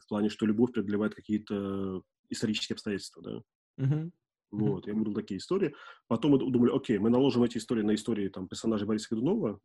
в 0.00 0.08
плане, 0.08 0.30
что 0.30 0.46
любовь 0.46 0.72
преодолевает 0.72 1.14
какие-то 1.14 2.02
исторические 2.30 2.74
обстоятельства, 2.74 3.22
да. 3.22 3.42
Mm-hmm. 3.84 4.10
Вот, 4.52 4.86
я 4.86 4.94
выбрал 4.94 5.14
такие 5.14 5.38
истории. 5.38 5.74
Потом 6.06 6.32
мы 6.32 6.38
думали, 6.38 6.76
окей, 6.76 6.98
мы 6.98 7.08
наложим 7.08 7.42
эти 7.42 7.56
истории 7.56 7.82
на 7.82 7.94
истории 7.94 8.28
там 8.28 8.48
персонажей 8.48 8.86
Бориса 8.86 9.08
Годунова. 9.10 9.58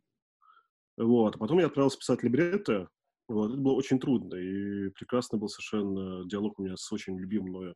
Вот, 0.96 1.36
а 1.36 1.38
потом 1.38 1.58
я 1.58 1.66
отправился 1.66 1.98
писать 1.98 2.22
либретто. 2.22 2.88
Вот, 3.28 3.52
это 3.52 3.60
было 3.60 3.74
очень 3.74 4.00
трудно, 4.00 4.36
и 4.36 4.88
прекрасно 4.88 5.36
был 5.36 5.48
совершенно 5.48 6.26
диалог 6.26 6.58
у 6.58 6.62
меня 6.62 6.76
с 6.78 6.90
очень 6.90 7.18
любимым 7.18 7.50
мною 7.50 7.74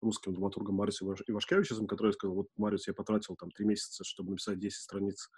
русским 0.00 0.32
драматургом 0.32 0.76
Марисом 0.76 1.14
Ивашкевичем, 1.26 1.86
который 1.86 2.12
сказал, 2.12 2.36
вот, 2.36 2.46
Мариус, 2.56 2.86
я 2.86 2.94
потратил 2.94 3.36
там 3.36 3.50
три 3.50 3.66
месяца, 3.66 4.02
чтобы 4.04 4.30
написать 4.30 4.58
10 4.58 4.80
страниц 4.80 5.30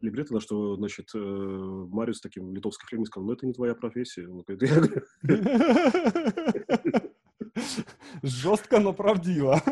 либретто, 0.00 0.34
на 0.34 0.40
что, 0.40 0.76
значит, 0.76 1.10
э, 1.14 1.18
Мариус 1.18 2.20
таким 2.20 2.54
литовским 2.54 2.86
флегмой 2.86 3.06
сказал, 3.06 3.26
ну, 3.26 3.34
это 3.34 3.46
не 3.46 3.52
твоя 3.52 3.74
профессия. 3.74 4.26
Жестко, 8.22 8.80
но 8.80 8.92
правдиво. 8.92 9.62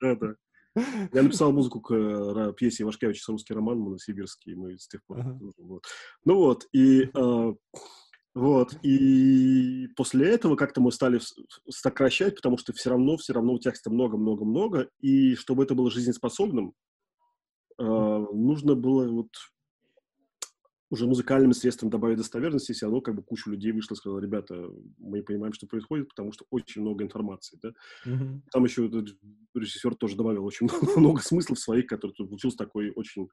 Да, 0.00 0.14
да. 0.16 0.34
Я 1.12 1.22
написал 1.22 1.52
музыку 1.52 1.80
к 1.80 1.94
э, 1.94 2.52
пьесе 2.54 2.82
Ивашкевича 2.82 3.32
«Русский 3.32 3.54
роман» 3.54 3.78
Моносибирский, 3.78 4.54
мы 4.54 4.78
с 4.78 4.86
тех 4.86 5.02
пор... 5.06 5.20
Uh-huh. 5.20 5.52
Вот. 5.56 5.84
Ну 6.26 6.36
вот, 6.36 6.68
и 6.72 7.08
э, 7.14 7.54
вот, 8.34 8.76
и 8.82 9.88
после 9.96 10.28
этого 10.28 10.56
как-то 10.56 10.82
мы 10.82 10.92
стали 10.92 11.18
сокращать, 11.70 12.36
потому 12.36 12.58
что 12.58 12.74
все 12.74 12.90
равно, 12.90 13.16
все 13.16 13.32
равно 13.32 13.54
у 13.54 13.58
текста 13.58 13.88
много-много-много, 13.88 14.90
и 15.00 15.34
чтобы 15.36 15.62
это 15.62 15.74
было 15.74 15.90
жизнеспособным, 15.90 16.74
э, 17.78 17.82
нужно 17.82 18.74
было 18.74 19.08
вот 19.08 19.30
уже 20.90 21.06
музыкальным 21.06 21.52
средством 21.52 21.90
добавить 21.90 22.18
достоверности, 22.18 22.72
все 22.72 22.86
равно 22.86 23.00
как 23.00 23.14
бы 23.16 23.22
куча 23.22 23.50
людей 23.50 23.72
вышло 23.72 23.94
и 23.94 23.96
сказала, 23.96 24.20
ребята, 24.20 24.68
мы 24.98 25.22
понимаем, 25.22 25.52
что 25.52 25.66
происходит, 25.66 26.08
потому 26.08 26.32
что 26.32 26.44
очень 26.50 26.82
много 26.82 27.02
информации, 27.02 27.58
да. 27.60 27.72
Mm-hmm. 28.06 28.40
Там 28.52 28.64
еще 28.64 28.90
режиссер 29.54 29.96
тоже 29.96 30.16
добавил 30.16 30.44
очень 30.44 30.68
много 30.96 31.20
смыслов 31.22 31.58
своих, 31.58 31.86
которые 31.86 32.14
получился 32.14 32.56
такой 32.56 32.92
очень 32.94 33.28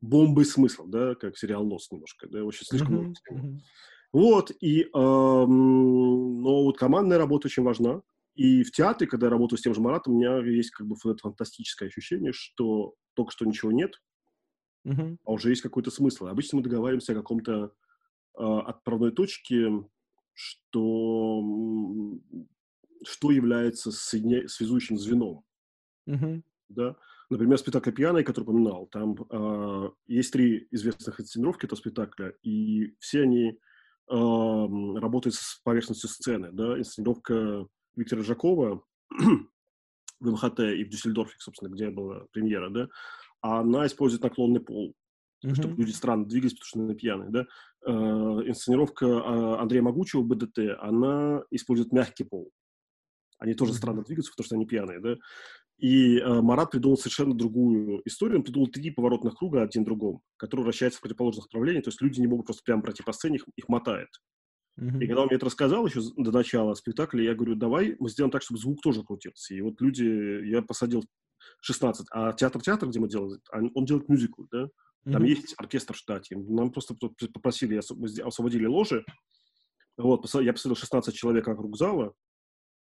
бомбой 0.00 0.44
смысл, 0.44 0.86
да, 0.86 1.14
как 1.14 1.38
сериал 1.38 1.66
«Лос» 1.66 1.90
немножко, 1.90 2.28
да, 2.28 2.44
очень 2.44 2.66
слишком 2.66 2.94
mm-hmm. 2.94 3.14
много. 3.30 3.48
Mm-hmm. 3.48 3.58
Вот, 4.12 4.50
и, 4.60 4.82
эм, 4.82 6.42
но 6.42 6.64
вот 6.64 6.76
командная 6.76 7.18
работа 7.18 7.46
очень 7.46 7.62
важна, 7.62 8.02
и 8.34 8.62
в 8.62 8.72
театре, 8.72 9.08
когда 9.08 9.26
я 9.26 9.30
работаю 9.30 9.58
с 9.58 9.62
тем 9.62 9.74
же 9.74 9.80
Маратом, 9.80 10.14
у 10.14 10.18
меня 10.18 10.38
есть 10.38 10.70
как 10.70 10.86
бы 10.86 10.96
фантастическое 10.96 11.88
ощущение, 11.88 12.32
что 12.32 12.94
только 13.14 13.32
что 13.32 13.44
ничего 13.44 13.70
нет, 13.70 14.00
uh-huh. 14.86 15.18
а 15.24 15.32
уже 15.32 15.50
есть 15.50 15.62
какой-то 15.62 15.90
смысл. 15.90 16.26
Обычно 16.26 16.58
мы 16.58 16.64
договариваемся 16.64 17.12
о 17.12 17.16
каком-то 17.16 17.72
э, 18.38 18.42
отправной 18.42 19.12
точке, 19.12 19.70
что, 20.32 21.42
что 23.04 23.30
является 23.30 23.90
соединя... 23.92 24.48
связующим 24.48 24.98
звеном. 24.98 25.44
Uh-huh. 26.08 26.42
Да? 26.68 26.96
Например, 27.28 27.58
спектакль 27.58 27.92
«Пьяный», 27.92 28.24
который 28.24 28.44
упоминал, 28.44 28.86
там 28.86 29.14
э, 29.30 29.90
есть 30.08 30.32
три 30.32 30.66
известных 30.72 31.20
инсценировки 31.20 31.66
этого 31.66 31.78
спектакля, 31.78 32.34
и 32.42 32.96
все 32.98 33.22
они 33.22 33.50
э, 33.50 33.56
работают 34.08 35.34
с 35.36 35.60
поверхностью 35.62 36.08
сцены. 36.08 36.50
Да? 36.52 36.76
Инсценировка 36.78 37.66
Виктора 37.94 38.22
Жакова 38.22 38.82
в 40.20 40.30
МХТ 40.30 40.60
и 40.60 40.84
в 40.84 40.88
Дюссельдорфе, 40.90 41.36
собственно, 41.38 41.70
где 41.70 41.90
была 41.90 42.26
премьера, 42.32 42.70
да, 42.70 42.88
а 43.40 43.60
она 43.60 43.86
использует 43.86 44.22
наклонный 44.22 44.60
пол, 44.60 44.94
mm-hmm. 45.44 45.54
чтобы 45.54 45.76
люди 45.76 45.92
странно 45.92 46.26
двигались, 46.26 46.54
потому 46.54 46.66
что 46.66 46.80
они 46.80 46.94
пьяные, 46.94 47.30
да. 47.30 47.46
Э, 47.86 47.90
инсценировка 47.92 49.06
э, 49.06 49.56
Андрея 49.60 49.82
Могучего, 49.82 50.22
БДТ, 50.22 50.78
она 50.80 51.42
использует 51.50 51.92
мягкий 51.92 52.24
пол. 52.24 52.50
Они 53.38 53.54
тоже 53.54 53.72
mm-hmm. 53.72 53.76
странно 53.76 54.02
двигаются, 54.02 54.32
потому 54.32 54.44
что 54.44 54.56
они 54.56 54.66
пьяные, 54.66 55.00
да. 55.00 55.16
И 55.78 56.18
э, 56.18 56.40
Марат 56.42 56.70
придумал 56.70 56.98
совершенно 56.98 57.34
другую 57.34 58.02
историю. 58.04 58.38
Он 58.38 58.44
придумал 58.44 58.68
три 58.68 58.90
поворотных 58.90 59.36
круга 59.36 59.62
один 59.62 59.82
другом, 59.82 60.20
которые 60.36 60.64
вращаются 60.64 60.98
в 60.98 61.02
противоположных 61.02 61.46
направлениях. 61.46 61.84
То 61.84 61.88
есть 61.88 62.02
люди 62.02 62.20
не 62.20 62.26
могут 62.26 62.46
просто 62.46 62.62
прямо 62.64 62.82
пройти 62.82 63.02
по 63.02 63.12
сцене, 63.12 63.36
их, 63.36 63.46
их 63.56 63.68
мотает. 63.68 64.08
Mm-hmm. 64.78 65.02
И 65.02 65.06
когда 65.06 65.22
он 65.22 65.28
мне 65.28 65.36
это 65.36 65.46
рассказал 65.46 65.86
еще 65.86 66.00
до 66.18 66.32
начала 66.32 66.74
спектакля, 66.74 67.24
я 67.24 67.34
говорю, 67.34 67.54
давай 67.54 67.96
мы 67.98 68.10
сделаем 68.10 68.30
так, 68.30 68.42
чтобы 68.42 68.60
звук 68.60 68.82
тоже 68.82 69.02
крутился. 69.02 69.54
И 69.54 69.60
вот 69.62 69.80
люди, 69.80 70.04
я 70.46 70.60
посадил 70.60 71.02
16. 71.60 72.06
А 72.10 72.32
театр-театр, 72.32 72.88
где 72.88 73.00
мы 73.00 73.08
делаем, 73.08 73.40
он 73.74 73.84
делает 73.84 74.08
мюзикл, 74.08 74.44
да? 74.50 74.68
Там 75.04 75.22
mm-hmm. 75.22 75.28
есть 75.28 75.54
оркестр 75.56 75.94
в 75.94 75.96
штате. 75.96 76.36
Нам 76.36 76.70
просто 76.70 76.94
попросили, 76.94 77.76
освободили 77.76 78.66
ложи. 78.66 79.04
Вот, 79.96 80.28
я 80.34 80.52
посадил 80.52 80.76
16 80.76 81.14
человек 81.14 81.46
вокруг 81.46 81.76
зала. 81.76 82.12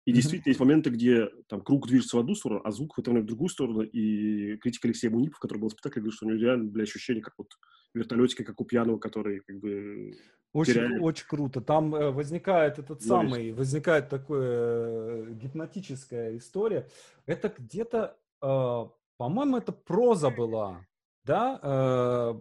И 0.05 0.11
mm-hmm. 0.11 0.15
действительно 0.15 0.51
есть 0.51 0.61
моменты, 0.61 0.91
где 0.91 1.29
там 1.49 1.61
круг 1.61 1.87
движется 1.87 2.17
в 2.17 2.21
одну 2.21 2.35
сторону, 2.35 2.63
а 2.65 2.71
звук 2.71 2.97
в 2.97 3.01
это 3.01 3.11
время 3.11 3.25
в 3.25 3.29
другую 3.29 3.51
сторону. 3.51 3.83
И 3.83 4.57
критик 4.57 4.87
Алексей 4.87 5.11
Мунипов, 5.11 5.39
который 5.39 5.59
был 5.59 5.69
в 5.69 5.73
спектакле, 5.73 6.01
говорит, 6.01 6.17
что 6.17 6.27
у 6.27 6.31
него 6.31 6.41
реально 6.41 6.71
для 6.71 6.85
ощущения, 6.85 7.21
как 7.21 7.35
вот 7.37 7.49
вертолетика, 7.93 8.45
как 8.45 8.59
у 8.59 8.65
пьяного, 8.65 8.99
который 8.99 9.41
как 9.41 9.59
бы 9.59 10.17
очень, 10.55 10.75
теряли. 10.75 10.99
очень 10.99 11.27
круто. 11.27 11.61
Там 11.61 11.95
э, 11.95 12.11
возникает 12.11 12.79
этот 12.79 13.03
самый, 13.03 13.53
возникает 13.53 14.09
такая 14.09 14.41
э, 14.41 15.27
гипнотическая 15.33 16.39
история. 16.39 16.89
Это 17.27 17.53
где-то 17.57 18.17
по-моему, 18.41 19.57
это 19.57 19.73
проза 19.73 20.31
была, 20.31 20.87
да, 21.25 21.59
э, 21.63 22.35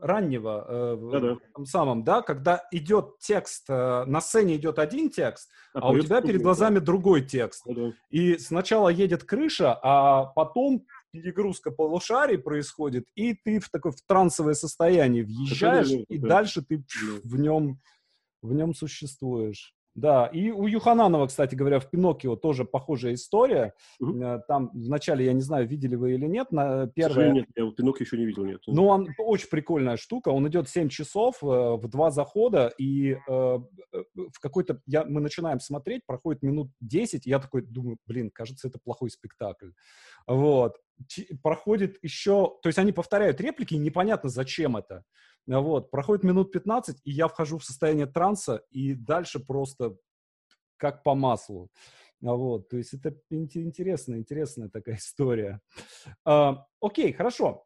раннего, 0.00 0.66
э, 0.68 1.10
Да-да. 1.12 1.36
там 1.54 1.66
самом, 1.66 2.04
да, 2.04 2.22
когда 2.22 2.64
идет 2.72 3.18
текст, 3.20 3.68
на 3.68 4.20
сцене 4.20 4.56
идет 4.56 4.78
один 4.78 5.10
текст, 5.10 5.48
а, 5.72 5.78
а 5.80 5.90
у 5.90 5.98
тебя 5.98 6.20
перед 6.20 6.42
глазами 6.42 6.78
да. 6.78 6.84
другой 6.84 7.22
текст. 7.22 7.62
Да-да. 7.66 7.92
И 8.10 8.36
сначала 8.38 8.88
едет 8.88 9.24
крыша, 9.24 9.78
а 9.82 10.26
потом 10.26 10.84
перегрузка 11.14 11.70
полушарий 11.70 12.38
происходит, 12.38 13.06
и 13.14 13.34
ты 13.34 13.60
в 13.60 13.70
такое 13.70 13.92
в 13.92 14.02
трансовое 14.06 14.54
состояние 14.54 15.24
въезжаешь, 15.24 15.90
да, 15.90 16.04
и 16.08 16.18
дальше 16.18 16.62
ты 16.62 16.84
в 17.22 17.38
нем, 17.38 17.80
в 18.42 18.52
нем 18.52 18.74
существуешь. 18.74 19.73
Да, 19.94 20.26
и 20.26 20.50
у 20.50 20.66
Юхананова, 20.66 21.28
кстати 21.28 21.54
говоря, 21.54 21.78
в 21.78 21.88
«Пиноккио» 21.88 22.34
тоже 22.34 22.64
похожая 22.64 23.14
история. 23.14 23.74
Угу. 24.00 24.42
Там 24.48 24.70
вначале, 24.74 25.24
я 25.24 25.32
не 25.32 25.40
знаю, 25.40 25.68
видели 25.68 25.94
вы 25.94 26.14
или 26.14 26.26
нет, 26.26 26.50
на 26.50 26.88
первое... 26.88 27.30
Нет, 27.30 27.46
я 27.54 27.64
вот 27.64 27.76
«Пиноккио» 27.76 28.04
еще 28.04 28.18
не 28.18 28.26
видел, 28.26 28.44
нет. 28.44 28.60
Ну, 28.66 28.86
он 28.88 29.08
очень 29.18 29.48
прикольная 29.48 29.96
штука, 29.96 30.30
он 30.30 30.48
идет 30.48 30.68
7 30.68 30.88
часов 30.88 31.36
э, 31.42 31.46
в 31.46 31.86
два 31.88 32.10
захода, 32.10 32.72
и 32.76 33.12
э, 33.12 33.18
э, 33.28 33.58
в 34.14 34.40
какой-то... 34.40 34.80
Я, 34.86 35.04
мы 35.04 35.20
начинаем 35.20 35.60
смотреть, 35.60 36.04
проходит 36.06 36.42
минут 36.42 36.70
10, 36.80 37.26
и 37.26 37.30
я 37.30 37.38
такой 37.38 37.62
думаю, 37.62 37.98
блин, 38.06 38.30
кажется, 38.32 38.66
это 38.66 38.80
плохой 38.82 39.10
спектакль. 39.10 39.70
Вот. 40.26 40.76
Проходит 41.42 41.98
еще... 42.02 42.58
То 42.62 42.68
есть 42.68 42.78
они 42.78 42.92
повторяют 42.92 43.40
реплики, 43.40 43.74
и 43.74 43.78
непонятно, 43.78 44.28
зачем 44.28 44.76
это. 44.76 45.04
Вот, 45.46 45.90
проходит 45.90 46.24
минут 46.24 46.52
15, 46.52 47.00
и 47.04 47.10
я 47.10 47.28
вхожу 47.28 47.58
в 47.58 47.64
состояние 47.64 48.06
транса, 48.06 48.62
и 48.70 48.94
дальше 48.94 49.40
просто 49.40 49.96
как 50.76 51.02
по 51.02 51.14
маслу. 51.14 51.70
Вот, 52.20 52.68
то 52.68 52.78
есть 52.78 52.94
это 52.94 53.14
интересная, 53.30 54.18
интересная 54.18 54.70
такая 54.70 54.96
история. 54.98 55.60
А, 56.24 56.66
окей, 56.80 57.12
хорошо. 57.12 57.64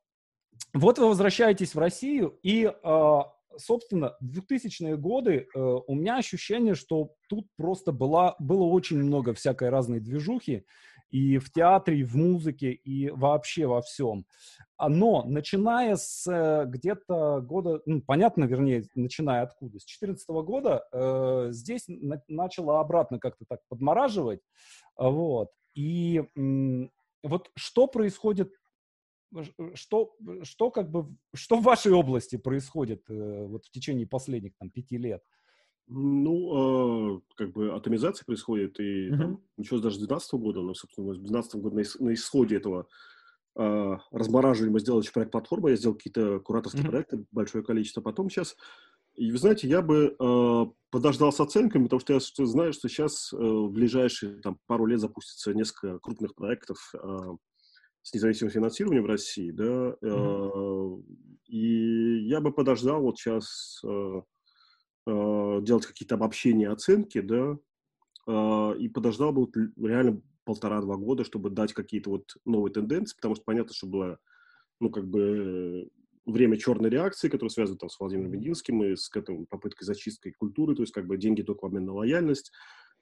Вот 0.75 0.99
вы 0.99 1.09
возвращаетесь 1.09 1.75
в 1.75 1.79
Россию, 1.79 2.39
и, 2.43 2.73
а, 2.83 3.33
собственно, 3.57 4.17
в 4.21 4.39
2000-е 4.39 4.97
годы 4.97 5.49
а, 5.55 5.77
у 5.87 5.95
меня 5.95 6.17
ощущение, 6.17 6.75
что 6.75 7.15
тут 7.29 7.47
просто 7.57 7.93
была, 7.93 8.35
было 8.41 8.65
очень 8.65 8.99
много 8.99 9.33
всякой 9.35 9.69
разной 9.69 10.01
движухи, 10.01 10.67
и 11.11 11.39
в 11.39 11.51
театре, 11.51 12.01
и 12.01 12.05
в 12.05 12.17
музыке, 12.17 12.73
и 12.73 13.11
вообще 13.11 13.67
во 13.67 13.83
всем. 13.83 14.27
А, 14.77 14.89
но 14.89 15.25
начиная 15.25 15.97
с 15.97 16.27
э, 16.31 16.65
где-то 16.67 17.41
года, 17.41 17.81
ну, 17.87 18.01
понятно, 18.01 18.45
вернее, 18.45 18.85
начиная 18.95 19.43
откуда, 19.43 19.79
с 19.79 19.85
2014 19.85 20.29
года, 20.29 20.85
э, 20.93 21.49
здесь 21.51 21.85
на, 21.89 22.23
начало 22.29 22.81
обратно 22.81 23.19
как-то 23.19 23.45
так 23.49 23.61
подмораживать, 23.69 24.41
вот. 24.97 25.51
И 25.75 26.21
э, 26.21 26.89
вот 27.23 27.51
что 27.55 27.87
происходит 27.87 28.53
что, 29.75 30.17
что 30.43 30.71
как 30.71 30.91
бы, 30.91 31.15
что 31.35 31.57
в 31.57 31.63
вашей 31.63 31.93
области 31.93 32.37
происходит 32.37 33.03
э, 33.11 33.47
вот 33.47 33.67
в 33.67 33.71
течение 33.71 34.07
последних 34.07 34.57
там 34.57 34.71
пяти 34.71 34.97
лет? 34.97 35.23
Ну, 35.91 37.17
э, 37.17 37.21
как 37.37 37.53
бы 37.53 37.73
атомизация 37.73 38.27
происходит, 38.27 38.79
и 38.79 39.09
mm-hmm. 39.09 39.17
там, 39.17 39.43
началось 39.57 39.83
даже 39.83 39.97
с 39.97 39.99
2012 40.01 40.35
года, 40.35 40.61
но, 40.61 40.75
собственно, 40.75 41.07
в 41.07 41.15
2012 41.15 41.55
году 41.57 41.77
на, 41.77 42.07
на 42.07 42.15
исходе 42.15 42.57
этого 42.57 42.87
э, 43.59 43.97
размораживали, 44.13 44.71
мы 44.71 44.81
сделали 44.81 45.03
еще 45.03 45.13
проект 45.13 45.33
платформы, 45.33 45.71
я 45.71 45.77
сделал 45.77 45.97
какие-то 45.97 46.41
кураторские 46.41 46.85
mm-hmm. 46.85 46.91
проекты, 46.91 47.25
большое 47.33 47.65
количество. 47.65 48.03
Потом 48.03 48.29
сейчас 48.29 48.55
И 49.17 49.33
вы 49.33 49.39
знаете, 49.39 49.67
я 49.67 49.81
бы 49.81 50.15
э, 50.19 50.67
подождал 50.91 51.33
с 51.33 51.41
оценками, 51.41 51.85
потому 51.85 52.01
что 52.01 52.13
я 52.13 52.21
что, 52.21 52.45
знаю, 52.45 52.75
что 52.75 52.89
сейчас 52.89 53.33
э, 53.33 53.37
в 53.37 53.71
ближайшие 53.71 54.43
там, 54.43 54.59
пару 54.67 54.85
лет 54.85 55.01
запустится 55.01 55.55
несколько 55.55 55.99
крупных 56.01 56.35
проектов 56.35 56.95
э, 56.95 57.19
с 58.03 58.13
независимым 58.13 58.53
финансированием 58.53 59.05
в 59.05 59.07
России, 59.07 59.51
да, 59.51 59.97
э, 60.03 60.07
mm-hmm. 60.07 61.03
и 61.47 62.29
я 62.29 62.41
бы 62.41 62.53
подождал 62.53 63.01
вот 63.01 63.19
сейчас 63.19 63.81
э, 63.85 64.21
делать 65.09 65.87
какие-то 65.87 66.17
обобщения 66.17 66.69
оценки, 66.69 67.21
да, 67.21 67.59
э, 68.27 68.79
и 68.79 68.89
подождал 68.89 69.33
бы 69.33 69.43
вот 69.43 69.57
реально 69.77 70.21
полтора-два 70.45 70.97
года, 70.97 71.25
чтобы 71.25 71.51
дать 71.51 71.73
какие-то 71.73 72.11
вот 72.11 72.37
новые 72.45 72.73
тенденции, 72.73 73.17
потому 73.17 73.35
что 73.35 73.45
понятно, 73.45 73.75
что 73.75 73.87
было, 73.87 74.19
ну, 74.81 74.91
как 74.91 75.09
бы 75.09 75.89
время 76.25 76.57
черной 76.57 76.91
реакции, 76.91 77.29
которая 77.29 77.51
связана 77.51 77.79
там 77.79 77.89
с 77.89 77.99
Владимиром 77.99 78.33
Мединским 78.33 78.83
и 78.83 78.97
с 78.97 79.11
этой 79.15 79.47
попыткой 79.47 79.87
зачистки 79.87 80.33
культуры, 80.39 80.75
то 80.75 80.83
есть 80.83 80.93
как 80.93 81.07
бы 81.07 81.17
деньги 81.17 81.43
только 81.43 81.63
в 81.63 81.67
обмен 81.67 81.87
на 81.87 81.95
лояльность. 81.95 82.53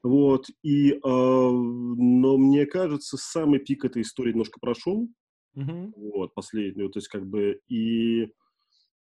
Вот, 0.03 0.47
и, 0.63 0.93
э, 0.93 0.99
но 1.03 2.37
мне 2.37 2.67
кажется, 2.67 3.17
самый 3.17 3.61
пик 3.61 3.85
этой 3.85 4.03
истории 4.03 4.31
немножко 4.31 4.61
прошел, 4.61 5.09
mm-hmm. 5.57 5.93
вот, 5.97 6.35
последнюю, 6.35 6.91
то 6.91 6.99
есть 6.99 7.09
как 7.09 7.27
бы, 7.27 7.61
и 7.69 8.25
э, 8.25 8.29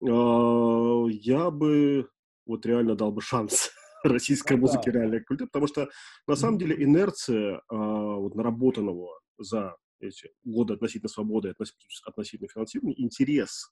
я 0.00 1.50
бы 1.50 2.08
вот 2.46 2.66
реально 2.66 2.94
дал 2.94 3.12
бы 3.12 3.20
шанс 3.20 3.70
российской 4.04 4.54
ну 4.54 4.60
музыке, 4.60 4.90
да. 4.90 5.00
реальной 5.00 5.24
культуре, 5.24 5.48
потому 5.48 5.66
что 5.66 5.88
на 6.26 6.36
самом 6.36 6.58
деле 6.58 6.82
инерция 6.82 7.56
э, 7.56 7.60
вот 7.70 8.34
наработанного 8.34 9.20
за 9.38 9.76
эти 10.00 10.30
годы 10.44 10.74
относительно 10.74 11.08
свободы, 11.08 11.50
относительно, 11.50 11.88
относительно 12.06 12.48
финансирования, 12.48 13.00
интерес 13.00 13.70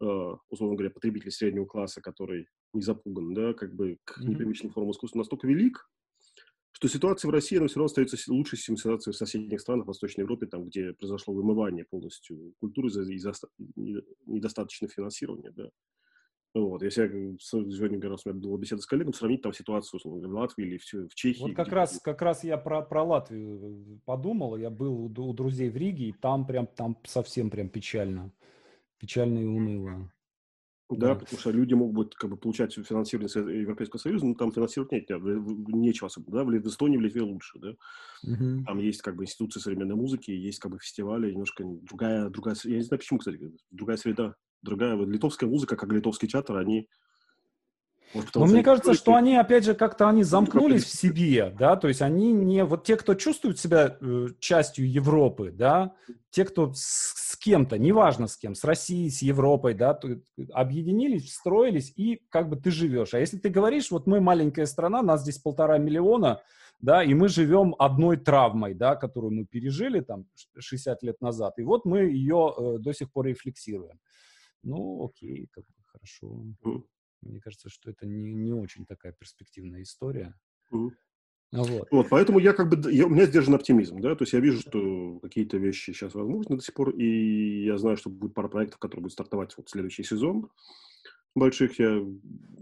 Э, 0.00 0.34
условно 0.48 0.76
говоря, 0.76 0.90
потребитель 0.90 1.30
среднего 1.30 1.66
класса, 1.66 2.00
который 2.00 2.48
не 2.72 2.82
запуган, 2.82 3.32
да, 3.32 3.54
как 3.54 3.74
бы 3.74 3.98
к 4.04 4.18
непривычным 4.18 4.72
формам 4.72 4.90
искусства 4.90 5.18
настолько 5.18 5.46
велик, 5.46 5.88
что 6.72 6.88
ситуация 6.88 7.28
в 7.28 7.32
России, 7.32 7.56
она 7.56 7.68
все 7.68 7.76
равно 7.76 7.86
остается 7.86 8.32
лучше, 8.32 8.56
чем 8.56 8.76
ситуация 8.76 9.12
в 9.12 9.16
соседних 9.16 9.60
странах 9.60 9.86
Восточной 9.86 10.22
Европе, 10.22 10.46
там, 10.46 10.66
где 10.66 10.92
произошло 10.94 11.32
вымывание 11.32 11.84
полностью 11.84 12.54
культуры 12.58 12.88
из-за, 12.88 13.02
из 13.02 13.24
недостаточного 14.26 14.92
финансирования, 14.92 15.52
да. 15.52 15.70
Вот, 16.54 16.82
если 16.82 17.02
я 17.02 17.36
сегодня 17.38 18.00
раз 18.08 18.24
у 18.24 18.30
меня 18.30 18.40
была 18.40 18.56
беседа 18.58 18.80
с 18.80 18.86
коллегом, 18.86 19.12
сравнить 19.12 19.42
там 19.42 19.52
ситуацию 19.52 19.98
условно, 19.98 20.28
в 20.28 20.32
Латвии 20.32 20.64
или 20.64 20.78
в, 20.78 21.08
в 21.08 21.14
Чехии. 21.14 21.42
Вот 21.42 21.54
как 21.54 21.68
раз, 21.68 22.00
как 22.00 22.22
раз 22.22 22.44
я 22.44 22.56
про, 22.56 22.80
про 22.82 23.02
Латвию 23.02 24.00
подумал, 24.04 24.56
я 24.56 24.70
был 24.70 25.06
у, 25.06 25.06
у 25.06 25.32
друзей 25.32 25.68
в 25.68 25.76
Риге, 25.76 26.10
и 26.10 26.12
там 26.12 26.46
прям, 26.46 26.68
там 26.68 26.96
совсем 27.04 27.50
прям 27.50 27.68
печально 27.68 28.32
печально 29.04 29.38
и 29.40 29.44
уныло. 29.44 30.10
Да, 30.90 31.08
да, 31.08 31.14
потому 31.14 31.38
что 31.38 31.50
люди 31.50 31.74
могут 31.74 32.14
как 32.14 32.30
бы, 32.30 32.36
получать 32.36 32.74
финансирование 32.74 33.62
Европейского 33.62 33.98
Союза, 33.98 34.26
но 34.26 34.34
там 34.34 34.52
финансировать 34.52 34.92
нет, 34.92 35.08
нет 35.08 35.68
нечего 35.68 36.06
особо, 36.06 36.30
да, 36.30 36.44
в 36.44 36.66
Эстонии, 36.66 36.98
в 36.98 37.00
Литве 37.00 37.22
лучше, 37.22 37.58
да. 37.58 37.70
Угу. 38.22 38.64
Там 38.66 38.78
есть, 38.78 39.00
как 39.00 39.16
бы, 39.16 39.24
институции 39.24 39.60
современной 39.60 39.94
музыки, 39.94 40.30
есть, 40.30 40.58
как 40.58 40.72
бы, 40.72 40.78
фестивали, 40.78 41.32
немножко 41.32 41.64
другая, 41.64 42.28
другая, 42.28 42.54
я 42.64 42.76
не 42.76 42.82
знаю, 42.82 42.98
почему, 42.98 43.18
кстати, 43.18 43.50
другая 43.70 43.96
среда, 43.96 44.36
другая, 44.64 44.96
литовская 44.96 45.48
музыка, 45.48 45.76
как 45.76 45.92
литовский 45.92 46.28
театр, 46.28 46.56
они 46.56 46.88
может, 48.14 48.34
Но 48.36 48.46
мне 48.46 48.62
кажется, 48.62 48.94
что 48.94 49.14
они, 49.16 49.36
опять 49.36 49.64
же, 49.64 49.74
как-то 49.74 50.08
они 50.08 50.22
замкнулись 50.22 50.84
в 50.84 50.96
себе, 50.96 51.52
да, 51.58 51.74
то 51.74 51.88
есть 51.88 52.00
они 52.00 52.32
не, 52.32 52.64
вот 52.64 52.84
те, 52.84 52.96
кто 52.96 53.14
чувствует 53.14 53.58
себя 53.58 53.96
э, 54.00 54.28
частью 54.38 54.90
Европы, 54.90 55.50
да, 55.52 55.94
те, 56.30 56.44
кто 56.44 56.72
с, 56.72 56.80
с 57.32 57.36
кем-то, 57.36 57.76
неважно 57.76 58.28
с 58.28 58.36
кем, 58.36 58.54
с 58.54 58.62
Россией, 58.62 59.10
с 59.10 59.20
Европой, 59.22 59.74
да, 59.74 59.94
то, 59.94 60.20
объединились, 60.52 61.24
встроились, 61.24 61.92
и 61.96 62.22
как 62.30 62.48
бы 62.48 62.56
ты 62.56 62.70
живешь. 62.70 63.14
А 63.14 63.18
если 63.18 63.38
ты 63.38 63.48
говоришь, 63.48 63.90
вот 63.90 64.06
мы 64.06 64.20
маленькая 64.20 64.66
страна, 64.66 65.02
нас 65.02 65.22
здесь 65.22 65.38
полтора 65.38 65.78
миллиона, 65.78 66.40
да, 66.80 67.02
и 67.02 67.14
мы 67.14 67.28
живем 67.28 67.74
одной 67.80 68.16
травмой, 68.16 68.74
да, 68.74 68.94
которую 68.94 69.32
мы 69.32 69.44
пережили 69.44 70.00
там 70.00 70.26
60 70.56 71.02
лет 71.02 71.20
назад, 71.20 71.58
и 71.58 71.64
вот 71.64 71.84
мы 71.84 72.00
ее 72.02 72.54
э, 72.56 72.78
до 72.78 72.92
сих 72.92 73.10
пор 73.10 73.26
рефлексируем. 73.26 73.98
Ну, 74.64 75.04
окей, 75.06 75.48
как 75.52 75.64
бы 75.64 75.82
хорошо. 75.86 76.44
Мне 77.20 77.40
кажется, 77.40 77.68
что 77.70 77.90
это 77.90 78.06
не, 78.06 78.34
не 78.34 78.52
очень 78.52 78.84
такая 78.84 79.12
перспективная 79.12 79.82
история. 79.82 80.34
Mm. 80.72 80.90
Вот. 81.52 81.88
вот, 81.92 82.08
поэтому 82.08 82.40
я 82.40 82.52
как 82.52 82.68
бы, 82.68 82.90
я, 82.90 83.06
у 83.06 83.08
меня 83.08 83.26
сдержан 83.26 83.54
оптимизм, 83.54 84.00
да, 84.00 84.16
то 84.16 84.22
есть 84.22 84.32
я 84.32 84.40
вижу, 84.40 84.60
что 84.60 85.20
какие-то 85.20 85.56
вещи 85.56 85.92
сейчас 85.92 86.12
возможны 86.14 86.56
до 86.56 86.62
сих 86.62 86.74
пор, 86.74 86.90
и 86.90 87.64
я 87.64 87.78
знаю, 87.78 87.96
что 87.96 88.10
будет 88.10 88.34
пара 88.34 88.48
проектов, 88.48 88.80
которые 88.80 89.02
будут 89.02 89.12
стартовать 89.12 89.56
вот 89.56 89.68
следующий 89.68 90.02
сезон 90.02 90.50
больших, 91.36 91.78
я, 91.78 92.00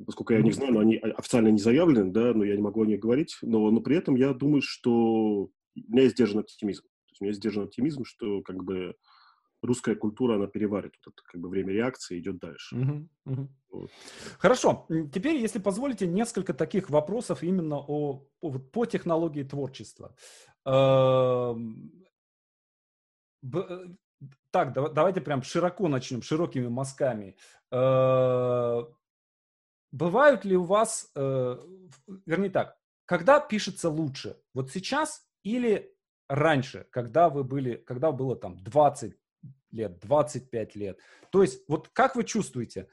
поскольку 0.06 0.34
я 0.34 0.42
не 0.42 0.52
знаю, 0.52 0.74
но 0.74 0.80
они 0.80 0.96
официально 0.96 1.48
не 1.48 1.58
заявлены, 1.58 2.10
да, 2.10 2.34
но 2.34 2.44
я 2.44 2.54
не 2.54 2.62
могу 2.62 2.82
о 2.82 2.86
них 2.86 3.00
говорить, 3.00 3.38
но, 3.40 3.70
но 3.70 3.80
при 3.80 3.96
этом 3.96 4.14
я 4.14 4.32
думаю, 4.32 4.62
что 4.62 4.92
у 4.94 5.50
меня 5.74 6.02
есть 6.02 6.16
сдержан 6.16 6.40
оптимизм, 6.40 6.82
то 6.82 7.12
есть 7.12 7.20
у 7.20 7.24
меня 7.24 7.30
есть 7.30 7.40
сдержан 7.40 7.64
оптимизм, 7.64 8.04
что 8.04 8.42
как 8.42 8.62
бы 8.62 8.94
русская 9.62 9.94
культура, 9.94 10.36
она 10.36 10.46
переварит 10.46 10.94
вот 11.04 11.14
это 11.14 11.22
как 11.24 11.40
бы 11.40 11.48
время 11.48 11.72
реакции, 11.72 12.18
идет 12.18 12.38
дальше. 12.38 12.76
Угу, 12.76 13.08
угу. 13.26 13.48
Вот. 13.70 13.90
Хорошо. 14.38 14.86
Теперь, 15.12 15.36
если 15.36 15.58
позволите, 15.58 16.06
несколько 16.06 16.52
таких 16.52 16.90
вопросов 16.90 17.42
именно 17.42 17.78
о, 17.78 18.26
о 18.40 18.58
по 18.58 18.86
технологии 18.86 19.44
творчества. 19.44 20.14
Эм, 20.66 22.04
э, 23.42 23.86
так, 24.50 24.74
давайте 24.74 25.20
прям 25.20 25.42
широко 25.42 25.88
начнем, 25.88 26.22
широкими 26.22 26.68
мазками. 26.68 27.36
Э, 27.70 28.82
бывают 29.92 30.44
ли 30.44 30.56
у 30.56 30.64
вас, 30.64 31.10
э, 31.14 31.58
вернее 32.26 32.50
так, 32.50 32.76
когда 33.06 33.40
пишется 33.40 33.88
лучше? 33.88 34.40
Вот 34.54 34.70
сейчас 34.70 35.26
или 35.42 35.94
раньше, 36.28 36.86
когда 36.90 37.28
вы 37.28 37.44
были, 37.44 37.76
когда 37.76 38.12
было 38.12 38.36
там 38.36 38.56
20, 38.62 39.16
лет, 39.72 39.98
25 40.00 40.76
лет. 40.76 40.98
То 41.30 41.42
есть, 41.42 41.64
вот 41.68 41.88
как 41.88 42.16
вы 42.16 42.24
чувствуете, 42.24 42.88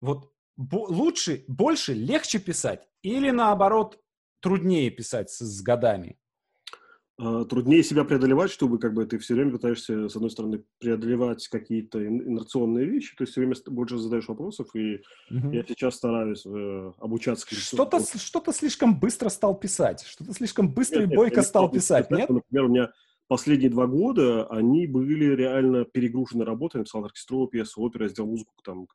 вот 0.00 0.32
лучше, 0.56 1.44
больше, 1.48 1.94
легче 1.94 2.38
писать 2.38 2.88
или 3.02 3.30
наоборот 3.30 4.00
труднее 4.40 4.90
писать 4.90 5.30
с, 5.30 5.38
с 5.38 5.62
годами? 5.62 6.18
А, 7.18 7.44
труднее 7.44 7.82
себя 7.84 8.04
преодолевать, 8.04 8.50
чтобы 8.50 8.78
как 8.78 8.94
бы 8.94 9.04
ты 9.04 9.18
все 9.18 9.34
время 9.34 9.52
пытаешься, 9.52 10.08
с 10.08 10.16
одной 10.16 10.30
стороны, 10.30 10.64
преодолевать 10.78 11.46
какие-то 11.46 12.04
инерционные 12.04 12.86
вещи, 12.86 13.14
то 13.16 13.22
есть 13.22 13.32
все 13.32 13.42
время 13.42 13.54
больше 13.66 13.98
задаешь 13.98 14.28
вопросов, 14.28 14.74
и 14.74 15.02
угу. 15.30 15.52
я 15.52 15.62
сейчас 15.62 15.96
стараюсь 15.96 16.44
э, 16.46 16.92
обучаться. 16.98 17.46
Что-то, 17.54 18.00
что-то 18.18 18.52
слишком 18.52 18.98
быстро 18.98 19.28
стал 19.28 19.54
писать, 19.54 20.02
что-то 20.04 20.32
слишком 20.32 20.72
быстро 20.72 21.00
нет, 21.00 21.12
и 21.12 21.14
бойко 21.14 21.36
нет, 21.36 21.46
стал 21.46 21.70
писать, 21.70 22.10
нет? 22.10 22.28
Например, 22.28 22.64
у 22.64 22.68
меня 22.68 22.92
последние 23.32 23.70
два 23.70 23.86
года 23.86 24.46
они 24.48 24.86
были 24.86 25.34
реально 25.34 25.86
перегружены 25.86 26.44
работой, 26.44 26.76
написал 26.76 27.02
оркестровую 27.02 27.48
пьесу, 27.48 27.80
опера, 27.80 28.06
сделал 28.08 28.28
музыку 28.28 28.52
там 28.62 28.86
к 28.86 28.94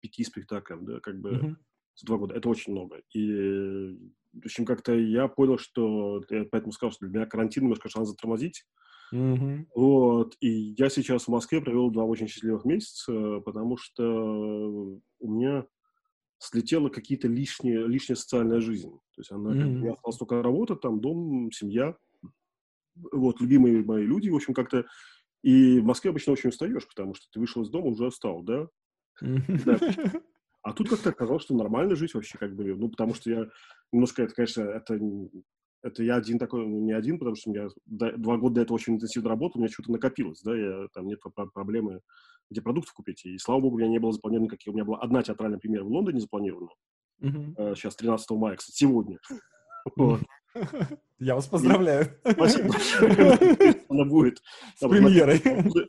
пяти 0.00 0.22
спектаклям, 0.22 0.84
да, 0.84 1.00
как 1.00 1.18
бы 1.20 1.30
mm-hmm. 1.30 1.56
за 1.96 2.06
два 2.06 2.18
года. 2.18 2.36
Это 2.36 2.48
очень 2.48 2.72
много. 2.72 3.02
И, 3.12 3.98
в 4.32 4.44
общем, 4.44 4.64
как-то 4.64 4.94
я 4.94 5.26
понял, 5.26 5.58
что, 5.58 6.22
я 6.30 6.44
поэтому 6.44 6.70
сказал, 6.70 6.92
что 6.92 7.04
для 7.04 7.18
меня 7.18 7.26
карантин 7.26 7.64
немножко 7.64 7.88
шанс 7.88 8.10
затормозить. 8.10 8.64
Mm-hmm. 9.12 9.66
Вот. 9.74 10.36
И 10.38 10.74
я 10.78 10.88
сейчас 10.88 11.24
в 11.24 11.30
Москве 11.30 11.60
провел 11.60 11.90
два 11.90 12.04
очень 12.04 12.28
счастливых 12.28 12.64
месяца, 12.64 13.40
потому 13.40 13.76
что 13.76 15.00
у 15.18 15.32
меня 15.32 15.66
слетела 16.38 16.90
какие-то 16.90 17.26
лишние, 17.26 17.88
лишняя 17.88 18.14
социальная 18.14 18.60
жизнь. 18.60 18.92
То 19.16 19.20
есть 19.20 19.32
она, 19.32 19.50
mm-hmm. 19.50 19.72
как 19.72 19.80
бы, 19.80 19.88
осталась 19.90 20.18
только 20.18 20.42
работа, 20.44 20.76
там, 20.76 21.00
дом, 21.00 21.50
семья 21.50 21.96
вот, 23.12 23.40
любимые 23.40 23.84
мои 23.84 24.04
люди, 24.04 24.28
в 24.28 24.36
общем, 24.36 24.54
как-то... 24.54 24.84
И 25.42 25.78
в 25.78 25.84
Москве 25.84 26.10
обычно 26.10 26.32
очень 26.32 26.48
устаешь, 26.48 26.86
потому 26.88 27.14
что 27.14 27.26
ты 27.30 27.38
вышел 27.38 27.62
из 27.62 27.70
дома, 27.70 27.88
уже 27.88 28.06
устал, 28.06 28.42
да? 28.42 28.68
А 30.66 30.72
тут 30.72 30.88
как-то 30.88 31.10
оказалось, 31.10 31.44
что 31.44 31.54
нормально 31.54 31.94
жить 31.94 32.12
вообще, 32.14 32.38
как 32.38 32.56
бы, 32.56 32.64
ну, 32.74 32.88
потому 32.88 33.14
что 33.14 33.30
я 33.30 33.46
немножко, 33.92 34.24
это, 34.24 34.34
конечно, 34.34 34.62
это, 34.62 34.98
это 35.84 36.02
я 36.02 36.16
один 36.16 36.40
такой, 36.40 36.66
ну, 36.66 36.80
не 36.80 36.90
один, 36.90 37.20
потому 37.20 37.36
что 37.36 37.50
у 37.50 37.52
меня 37.52 37.68
два 37.86 38.36
года 38.36 38.56
до 38.56 38.60
этого 38.62 38.74
очень 38.74 38.94
интенсивно 38.94 39.28
работал, 39.28 39.60
у 39.60 39.62
меня 39.62 39.72
что-то 39.72 39.92
накопилось, 39.92 40.42
да, 40.42 40.56
я, 40.56 40.88
там 40.92 41.06
нет 41.06 41.20
проблемы, 41.54 42.00
где 42.50 42.60
продуктов 42.62 42.94
купить, 42.94 43.24
и, 43.26 43.38
слава 43.38 43.60
богу, 43.60 43.76
у 43.76 43.78
меня 43.78 43.88
не 43.88 44.00
было 44.00 44.10
запланировано, 44.10 44.50
какие, 44.50 44.72
у 44.72 44.74
меня 44.74 44.84
была 44.84 44.98
одна 44.98 45.22
театральная 45.22 45.60
премьера 45.60 45.84
в 45.84 45.88
Лондоне 45.88 46.18
запланирована, 46.18 46.70
uh-huh. 47.22 47.76
сейчас 47.76 47.94
13 47.94 48.28
мая, 48.32 48.56
кстати, 48.56 48.76
сегодня, 48.76 49.20
вот. 49.94 50.20
Я 51.18 51.34
вас 51.34 51.46
поздравляю. 51.46 52.06
Спасибо. 52.30 52.74
Она 53.88 54.04
будет. 54.04 54.42
С 54.76 54.88
премьерой. 54.88 55.42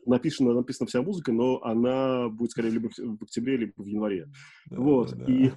Написана, 0.05 0.53
написана 0.53 0.87
вся 0.87 1.01
музыка, 1.01 1.31
но 1.31 1.61
она 1.63 2.29
будет 2.29 2.51
скорее 2.51 2.69
либо 2.69 2.89
в 2.89 3.23
октябре, 3.23 3.57
либо 3.57 3.73
в 3.77 3.85
январе. 3.85 4.29
Вот. 4.69 5.13
И 5.27 5.51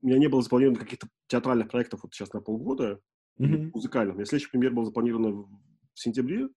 у 0.00 0.06
меня 0.06 0.18
не 0.18 0.28
было 0.28 0.42
запланировано 0.42 0.78
каких-то 0.80 1.08
театральных 1.26 1.68
проектов 1.68 2.00
вот 2.02 2.14
сейчас 2.14 2.32
на 2.32 2.40
полгода, 2.40 3.00
музыкальных. 3.36 4.14
У 4.14 4.18
меня 4.18 4.26
следующий 4.26 4.50
премьер 4.50 4.72
был 4.72 4.84
запланирован 4.84 5.46
в 5.94 6.00
сентябре, 6.00 6.48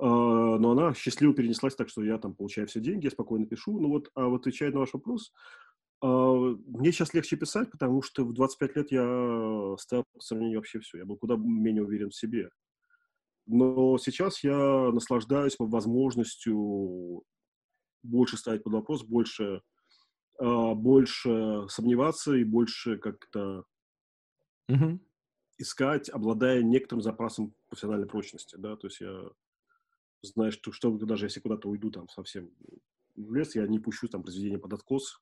а, 0.00 0.58
но 0.58 0.70
она 0.72 0.94
счастливо 0.94 1.34
перенеслась 1.34 1.76
так, 1.76 1.88
что 1.88 2.02
я 2.02 2.18
там 2.18 2.34
получаю 2.34 2.66
все 2.66 2.80
деньги, 2.80 3.04
я 3.04 3.10
спокойно 3.10 3.46
пишу. 3.46 3.78
Ну 3.78 3.88
вот, 3.88 4.10
а 4.14 4.26
вот 4.26 4.40
отвечая 4.40 4.72
на 4.72 4.80
ваш 4.80 4.94
вопрос, 4.94 5.32
мне 6.02 6.92
сейчас 6.92 7.14
легче 7.14 7.36
писать, 7.36 7.70
потому 7.70 8.02
что 8.02 8.24
в 8.24 8.32
25 8.32 8.76
лет 8.76 8.92
я 8.92 9.74
ставил 9.78 10.04
по 10.12 10.20
сравнению 10.20 10.58
вообще 10.58 10.80
все. 10.80 10.98
Я 10.98 11.04
был 11.04 11.16
куда 11.16 11.36
менее 11.36 11.84
уверен 11.84 12.10
в 12.10 12.14
себе. 12.16 12.50
Но 13.46 13.98
сейчас 13.98 14.44
я 14.44 14.90
наслаждаюсь 14.92 15.56
возможностью 15.58 17.24
больше 18.02 18.36
ставить 18.36 18.62
под 18.64 18.74
вопрос, 18.74 19.04
больше, 19.04 19.62
э, 20.40 20.74
больше 20.74 21.66
сомневаться 21.68 22.34
и 22.34 22.44
больше 22.44 22.98
как-то 22.98 23.64
Мгм. 24.68 25.00
искать, 25.58 26.08
обладая 26.08 26.62
некоторым 26.62 27.02
запасом 27.02 27.54
профессиональной 27.68 28.06
прочности, 28.08 28.56
да, 28.56 28.76
то 28.76 28.86
есть 28.86 29.00
я 29.00 29.30
знаю, 30.22 30.52
что, 30.52 30.72
что 30.72 30.90
даже 30.98 31.26
если 31.26 31.40
куда-то 31.40 31.68
уйду 31.68 31.90
там 31.90 32.08
совсем 32.08 32.50
в 33.16 33.34
лес, 33.34 33.54
я 33.54 33.66
не 33.66 33.78
пущу 33.78 34.08
там 34.08 34.22
произведение 34.22 34.58
под 34.58 34.74
откос, 34.74 35.20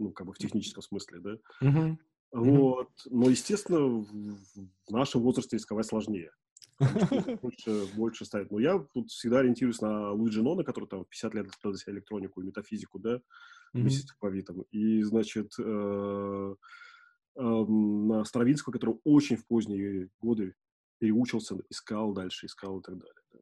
ну, 0.00 0.12
как 0.12 0.26
бы 0.26 0.32
в 0.32 0.38
техническом 0.38 0.82
смысле, 0.82 1.20
да, 1.20 1.36
Мгм. 1.60 1.98
вот, 2.32 2.90
но, 3.06 3.28
естественно, 3.28 3.80
в, 3.80 4.90
нашем 4.90 5.22
возрасте 5.22 5.56
рисковать 5.56 5.86
сложнее, 5.86 6.32
больше, 7.42 7.86
больше 7.94 8.24
ставит, 8.24 8.50
но 8.50 8.58
я 8.58 8.78
тут 8.94 9.10
всегда 9.10 9.40
ориентируюсь 9.40 9.80
на 9.80 10.12
Луиджи 10.12 10.42
Нона, 10.42 10.64
который 10.64 10.86
там 10.86 11.04
в 11.04 11.08
50 11.08 11.34
лет 11.34 11.46
открыл 11.48 11.72
для 11.72 11.80
себя 11.80 11.92
электронику 11.92 12.40
и 12.40 12.44
метафизику, 12.44 12.98
да, 12.98 13.20
вместе 13.72 14.06
с 14.06 14.10
алфавитом, 14.12 14.62
и, 14.72 15.02
значит, 15.02 15.52
э, 15.58 16.54
эм, 17.36 18.08
на 18.08 18.24
Стравинского, 18.24 18.72
который 18.72 18.98
очень 19.04 19.36
в 19.36 19.46
поздние 19.46 20.08
годы 20.18 20.54
переучился, 20.98 21.56
искал 21.68 22.12
дальше, 22.12 22.46
искал 22.46 22.80
и 22.80 22.82
так 22.82 22.98
далее. 22.98 23.14
да. 23.32 23.38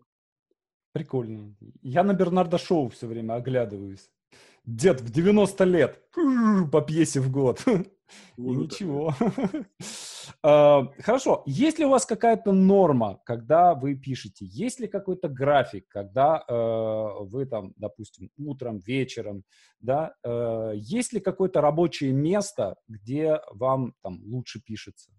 Прикольно. 0.92 1.54
Я 1.82 2.02
на 2.02 2.14
Бернарда 2.14 2.58
Шоу 2.58 2.88
все 2.88 3.06
время 3.06 3.34
оглядываюсь. 3.34 4.10
Дед 4.68 5.00
в 5.00 5.10
90 5.10 5.64
лет 5.64 5.98
по 6.70 6.82
пьесе 6.82 7.20
в 7.20 7.32
год. 7.32 7.64
И 8.36 8.42
ничего. 8.42 9.14
А, 10.42 10.86
Хорошо. 11.00 11.42
Есть 11.46 11.78
ли 11.78 11.86
у 11.86 11.88
вас 11.88 12.04
какая-то 12.04 12.52
норма, 12.52 13.18
когда 13.24 13.74
вы 13.74 13.94
пишете? 13.94 14.44
Есть 14.44 14.78
ли 14.78 14.86
какой-то 14.86 15.28
график, 15.28 15.88
когда 15.88 16.44
э, 16.46 17.24
вы 17.24 17.46
там, 17.46 17.72
допустим, 17.76 18.30
утром, 18.36 18.78
вечером, 18.78 19.42
да? 19.80 20.14
э, 20.22 20.72
Есть 20.76 21.14
ли 21.14 21.20
какое-то 21.20 21.62
рабочее 21.62 22.12
место, 22.12 22.76
где 22.86 23.40
вам 23.50 23.94
там 24.02 24.20
лучше 24.22 24.60
пишется? 24.62 25.10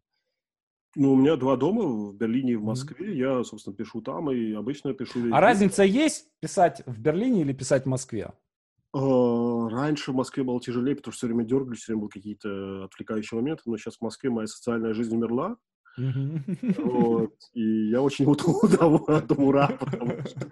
Ну, 0.95 1.13
у 1.13 1.15
меня 1.15 1.35
два 1.37 1.57
дома 1.57 1.83
в 1.83 2.15
Берлине 2.15 2.53
и 2.53 2.55
в. 2.55 2.63
Москве. 2.63 3.17
Я, 3.17 3.43
собственно, 3.43 3.75
пишу 3.75 4.01
там, 4.01 4.31
и 4.31 4.53
обычно 4.53 4.93
пишу... 4.93 5.33
А 5.33 5.41
разница 5.41 5.83
есть 5.83 6.27
писать 6.39 6.83
в 6.85 6.99
Берлине 6.99 7.41
или 7.41 7.51
писать 7.51 7.83
в 7.83 7.89
Москве? 7.89 8.31
Э, 8.95 9.67
Раньше 9.69 10.11
в 10.11 10.15
Москве 10.15 10.43
было 10.43 10.59
тяжелее, 10.59 10.95
потому 10.95 11.11
что 11.13 11.19
все 11.19 11.27
время 11.27 11.45
дергались, 11.45 11.81
все 11.81 11.93
время 11.93 12.01
были 12.03 12.11
какие-то 12.11 12.85
отвлекающие 12.85 13.39
моменты, 13.39 13.63
но 13.65 13.77
сейчас 13.77 13.97
в 13.97 14.01
Москве 14.01 14.29
моя 14.29 14.47
социальная 14.47 14.93
жизнь 14.93 15.15
умерла, 15.15 15.57
вот, 15.97 17.35
и 17.53 17.89
я 17.89 18.01
очень 18.01 18.25
этому 19.11 19.51
рад, 19.51 19.79
потому 19.79 20.11
что... 20.25 20.51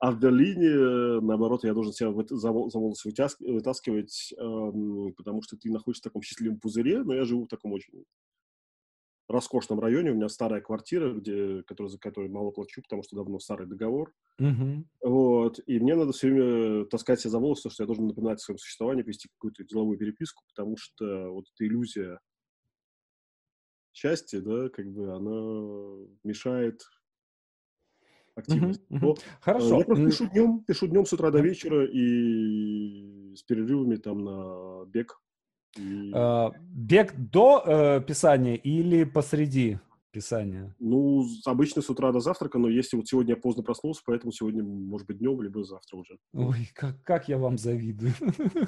А 0.00 0.10
в 0.10 0.18
Берлине, 0.18 1.20
наоборот, 1.20 1.64
я 1.64 1.72
должен 1.72 1.92
себя 1.92 2.12
за 2.28 2.50
вол- 2.50 2.70
за 2.70 2.78
волосы 2.78 3.08
вытаскивать, 3.40 4.34
эм, 4.36 5.14
потому 5.14 5.40
что 5.40 5.56
ты 5.56 5.70
находишься 5.70 6.02
в 6.02 6.04
таком 6.04 6.20
счастливом 6.22 6.58
пузыре, 6.58 7.02
но 7.02 7.14
я 7.14 7.24
живу 7.24 7.44
в 7.44 7.48
таком 7.48 7.72
очень 7.72 8.04
роскошном 9.28 9.80
районе, 9.80 10.10
у 10.12 10.14
меня 10.14 10.28
старая 10.28 10.60
квартира, 10.60 11.12
где, 11.12 11.62
которую, 11.64 11.90
за 11.90 11.98
которую 11.98 12.32
мало 12.32 12.50
плачу, 12.50 12.82
потому 12.82 13.02
что 13.02 13.16
давно 13.16 13.38
старый 13.38 13.66
договор, 13.66 14.12
Мгм. 14.38 14.84
Вот. 15.02 15.60
И 15.66 15.78
мне 15.80 15.94
надо 15.96 16.12
все 16.12 16.28
время 16.30 16.86
таскать 16.86 17.20
себя 17.20 17.30
за 17.32 17.38
волосы, 17.38 17.70
что 17.70 17.82
я 17.84 17.86
должен 17.86 18.06
напоминать 18.08 18.38
о 18.40 18.42
своем 18.44 18.58
существовании, 18.58 19.02
вести 19.04 19.28
какую-то 19.28 19.64
деловую 19.64 19.98
переписку, 19.98 20.44
потому 20.48 20.76
что 20.78 21.30
вот 21.30 21.46
эта 21.54 21.66
иллюзия 21.66 22.20
счастья, 23.92 24.40
да, 24.42 24.68
как 24.68 24.86
бы 24.92 25.14
она 25.14 26.06
мешает 26.22 26.82
активности. 28.34 28.80
Мгм, 28.80 28.96
Но, 29.00 29.14
мгм. 29.14 29.16
э, 29.52 29.58
Хорошо. 29.58 29.76
Я 29.76 29.84
просто 29.84 30.04
пишу 30.04 30.26
днем, 30.28 30.64
пишу 30.64 30.86
днем 30.88 31.06
с 31.06 31.12
утра 31.12 31.30
до 31.30 31.40
вечера 31.40 31.86
и 31.86 33.34
с 33.36 33.42
перерывами 33.42 33.96
там 33.96 34.24
на 34.24 34.84
бег. 34.86 35.20
А, 36.12 36.52
Бег 36.70 37.14
до 37.16 37.62
э, 37.66 38.00
писания 38.02 38.54
или 38.54 39.04
посреди 39.04 39.78
писания? 40.12 40.74
ну, 40.78 41.26
обычно 41.44 41.82
с 41.82 41.90
утра 41.90 42.12
до 42.12 42.20
завтрака, 42.20 42.58
но 42.58 42.68
если 42.68 42.96
вот 42.96 43.08
сегодня 43.08 43.34
я 43.34 43.40
поздно 43.40 43.64
проснулся, 43.64 44.00
поэтому 44.06 44.30
сегодня, 44.30 44.62
может 44.62 45.08
быть, 45.08 45.18
днем, 45.18 45.42
либо 45.42 45.64
завтра 45.64 45.96
уже. 45.96 46.18
Ой, 46.32 46.70
как, 46.74 47.02
как 47.02 47.28
я 47.28 47.36
вам 47.36 47.58
завидую. 47.58 48.12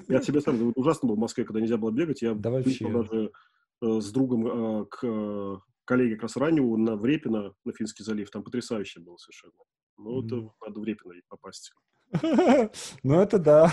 Я 0.09 0.19
тебе 0.19 0.41
сам 0.43 0.73
ужасно 0.75 1.07
было 1.09 1.17
в 1.17 1.21
Москве, 1.21 1.45
когда 1.45 1.61
нельзя 1.61 1.77
было 1.77 1.93
бегать. 1.93 2.23
Я 2.23 2.35
Да 2.35 2.51
выехал 2.51 2.91
вообще. 2.91 3.09
даже 3.11 3.31
э, 3.83 4.01
с 4.01 4.11
другом 4.11 4.47
э, 4.47 4.87
к 4.87 4.99
э, 5.05 5.57
коллеге 5.85 6.19
раннего 6.35 6.77
на 6.77 6.97
в 6.97 7.05
Репино, 7.07 7.55
на 7.65 7.73
Финский 7.73 8.03
залив. 8.03 8.29
Там 8.31 8.43
потрясающе 8.43 8.99
было 9.01 9.17
совершенно. 9.17 9.53
Ну, 9.99 10.27
это 10.27 10.35
Мгм. 10.37 10.53
надо 10.67 10.81
в 10.81 10.85
Репино 10.85 11.15
попасть. 11.29 11.73
Ну, 13.05 13.21
это 13.21 13.39
да. 13.39 13.73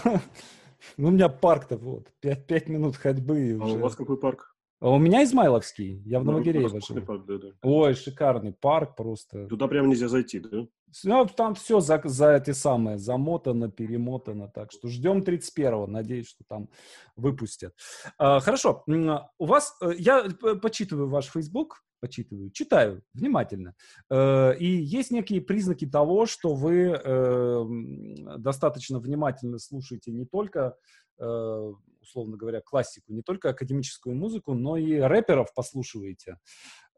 Ну, 0.98 1.10
у 1.10 1.12
меня 1.12 1.30
парк-то 1.30 1.78
вот, 1.78 2.12
пять, 2.20 2.48
пять 2.48 2.70
минут 2.70 2.96
ходьбы 2.96 3.58
А 3.62 3.66
у 3.66 3.78
вас 3.80 3.94
уже. 3.94 3.98
какой 3.98 4.18
парк? 4.18 4.56
А 4.80 4.90
у 4.90 4.98
меня 5.00 5.24
Измайловский, 5.24 6.02
я 6.06 6.20
в 6.20 6.26
Ну, 6.26 6.32
Новогиреево 6.34 6.82
живу. 6.82 7.02
парк, 7.06 7.26
да, 7.26 7.38
да. 7.38 7.48
Ой, 7.62 7.94
шикарный 7.94 8.52
парк 8.52 8.98
просто. 8.98 9.48
Туда 9.48 9.68
прямо 9.68 9.88
нельзя 9.88 10.10
зайти, 10.10 10.40
да? 10.40 10.68
Ну, 11.06 11.26
там 11.26 11.56
все 11.56 11.80
за, 11.80 12.02
за 12.04 12.36
эти 12.36 12.52
самые, 12.52 12.98
замотано, 12.98 13.72
перемотано, 13.72 14.50
так 14.50 14.72
что 14.72 14.90
ждем 14.90 15.20
31-го, 15.22 15.88
надеюсь, 15.88 16.28
что 16.28 16.44
там 16.48 16.70
выпустят. 17.16 17.74
А, 18.18 18.42
хорошо, 18.42 18.84
а, 18.88 19.30
у 19.38 19.46
вас, 19.46 19.76
э, 19.82 19.94
я 19.98 20.26
почитываю 20.62 21.10
ваш 21.10 21.32
Facebook, 21.32 21.84
почитываю, 22.04 22.52
читаю 22.52 23.02
внимательно, 23.14 23.76
Э, 24.10 24.54
и 24.60 24.66
есть 24.66 25.12
некие 25.12 25.40
признаки 25.42 25.86
того, 25.86 26.26
что 26.26 26.54
вы 26.54 26.92
э, 26.92 27.00
м, 27.02 28.42
достаточно 28.42 29.00
внимательно 29.00 29.58
слушаете 29.58 30.12
не 30.12 30.26
только, 30.26 30.76
э, 31.18 31.72
условно 32.02 32.36
говоря, 32.36 32.60
классику, 32.60 33.14
не 33.14 33.22
только 33.22 33.50
академическую 33.50 34.16
музыку, 34.16 34.54
но 34.54 34.76
и 34.76 35.00
рэперов 35.00 35.54
послушиваете. 35.54 36.40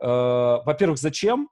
Э, 0.02 0.08
Во-первых, 0.66 0.98
зачем? 0.98 1.50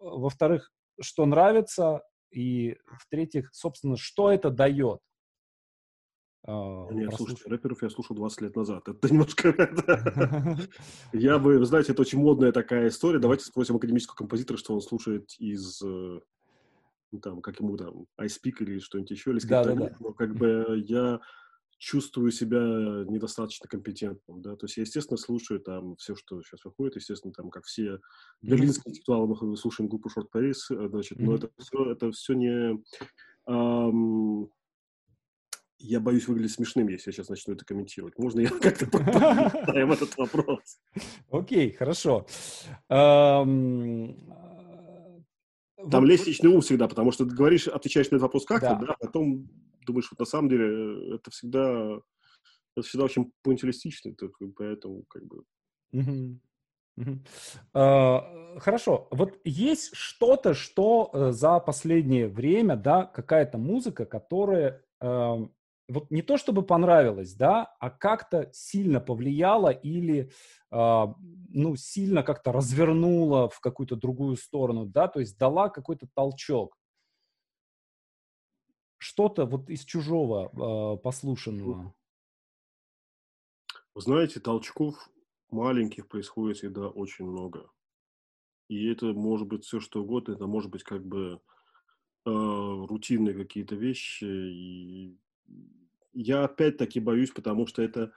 Во-вторых, 0.00 0.72
что 1.00 1.24
нравится, 1.26 2.02
и 2.32 2.76
в-третьих, 2.86 3.50
собственно, 3.52 3.96
что 3.96 4.32
это 4.32 4.50
дает. 4.50 4.98
А, 6.50 6.88
Нет, 6.92 7.12
слушайте, 7.14 7.42
рэперов 7.46 7.82
я 7.82 7.90
слушал 7.90 8.16
20 8.16 8.40
лет 8.40 8.56
назад. 8.56 8.88
Это 8.88 9.08
немножко... 9.12 9.48
Я 11.12 11.38
бы, 11.38 11.58
вы 11.58 11.66
знаете, 11.66 11.92
это 11.92 12.00
очень 12.00 12.18
модная 12.18 12.52
такая 12.52 12.88
история. 12.88 13.18
Давайте 13.18 13.44
спросим 13.44 13.76
академического 13.76 14.16
композитора, 14.16 14.56
что 14.56 14.72
он 14.72 14.80
слушает 14.80 15.28
из, 15.38 15.82
э, 15.82 16.20
ну, 17.12 17.20
там, 17.20 17.42
как 17.42 17.60
ему 17.60 17.76
там, 17.76 18.06
iSpeak 18.18 18.60
или 18.60 18.78
что-нибудь 18.78 19.10
еще, 19.10 19.32
или 19.32 19.40
Да-да-да. 19.40 19.72
скриптонит. 19.74 20.00
Но 20.00 20.12
как 20.14 20.36
бы 20.36 20.82
я 20.88 21.20
чувствую 21.76 22.30
себя 22.30 23.04
недостаточно 23.06 23.68
компетентным, 23.68 24.40
да, 24.40 24.56
то 24.56 24.64
есть 24.64 24.78
я, 24.78 24.82
естественно, 24.82 25.16
слушаю 25.16 25.60
там 25.60 25.94
все, 25.96 26.16
что 26.16 26.42
сейчас 26.42 26.64
выходит, 26.64 26.96
естественно, 26.96 27.32
там, 27.32 27.50
как 27.50 27.66
все 27.66 28.00
берлинские 28.42 28.90
интеллектуалы, 28.90 29.36
мы 29.40 29.56
слушаем 29.56 29.88
группу 29.88 30.08
Short 30.08 30.26
Paris, 30.34 30.56
э, 30.70 30.88
значит, 30.88 31.20
но 31.20 31.34
это 31.34 31.50
все, 31.58 31.92
это 31.92 32.10
все 32.10 32.32
не... 32.32 32.82
ам, 33.46 34.48
я 35.78 36.00
боюсь 36.00 36.26
выглядеть 36.26 36.52
смешным, 36.52 36.88
если 36.88 37.10
я 37.10 37.12
сейчас 37.12 37.28
начну 37.28 37.54
это 37.54 37.64
комментировать. 37.64 38.18
Можно 38.18 38.40
я 38.40 38.48
как-то 38.60 38.86
поставим 38.86 39.92
этот 39.92 40.16
вопрос? 40.16 40.80
Окей, 41.30 41.72
хорошо. 41.72 42.26
А, 42.88 43.44
Там 45.90 46.04
лестничный 46.04 46.50
ум 46.50 46.60
всегда, 46.60 46.88
потому 46.88 47.12
что 47.12 47.24
ты 47.24 47.34
говоришь, 47.34 47.68
отвечаешь 47.68 48.10
на 48.10 48.16
этот 48.16 48.22
вопрос 48.22 48.44
как-то, 48.44 48.76
Да. 48.80 48.86
да, 48.86 48.96
потом 48.98 49.48
думаешь, 49.86 50.08
вот 50.10 50.18
на 50.18 50.26
самом 50.26 50.48
деле 50.50 50.66
э, 50.66 51.14
это 51.14 51.30
всегда, 51.30 51.98
это 52.76 52.86
всегда 52.86 53.04
очень 53.04 53.32
пунктилистично, 53.42 54.10
это 54.10 54.28
поэтому 54.56 55.04
как 55.08 55.22
бы... 55.26 55.44
А, 57.72 58.58
Хорошо. 58.58 59.06
Вот 59.12 59.38
есть 59.44 59.94
что-то, 59.94 60.52
что 60.54 61.10
э, 61.12 61.32
за 61.32 61.60
последнее 61.60 62.28
время, 62.28 62.76
да, 62.76 63.04
какая-то 63.04 63.56
музыка, 63.56 64.04
которая 64.04 64.82
вот 65.88 66.10
не 66.10 66.22
то 66.22 66.36
чтобы 66.36 66.62
понравилась, 66.62 67.34
да, 67.34 67.74
а 67.80 67.90
как-то 67.90 68.50
сильно 68.52 69.00
повлияла 69.00 69.70
или 69.70 70.30
а, 70.70 71.14
ну 71.48 71.76
сильно 71.76 72.22
как-то 72.22 72.52
развернула 72.52 73.48
в 73.48 73.60
какую-то 73.60 73.96
другую 73.96 74.36
сторону, 74.36 74.86
да, 74.86 75.08
то 75.08 75.20
есть 75.20 75.38
дала 75.38 75.70
какой-то 75.70 76.06
толчок. 76.14 76.76
Что-то 78.98 79.46
вот 79.46 79.70
из 79.70 79.84
чужого 79.84 80.50
э, 80.50 80.98
послушанного. 80.98 81.94
Вы 83.94 84.00
знаете, 84.00 84.40
толчков 84.40 85.08
маленьких 85.50 86.08
происходит 86.08 86.58
всегда 86.58 86.88
очень 86.88 87.24
много. 87.24 87.70
И 88.68 88.90
это 88.90 89.06
может 89.06 89.46
быть 89.46 89.64
все 89.64 89.80
что 89.80 90.02
угодно, 90.02 90.32
это 90.32 90.46
может 90.46 90.70
быть 90.70 90.82
как 90.82 91.06
бы 91.06 91.40
рутинные 92.24 93.34
какие-то 93.34 93.76
вещи. 93.76 94.24
И 94.24 95.18
я 96.12 96.44
опять-таки 96.44 97.00
боюсь, 97.00 97.30
потому 97.30 97.66
что 97.66 97.82
это 97.82 98.12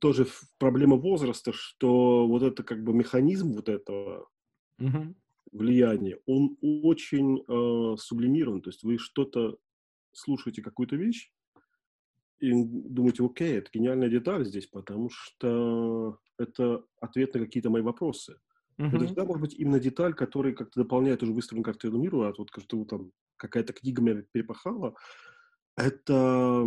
тоже 0.00 0.26
проблема 0.58 0.96
возраста, 0.96 1.52
что 1.52 2.26
вот 2.26 2.42
это 2.42 2.62
как 2.62 2.82
бы 2.84 2.92
механизм 2.94 3.52
вот 3.54 3.68
этого 3.68 4.28
Мгм. 4.78 5.14
влияния, 5.52 6.18
он 6.26 6.56
очень 6.60 7.38
э, 7.46 7.96
сублимирован. 7.98 8.62
То 8.62 8.70
есть 8.70 8.82
вы 8.82 8.98
что-то 8.98 9.58
слушаете, 10.12 10.62
какую-то 10.62 10.96
вещь, 10.96 11.32
и 12.40 12.52
думаете, 12.52 13.24
окей, 13.24 13.58
это 13.58 13.70
гениальная 13.72 14.08
деталь 14.08 14.44
здесь, 14.44 14.66
потому 14.66 15.08
что 15.10 16.18
это 16.38 16.84
ответ 17.00 17.34
на 17.34 17.40
какие-то 17.40 17.70
мои 17.70 17.82
вопросы. 17.82 18.38
Это 18.90 19.06
Мгм. 19.06 19.06
всегда 19.06 19.24
может 19.24 19.40
быть 19.40 19.54
именно 19.54 19.80
деталь, 19.80 20.14
которая 20.14 20.52
как-то 20.54 20.82
дополняет 20.82 21.22
уже 21.22 21.32
выстроенную 21.32 21.64
картину 21.64 21.98
мира, 21.98 22.28
а 22.28 22.34
вот 22.36 22.50
что 22.58 22.84
там 22.84 23.12
какая-то 23.36 23.72
книга 23.72 24.02
меня 24.02 24.22
перепахала. 24.32 24.94
Это 25.76 26.64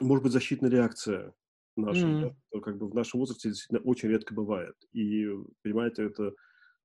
может 0.00 0.22
быть 0.24 0.32
защитная 0.32 0.70
реакция 0.70 1.34
наша, 1.76 2.10
да, 2.20 2.28
М. 2.28 2.40
что 2.48 2.60
как 2.60 2.78
бы 2.78 2.88
в 2.88 2.94
нашем 2.94 3.20
возрасте 3.20 3.48
действительно 3.50 3.80
очень 3.80 4.08
редко 4.08 4.34
бывает. 4.34 4.74
И, 4.92 5.26
понимаете, 5.62 6.04
это 6.04 6.32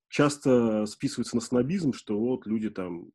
часто 0.09 0.85
списывается 0.87 1.35
на 1.35 1.41
снобизм, 1.41 1.93
что 1.93 2.19
вот 2.19 2.47
люди 2.47 2.69
там 2.69 3.07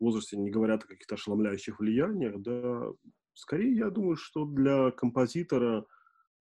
в 0.00 0.04
возрасте 0.04 0.36
не 0.38 0.50
говорят 0.50 0.84
о 0.84 0.88
каких-то 0.88 1.16
ошеломляющих 1.16 1.80
влияниях, 1.80 2.40
да. 2.42 2.88
Скорее, 3.34 3.74
я 3.76 3.90
думаю, 3.90 4.16
что 4.16 4.46
для 4.46 4.90
композитора 4.92 5.86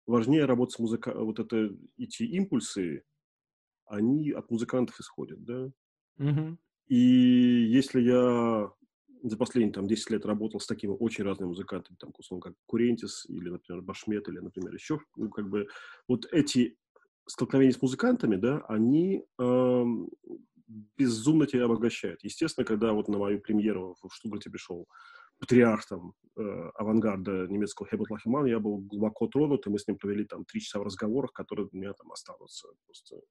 важнее 0.07 0.45
работать 0.45 0.75
с 0.75 0.79
музыка... 0.79 1.13
вот 1.15 1.39
это, 1.39 1.71
эти 1.97 2.23
импульсы, 2.23 3.03
они 3.85 4.31
от 4.31 4.51
музыкантов 4.51 4.99
исходят, 4.99 5.43
да. 5.45 5.71
Мгм. 6.17 6.57
И 6.87 6.95
если 6.95 8.01
я 8.01 8.71
за 9.23 9.37
последние 9.37 9.73
там 9.73 9.87
10 9.87 10.09
лет 10.11 10.25
работал 10.25 10.59
с 10.59 10.67
такими 10.67 10.91
очень 10.91 11.23
разными 11.23 11.49
музыкантами, 11.49 11.95
там, 11.97 12.11
условно, 12.17 12.41
как 12.41 12.53
Курентис 12.65 13.25
или, 13.27 13.49
например, 13.49 13.81
Башмет, 13.81 14.27
или, 14.27 14.39
например, 14.39 14.73
еще, 14.73 14.99
ну, 15.15 15.29
как 15.29 15.49
бы, 15.49 15.67
вот 16.07 16.25
эти 16.31 16.77
столкновения 17.27 17.73
с 17.73 17.81
музыкантами, 17.81 18.35
да, 18.35 18.63
они 18.67 19.23
эм, 19.39 20.09
безумно 20.97 21.47
тебя 21.47 21.65
обогащают. 21.65 22.23
Естественно, 22.23 22.65
когда 22.65 22.93
вот 22.93 23.07
на 23.07 23.17
мою 23.17 23.39
премьеру 23.39 23.95
в 24.01 24.13
Штутгарте 24.13 24.49
пришел 24.49 24.87
патриарх 25.39 25.85
там, 25.87 26.13
э, 26.37 26.41
авангарда 26.75 27.47
немецкого 27.47 27.87
Хебут 27.87 28.09
Лахиман, 28.11 28.45
я 28.45 28.59
был 28.59 28.77
глубоко 28.77 29.27
тронут, 29.27 29.65
и 29.65 29.69
мы 29.69 29.79
с 29.79 29.87
ним 29.87 29.97
провели 29.97 30.25
там 30.25 30.45
три 30.45 30.61
часа 30.61 30.79
в 30.79 30.83
разговорах, 30.83 31.31
которые 31.33 31.67
у 31.71 31.75
меня 31.75 31.93
там 31.93 32.11
останутся. 32.11 32.67
Просто 32.85 33.21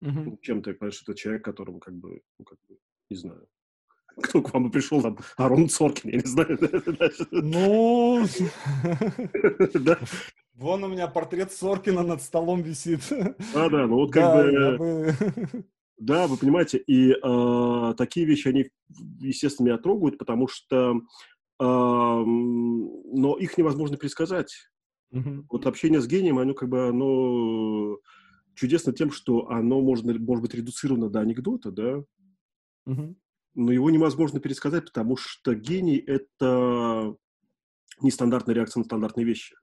ну, 0.00 0.38
чем-то, 0.42 0.74
конечно, 0.74 1.04
это 1.10 1.18
человек, 1.18 1.44
которому 1.44 1.78
как 1.78 1.94
бы, 1.94 2.20
ну, 2.38 2.44
как 2.44 2.58
бы, 2.68 2.78
не 3.10 3.16
знаю, 3.16 3.48
кто 4.22 4.42
к 4.42 4.52
вам 4.52 4.68
и 4.68 4.70
пришел, 4.70 5.02
там, 5.02 5.18
Арон 5.36 5.68
Цоркин, 5.68 6.10
я 6.10 6.16
не 6.18 6.26
знаю. 6.26 6.58
Ну, 7.30 8.26
Да, 9.74 9.98
вон 10.54 10.84
у 10.84 10.88
меня 10.88 11.06
портрет 11.06 11.52
Соркина 11.52 12.02
над 12.02 12.22
столом 12.22 12.62
висит. 12.62 13.00
да, 13.10 13.68
да, 13.68 13.86
ну 13.86 13.96
вот 13.96 14.12
как 14.12 14.32
бы, 14.32 15.64
да, 15.98 16.26
вы 16.26 16.36
понимаете, 16.36 16.78
и 16.78 17.10
э, 17.12 17.94
такие 17.96 18.26
вещи, 18.26 18.48
они, 18.48 18.70
естественно, 19.18 19.68
меня 19.68 19.78
трогают, 19.78 20.18
потому 20.18 20.46
что, 20.46 21.00
э, 21.58 21.64
но 21.64 23.36
их 23.38 23.56
невозможно 23.56 23.96
предсказать. 23.96 24.54
Мгм. 25.10 25.46
Вот 25.50 25.66
общение 25.66 26.00
с 26.00 26.06
гением, 26.06 26.38
оно 26.38 26.52
как 26.52 26.68
бы, 26.68 26.88
оно 26.88 27.96
чудесно 28.54 28.92
тем, 28.92 29.10
что 29.10 29.48
оно 29.48 29.80
можно, 29.80 30.12
может 30.18 30.42
быть 30.42 30.54
редуцировано 30.54 31.08
до 31.08 31.20
анекдота, 31.20 31.70
да, 31.70 32.02
Мгм. 32.86 33.16
Но 33.56 33.72
его 33.72 33.90
невозможно 33.90 34.38
пересказать, 34.38 34.84
потому 34.84 35.16
что 35.16 35.54
гений— 35.54 35.96
это 36.06 37.16
нестандартная 38.00 38.54
реакция 38.54 38.80
на 38.80 38.84
стандартные 38.84 39.24
вещи. 39.24 39.56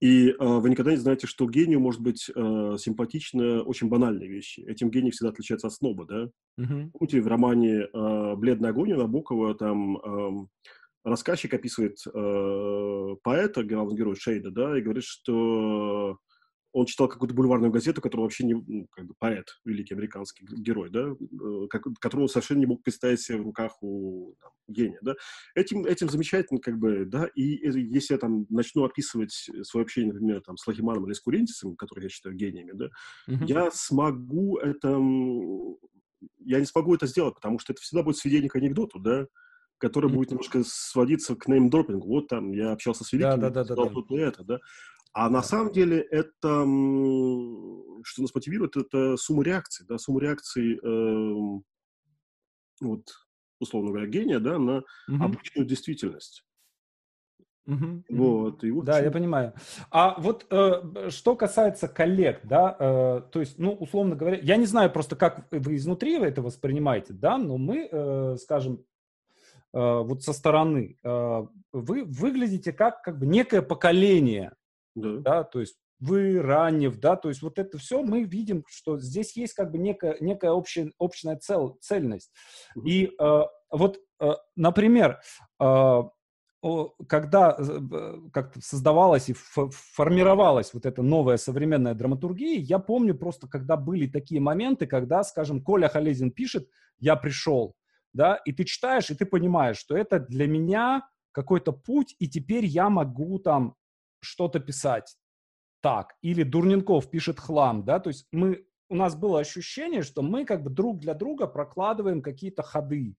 И 0.00 0.30
э, 0.30 0.34
вы 0.38 0.68
никогда 0.68 0.90
не 0.90 0.98
знаете, 0.98 1.26
что 1.26 1.48
гению 1.48 1.80
может 1.80 2.00
быть 2.00 2.28
э, 2.28 2.76
симпатично 2.78 3.62
очень 3.62 3.88
банальные 3.88 4.28
вещи. 4.28 4.60
Этим 4.60 4.90
гений 4.90 5.10
всегда 5.10 5.30
отличается 5.30 5.68
от 5.68 5.72
сноба, 5.72 6.04
да? 6.06 6.30
Мгм. 6.58 6.90
Помните, 6.90 7.20
в 7.20 7.26
романе 7.26 7.86
э, 7.92 8.34
«Бледный 8.36 8.70
огонь» 8.70 8.92
у 8.92 8.98
Набокова 8.98 9.54
там 9.54 9.96
эм, 9.96 10.48
рассказчик 11.02 11.54
описывает 11.54 11.96
э, 12.06 13.16
поэта, 13.22 13.64
главного 13.64 13.96
героя 13.96 14.16
Шейда, 14.16 14.50
да, 14.50 14.78
и 14.78 14.82
говорит, 14.82 15.04
что 15.04 16.18
он 16.76 16.84
читал 16.84 17.08
какую-то 17.08 17.34
бульварную 17.34 17.72
газету, 17.72 18.02
которая 18.02 18.24
вообще 18.24 18.44
не, 18.44 18.52
ну, 18.54 18.86
как 18.90 19.06
бы 19.06 19.14
поэт, 19.18 19.46
великий 19.64 19.94
американский 19.94 20.44
герой, 20.46 20.90
да, 20.90 21.08
э, 21.08 21.66
как- 21.70 21.86
которого 21.98 22.24
он 22.24 22.28
совершенно 22.28 22.58
не 22.58 22.66
мог 22.66 22.82
представить 22.82 23.20
себе 23.22 23.38
в 23.38 23.44
руках 23.44 23.82
у 23.82 24.34
там, 24.38 24.50
гения, 24.68 24.98
да. 25.00 25.14
Этим, 25.54 25.86
этим 25.86 26.10
замечательно, 26.10 26.60
как 26.60 26.78
бы, 26.78 27.06
да, 27.06 27.30
и 27.34 27.66
э, 27.66 27.80
если 27.80 28.12
я 28.12 28.18
там 28.18 28.44
начну 28.50 28.84
описывать 28.84 29.32
свое 29.62 29.84
общение, 29.84 30.12
например, 30.12 30.42
там, 30.42 30.58
с 30.58 30.66
Лахиманом 30.66 31.06
или 31.06 31.14
с 31.14 31.20
Курентисом, 31.20 31.76
которых 31.76 32.04
я 32.04 32.10
считаю 32.10 32.36
гениями, 32.36 32.72
да, 32.74 32.88
Мгм. 33.26 33.46
я 33.46 33.70
смогу 33.70 34.58
это... 34.58 35.00
Я 36.44 36.60
не 36.60 36.66
смогу 36.66 36.94
это 36.94 37.06
сделать, 37.06 37.34
потому 37.34 37.58
что 37.58 37.72
это 37.72 37.80
всегда 37.80 38.02
будет 38.02 38.16
сведение 38.18 38.50
к 38.50 38.56
анекдоту, 38.56 38.98
да, 38.98 39.26
который 39.78 40.10
будет 40.10 40.30
немножко 40.30 40.62
сводиться 40.64 41.36
к 41.36 41.48
неймдропингу. 41.48 42.08
Вот 42.08 42.28
там 42.28 42.52
я 42.52 42.72
общался 42.72 43.04
с 43.04 43.12
великим, 43.12 43.40
Да, 43.40 43.50
да, 43.50 43.64
да, 43.64 43.74
да, 43.74 43.90
да. 43.90 44.16
это, 44.16 44.44
да. 44.44 44.58
А 45.18 45.30
на 45.30 45.42
самом 45.42 45.72
деле 45.72 46.02
это, 46.02 46.62
что 48.04 48.20
нас 48.20 48.34
мотивирует, 48.34 48.76
это 48.76 49.16
сумма 49.16 49.44
реакций, 49.44 49.86
да, 49.88 49.96
сумма 49.96 50.20
реакций, 50.20 50.78
эм, 50.82 51.64
вот, 52.82 53.08
условно 53.58 53.92
говоря, 53.92 54.08
гения, 54.08 54.40
да, 54.40 54.58
на 54.58 54.82
Мгм. 55.08 55.22
обычную 55.24 55.66
действительность. 55.66 56.44
Мгм. 57.64 58.04
Вот, 58.10 58.62
и 58.62 58.70
вот 58.70 58.84
Да, 58.84 59.00
я 59.00 59.10
понимаю. 59.10 59.54
А 59.90 60.20
вот 60.20 60.44
э, 60.50 61.08
что 61.08 61.34
касается 61.34 61.88
коллег, 61.88 62.42
да, 62.44 62.76
э, 62.78 63.22
то 63.32 63.40
есть, 63.40 63.58
ну, 63.58 63.72
условно 63.72 64.16
говоря, 64.16 64.36
я 64.42 64.56
не 64.56 64.66
знаю 64.66 64.92
просто, 64.92 65.16
как 65.16 65.46
вы 65.50 65.76
изнутри 65.76 66.18
это 66.18 66.42
воспринимаете, 66.42 67.14
да, 67.14 67.38
но 67.38 67.56
мы, 67.56 67.88
э, 67.90 68.36
скажем, 68.36 68.84
э, 69.72 69.78
вот 69.78 70.22
со 70.24 70.34
стороны, 70.34 70.98
э, 71.02 71.46
вы 71.72 72.04
выглядите 72.04 72.74
как, 72.74 73.02
как 73.02 73.18
бы 73.18 73.26
некое 73.26 73.62
поколение, 73.62 74.52
да. 74.96 75.18
да, 75.18 75.44
то 75.44 75.60
есть 75.60 75.76
вы, 76.00 76.40
Ранев, 76.42 76.98
да, 76.98 77.16
то 77.16 77.28
есть 77.28 77.42
вот 77.42 77.58
это 77.58 77.78
все 77.78 78.02
мы 78.02 78.24
видим, 78.24 78.64
что 78.68 78.98
здесь 78.98 79.36
есть 79.36 79.54
как 79.54 79.70
бы 79.70 79.78
некая, 79.78 80.16
некая 80.20 80.50
общая, 80.50 80.92
общая 80.98 81.36
цел, 81.36 81.78
цельность. 81.80 82.32
И 82.84 83.12
э, 83.18 83.40
вот, 83.70 83.98
э, 84.20 84.32
например, 84.56 85.20
э, 85.60 86.02
когда 87.08 87.56
э, 87.58 88.14
как-то 88.32 88.60
создавалась 88.60 89.28
и 89.28 89.32
фо- 89.32 89.70
формировалась 89.70 90.74
вот 90.74 90.84
эта 90.84 91.02
новая 91.02 91.36
современная 91.36 91.94
драматургия, 91.94 92.58
я 92.58 92.78
помню 92.78 93.14
просто, 93.14 93.48
когда 93.48 93.76
были 93.76 94.06
такие 94.06 94.40
моменты, 94.40 94.86
когда, 94.86 95.22
скажем, 95.22 95.62
Коля 95.62 95.88
Халезин 95.88 96.30
пишет 96.30 96.68
«Я 96.98 97.16
пришел», 97.16 97.76
да, 98.12 98.36
и 98.44 98.52
ты 98.52 98.64
читаешь, 98.64 99.10
и 99.10 99.14
ты 99.14 99.26
понимаешь, 99.26 99.78
что 99.78 99.96
это 99.96 100.18
для 100.18 100.46
меня 100.46 101.08
какой-то 101.32 101.72
путь, 101.72 102.16
и 102.18 102.28
теперь 102.28 102.64
я 102.64 102.88
могу 102.88 103.38
там 103.38 103.76
что-то 104.26 104.60
писать 104.60 105.16
так. 105.80 106.16
Или 106.20 106.42
Дурненков 106.42 107.10
пишет 107.10 107.38
хлам, 107.38 107.84
да, 107.84 108.00
то 108.00 108.10
есть 108.10 108.26
мы, 108.32 108.66
у 108.88 108.96
нас 108.96 109.14
было 109.14 109.38
ощущение, 109.38 110.02
что 110.02 110.22
мы 110.22 110.44
как 110.44 110.64
бы 110.64 110.70
друг 110.70 110.98
для 110.98 111.14
друга 111.14 111.46
прокладываем 111.46 112.22
какие-то 112.22 112.62
ходы. 112.62 113.16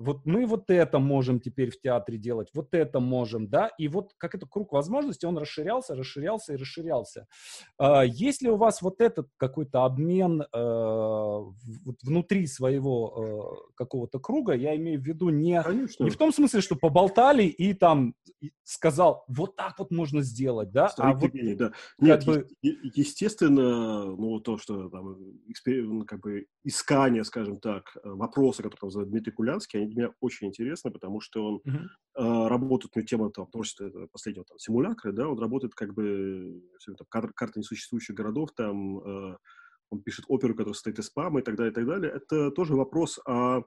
Вот 0.00 0.24
мы 0.24 0.46
вот 0.46 0.70
это 0.70 0.98
можем 0.98 1.40
теперь 1.40 1.70
в 1.70 1.78
театре 1.78 2.16
делать, 2.16 2.48
вот 2.54 2.72
это 2.72 3.00
можем, 3.00 3.48
да, 3.48 3.70
и 3.78 3.86
вот 3.86 4.12
как 4.16 4.34
это 4.34 4.46
круг 4.46 4.72
возможностей, 4.72 5.26
он 5.26 5.36
расширялся, 5.36 5.94
расширялся 5.94 6.54
и 6.54 6.56
расширялся. 6.56 7.26
А, 7.78 8.04
Есть 8.04 8.40
ли 8.40 8.48
у 8.48 8.56
вас 8.56 8.80
вот 8.80 9.02
этот 9.02 9.28
какой-то 9.36 9.84
обмен 9.84 10.42
э, 10.42 11.40
внутри 12.02 12.46
своего 12.46 13.60
э, 13.68 13.72
какого-то 13.76 14.18
круга? 14.18 14.54
Я 14.54 14.74
имею 14.76 15.00
в 15.00 15.04
виду 15.04 15.28
не, 15.28 15.62
Конечно. 15.62 16.04
не 16.04 16.10
в 16.10 16.16
том 16.16 16.32
смысле, 16.32 16.62
что 16.62 16.76
поболтали 16.76 17.44
и 17.44 17.74
там 17.74 18.14
сказал, 18.64 19.24
вот 19.28 19.56
так 19.56 19.78
вот 19.78 19.90
можно 19.90 20.22
сделать, 20.22 20.70
да, 20.70 20.90
а 20.96 21.12
вот 21.12 21.24
Евгений, 21.34 21.54
да. 21.54 21.72
Нет, 21.98 22.24
бы- 22.24 22.48
естественно, 22.62 24.04
ну, 24.04 24.40
то, 24.40 24.58
что 24.58 24.88
там, 24.88 25.16
экспе- 25.48 25.82
ну, 25.82 26.04
как 26.06 26.20
бы, 26.20 26.46
искание, 26.64 27.24
скажем 27.24 27.58
так, 27.58 27.96
э, 28.02 28.08
вопросы, 28.08 28.62
которые 28.62 28.78
там 28.80 28.90
задает 28.90 29.10
Дмитрий 29.10 29.32
Кулянский, 29.32 29.80
они 29.80 29.89
для 29.90 30.02
меня 30.04 30.14
очень 30.20 30.48
интересны, 30.48 30.90
потому 30.90 31.20
что 31.20 31.46
он 31.46 31.60
Мгм. 31.64 31.88
э, 32.16 32.48
работает, 32.48 32.92
ну, 32.96 33.02
тема 33.02 33.30
там, 33.30 33.46
творчества 33.46 33.90
последнего 34.12 34.44
там, 34.44 34.58
симулякры, 34.58 35.12
да, 35.12 35.28
он 35.28 35.38
работает 35.38 35.74
как 35.74 35.94
бы, 35.94 36.60
всё 36.78 36.92
это, 36.92 37.04
кар- 37.08 37.32
карта 37.34 37.58
несуществующих 37.60 38.16
городов, 38.16 38.50
там, 38.56 38.98
э, 39.00 39.36
он 39.92 40.02
пишет 40.02 40.24
оперу, 40.28 40.54
которая 40.54 40.74
состоит 40.74 41.00
из 41.00 41.06
спама 41.06 41.40
и 41.40 41.42
так 41.42 41.56
далее, 41.56 41.72
и 41.72 41.74
так 41.74 41.84
далее. 41.84 42.12
Это 42.12 42.52
тоже 42.52 42.76
вопрос 42.76 43.18
о 43.26 43.62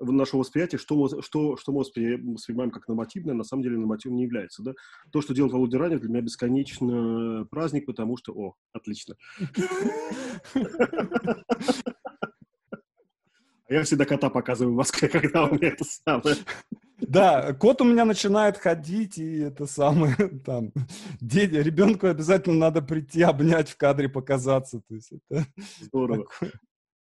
нашего 0.00 0.40
восприятия, 0.40 0.78
что 0.78 0.96
мы, 0.96 1.22
что, 1.22 1.56
что 1.58 1.72
мы 1.72 1.80
воспри- 1.82 2.16
воспринимаем 2.32 2.70
как 2.70 2.88
нормативное, 2.88 3.34
на 3.34 3.44
самом 3.44 3.62
деле 3.62 3.76
нормативным 3.76 4.16
не 4.16 4.22
является. 4.24 4.62
Да? 4.62 4.72
То, 5.12 5.20
что 5.20 5.34
делает 5.34 5.52
Володя 5.52 5.78
Ранев, 5.78 6.00
для 6.00 6.08
меня 6.08 6.22
бесконечно 6.22 7.46
праздник, 7.50 7.84
потому 7.86 8.16
что, 8.16 8.32
о, 8.32 8.54
отлично. 8.72 9.16
А 13.68 13.74
я 13.74 13.82
всегда 13.82 14.04
кота 14.04 14.30
показываю 14.30 14.74
в 14.74 14.76
Москве, 14.76 15.08
когда 15.08 15.44
у 15.44 15.54
меня 15.54 15.68
это 15.68 15.84
самое. 15.84 16.36
Да, 16.98 17.52
кот 17.52 17.80
у 17.82 17.84
меня 17.84 18.04
начинает 18.04 18.56
ходить, 18.56 19.18
и 19.18 19.38
это 19.38 19.66
самое, 19.66 20.14
там, 20.44 20.72
дети, 21.20 21.54
ребенку 21.54 22.06
обязательно 22.06 22.56
надо 22.56 22.80
прийти, 22.80 23.22
обнять 23.22 23.68
в 23.68 23.76
кадре, 23.76 24.08
показаться. 24.08 24.80
То 24.88 24.94
есть 24.94 25.12
это 25.12 25.46
Здорово. 25.80 26.24
Такое. 26.24 26.52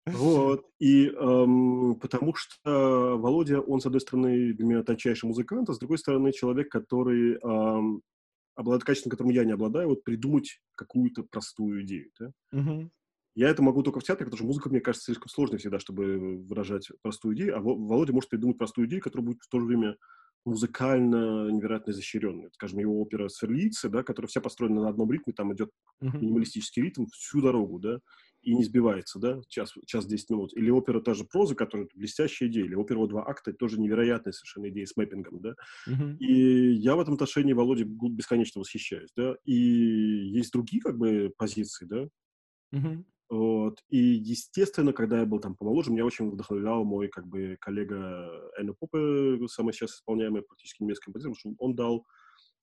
Вот, 0.06 0.66
и 0.80 1.06
эм, 1.06 1.94
потому 1.94 2.34
что 2.34 3.16
Володя, 3.18 3.60
он, 3.60 3.80
с 3.80 3.86
одной 3.86 4.00
стороны, 4.00 4.52
для 4.52 4.66
меня 4.66 4.82
тончайший 4.82 5.28
музыкант, 5.28 5.70
а 5.70 5.74
с 5.74 5.78
другой 5.78 5.98
стороны, 5.98 6.32
человек, 6.32 6.70
который 6.70 7.38
эм, 7.38 8.02
обладает 8.56 8.84
качеством, 8.84 9.10
которым 9.10 9.30
я 9.30 9.44
не 9.44 9.52
обладаю, 9.52 9.88
вот 9.88 10.02
придумать 10.02 10.60
какую-то 10.74 11.22
простую 11.22 11.84
идею, 11.84 12.10
да? 12.18 12.32
Uh-huh. 12.52 12.90
Я 13.34 13.48
это 13.48 13.62
могу 13.62 13.82
только 13.82 14.00
в 14.00 14.04
театре, 14.04 14.26
потому 14.26 14.38
что 14.38 14.46
музыка, 14.46 14.68
мне 14.68 14.80
кажется, 14.80 15.06
слишком 15.06 15.28
сложной 15.28 15.58
всегда, 15.58 15.78
чтобы 15.78 16.38
выражать 16.44 16.88
простую 17.02 17.34
идею, 17.34 17.56
а 17.56 17.60
Володя 17.60 18.12
может 18.12 18.28
придумать 18.28 18.58
простую 18.58 18.86
идею, 18.88 19.02
которая 19.02 19.26
будет 19.26 19.42
в 19.42 19.48
то 19.48 19.58
же 19.58 19.66
время 19.66 19.96
музыкально 20.44 21.50
невероятно 21.50 21.92
изощренной. 21.92 22.50
Скажем, 22.52 22.80
его 22.80 23.00
опера 23.00 23.28
«Сверлицы», 23.28 23.88
да, 23.88 24.02
которая 24.02 24.28
вся 24.28 24.40
построена 24.40 24.82
на 24.82 24.88
одном 24.88 25.10
ритме, 25.12 25.32
там 25.32 25.54
идет 25.54 25.70
uh-huh. 26.02 26.18
минималистический 26.18 26.82
ритм 26.82 27.06
всю 27.06 27.40
дорогу, 27.40 27.78
да, 27.78 28.00
и 28.42 28.54
не 28.54 28.64
сбивается, 28.64 29.20
да, 29.20 29.40
час, 29.48 29.72
час 29.86 30.04
10 30.04 30.30
минут. 30.30 30.56
Или 30.56 30.68
опера 30.68 31.00
та 31.00 31.14
же 31.14 31.24
проза, 31.24 31.54
которая 31.54 31.86
блестящая 31.94 32.48
идея, 32.48 32.64
или 32.64 32.74
опера 32.74 33.06
два 33.06 33.26
акта, 33.26 33.52
тоже 33.52 33.80
невероятная 33.80 34.32
совершенно 34.32 34.68
идея 34.68 34.86
с 34.86 34.96
мэппингом, 34.96 35.40
да. 35.40 35.54
Uh-huh. 35.88 36.16
И 36.18 36.72
я 36.72 36.96
в 36.96 37.00
этом 37.00 37.14
отношении 37.14 37.52
Володе 37.52 37.84
бесконечно 37.84 38.60
восхищаюсь, 38.60 39.12
да. 39.16 39.36
И 39.44 39.54
есть 39.54 40.52
другие, 40.52 40.82
как 40.82 40.98
бы, 40.98 41.32
позиции, 41.36 41.86
да. 41.86 42.08
Uh-huh. 42.74 43.04
Вот. 43.32 43.82
И, 43.88 43.96
естественно, 43.96 44.92
когда 44.92 45.20
я 45.20 45.24
был 45.24 45.40
там 45.40 45.54
помоложе, 45.54 45.90
меня 45.90 46.04
очень 46.04 46.30
вдохновлял 46.30 46.84
мой, 46.84 47.08
как 47.08 47.26
бы, 47.26 47.56
коллега 47.58 48.28
Энна 48.58 48.74
Попе, 48.74 49.48
самый 49.48 49.72
сейчас 49.72 49.92
исполняемый 49.92 50.42
практически 50.42 50.82
немецкий 50.82 51.06
композитор, 51.06 51.32
потому 51.32 51.54
что 51.54 51.64
он 51.64 51.74
дал, 51.74 52.06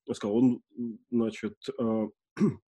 он 0.07 0.13
сказал, 0.13 0.37
он, 0.37 0.61
значит, 1.09 1.57
э, 1.75 2.07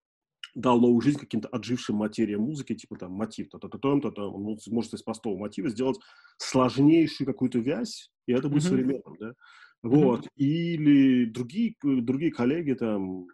дал 0.55 0.81
новую 0.81 1.01
жизнь 1.01 1.19
каким-то 1.19 1.49
отжившим 1.49 1.97
материям 1.97 2.43
музыки, 2.43 2.77
типа 2.77 2.95
там 2.95 3.11
мотив, 3.11 3.49
то 3.49 3.59
то 3.59 3.69
то 3.69 3.79
то 3.79 4.11
то 4.13 4.31
он 4.31 4.57
может 4.69 4.95
из 4.95 5.03
простого 5.03 5.37
мотива 5.37 5.69
сделать 5.69 5.99
сложнейшую 6.37 7.27
какую-то 7.27 7.59
вязь, 7.59 8.13
и 8.27 8.33
это 8.33 8.49
будет 8.49 8.63
mm-hmm. 8.63 8.69
современным, 8.69 9.17
да. 9.19 9.35
Вот. 9.83 10.21
Mm-hmm. 10.21 10.31
Или 10.37 11.25
другие, 11.25 11.75
другие 11.83 12.31
коллеги 12.31 12.75
там, 12.75 13.27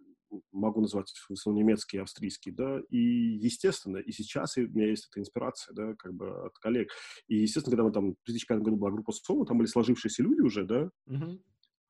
могу 0.53 0.81
назвать 0.81 1.09
в 1.29 1.33
основном 1.33 1.65
немецкий, 1.65 1.99
австрийский, 1.99 2.53
да, 2.53 2.81
и, 2.91 2.99
естественно, 2.99 3.99
и 3.99 4.13
сейчас 4.13 4.57
у 4.57 4.63
меня 4.63 4.89
есть 4.89 5.09
эта 5.11 5.21
инспирация, 5.21 5.75
да, 5.75 5.95
как 5.95 6.15
бы 6.15 6.47
от 6.47 6.59
коллег. 6.59 6.91
И, 7.29 7.37
естественно, 7.37 7.77
когда 7.77 7.85
мы 7.85 7.93
там 7.93 8.13
в 8.13 8.27
2005 8.27 8.59
году 8.61 8.77
была 8.77 8.91
группа 8.91 9.13
Соло, 9.13 9.47
там 9.47 9.59
были 9.59 9.69
сложившиеся 9.69 10.23
люди 10.23 10.41
уже, 10.41 10.65
да, 10.65 10.91
uh-huh. 11.09 11.41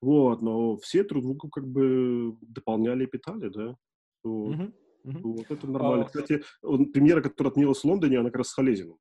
вот, 0.00 0.42
но 0.42 0.76
все 0.76 1.04
друг 1.04 1.24
друга 1.24 1.48
как 1.50 1.66
бы 1.66 2.36
дополняли 2.42 3.04
и 3.04 3.08
питали, 3.08 3.48
да. 3.48 3.76
Вот, 4.22 4.54
uh-huh. 4.54 4.74
Uh-huh. 5.04 5.20
вот 5.22 5.50
это 5.50 5.66
нормально. 5.66 6.04
А... 6.04 6.06
Кстати, 6.06 6.42
он, 6.62 6.90
премьера, 6.92 7.20
которая 7.20 7.50
отменилась 7.50 7.80
в 7.80 7.84
Лондоне, 7.84 8.18
она 8.18 8.30
как 8.30 8.38
раз 8.38 8.48
с 8.48 8.54
Халезиным. 8.54 8.98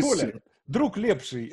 Коля, 0.00 0.40
друг 0.66 0.96
лепший. 0.96 1.52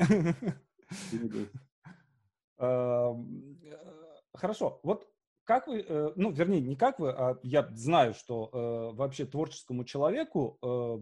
Хорошо, 4.37 4.79
вот 4.83 5.07
как 5.43 5.67
вы, 5.67 5.79
э, 5.79 6.11
ну, 6.15 6.31
вернее, 6.31 6.61
не 6.61 6.75
как 6.75 6.99
вы, 6.99 7.11
а 7.11 7.39
я 7.41 7.67
знаю, 7.73 8.13
что 8.13 8.49
э, 8.51 8.95
вообще 8.95 9.25
творческому 9.25 9.85
человеку 9.85 10.57
э, 10.61 10.99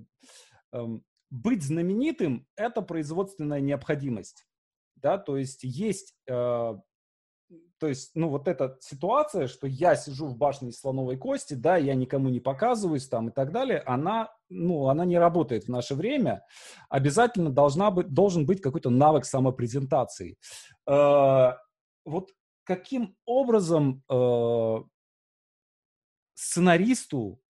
э, 0.74 0.86
быть 1.32 1.64
знаменитым– 1.64 2.48
это 2.56 2.82
производственная 2.82 3.60
необходимость, 3.60 4.48
да, 4.96 5.18
то 5.18 5.38
есть 5.38 5.64
есть, 5.64 6.14
э, 6.28 6.76
то 7.80 7.88
есть, 7.88 8.12
ну, 8.14 8.30
вот 8.30 8.48
эта 8.48 8.78
ситуация, 8.82 9.48
что 9.48 9.66
я 9.68 9.96
сижу 9.96 10.28
в 10.28 10.38
башне 10.38 10.70
из 10.70 10.80
слоновой 10.80 11.18
кости, 11.18 11.56
да, 11.56 11.78
я 11.78 11.96
никому 11.96 12.30
не 12.30 12.40
показываюсь 12.40 13.08
там 13.08 13.30
и 13.30 13.32
так 13.32 13.52
далее, 13.52 13.80
она, 13.80 14.32
ну, 14.50 14.88
она 14.90 15.06
не 15.06 15.18
работает 15.18 15.66
в 15.66 15.70
наше 15.70 15.96
время, 15.96 16.46
обязательно 16.90 17.50
должна 17.50 17.90
быть, 17.90 18.14
должен 18.14 18.46
быть 18.46 18.62
какой-то 18.62 18.92
навык 18.92 19.26
самопрезентации. 19.26 20.38
Э, 20.88 21.54
вот 22.06 22.30
каким 22.66 23.16
образом 23.26 24.04
э, 24.10 24.84
сценаристу 26.34 27.42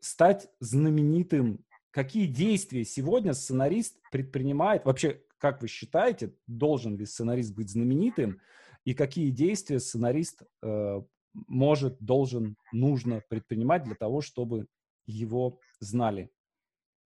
стать 0.00 0.48
знаменитым? 0.58 1.64
Какие 1.90 2.26
действия 2.26 2.84
сегодня 2.84 3.34
сценарист 3.34 4.00
предпринимает? 4.10 4.84
Вообще, 4.84 5.22
как 5.38 5.62
вы 5.62 5.68
считаете, 5.68 6.34
должен 6.46 6.96
ли 6.96 7.06
сценарист 7.06 7.54
быть 7.54 7.70
знаменитым? 7.70 8.40
И 8.84 8.94
какие 8.94 9.30
действия 9.30 9.80
сценарист 9.80 10.42
э, 10.62 11.02
может, 11.32 11.98
должен, 12.00 12.56
нужно 12.72 13.22
предпринимать 13.28 13.84
для 13.84 13.94
того, 13.94 14.20
чтобы 14.20 14.66
его 15.06 15.60
знали? 15.78 16.30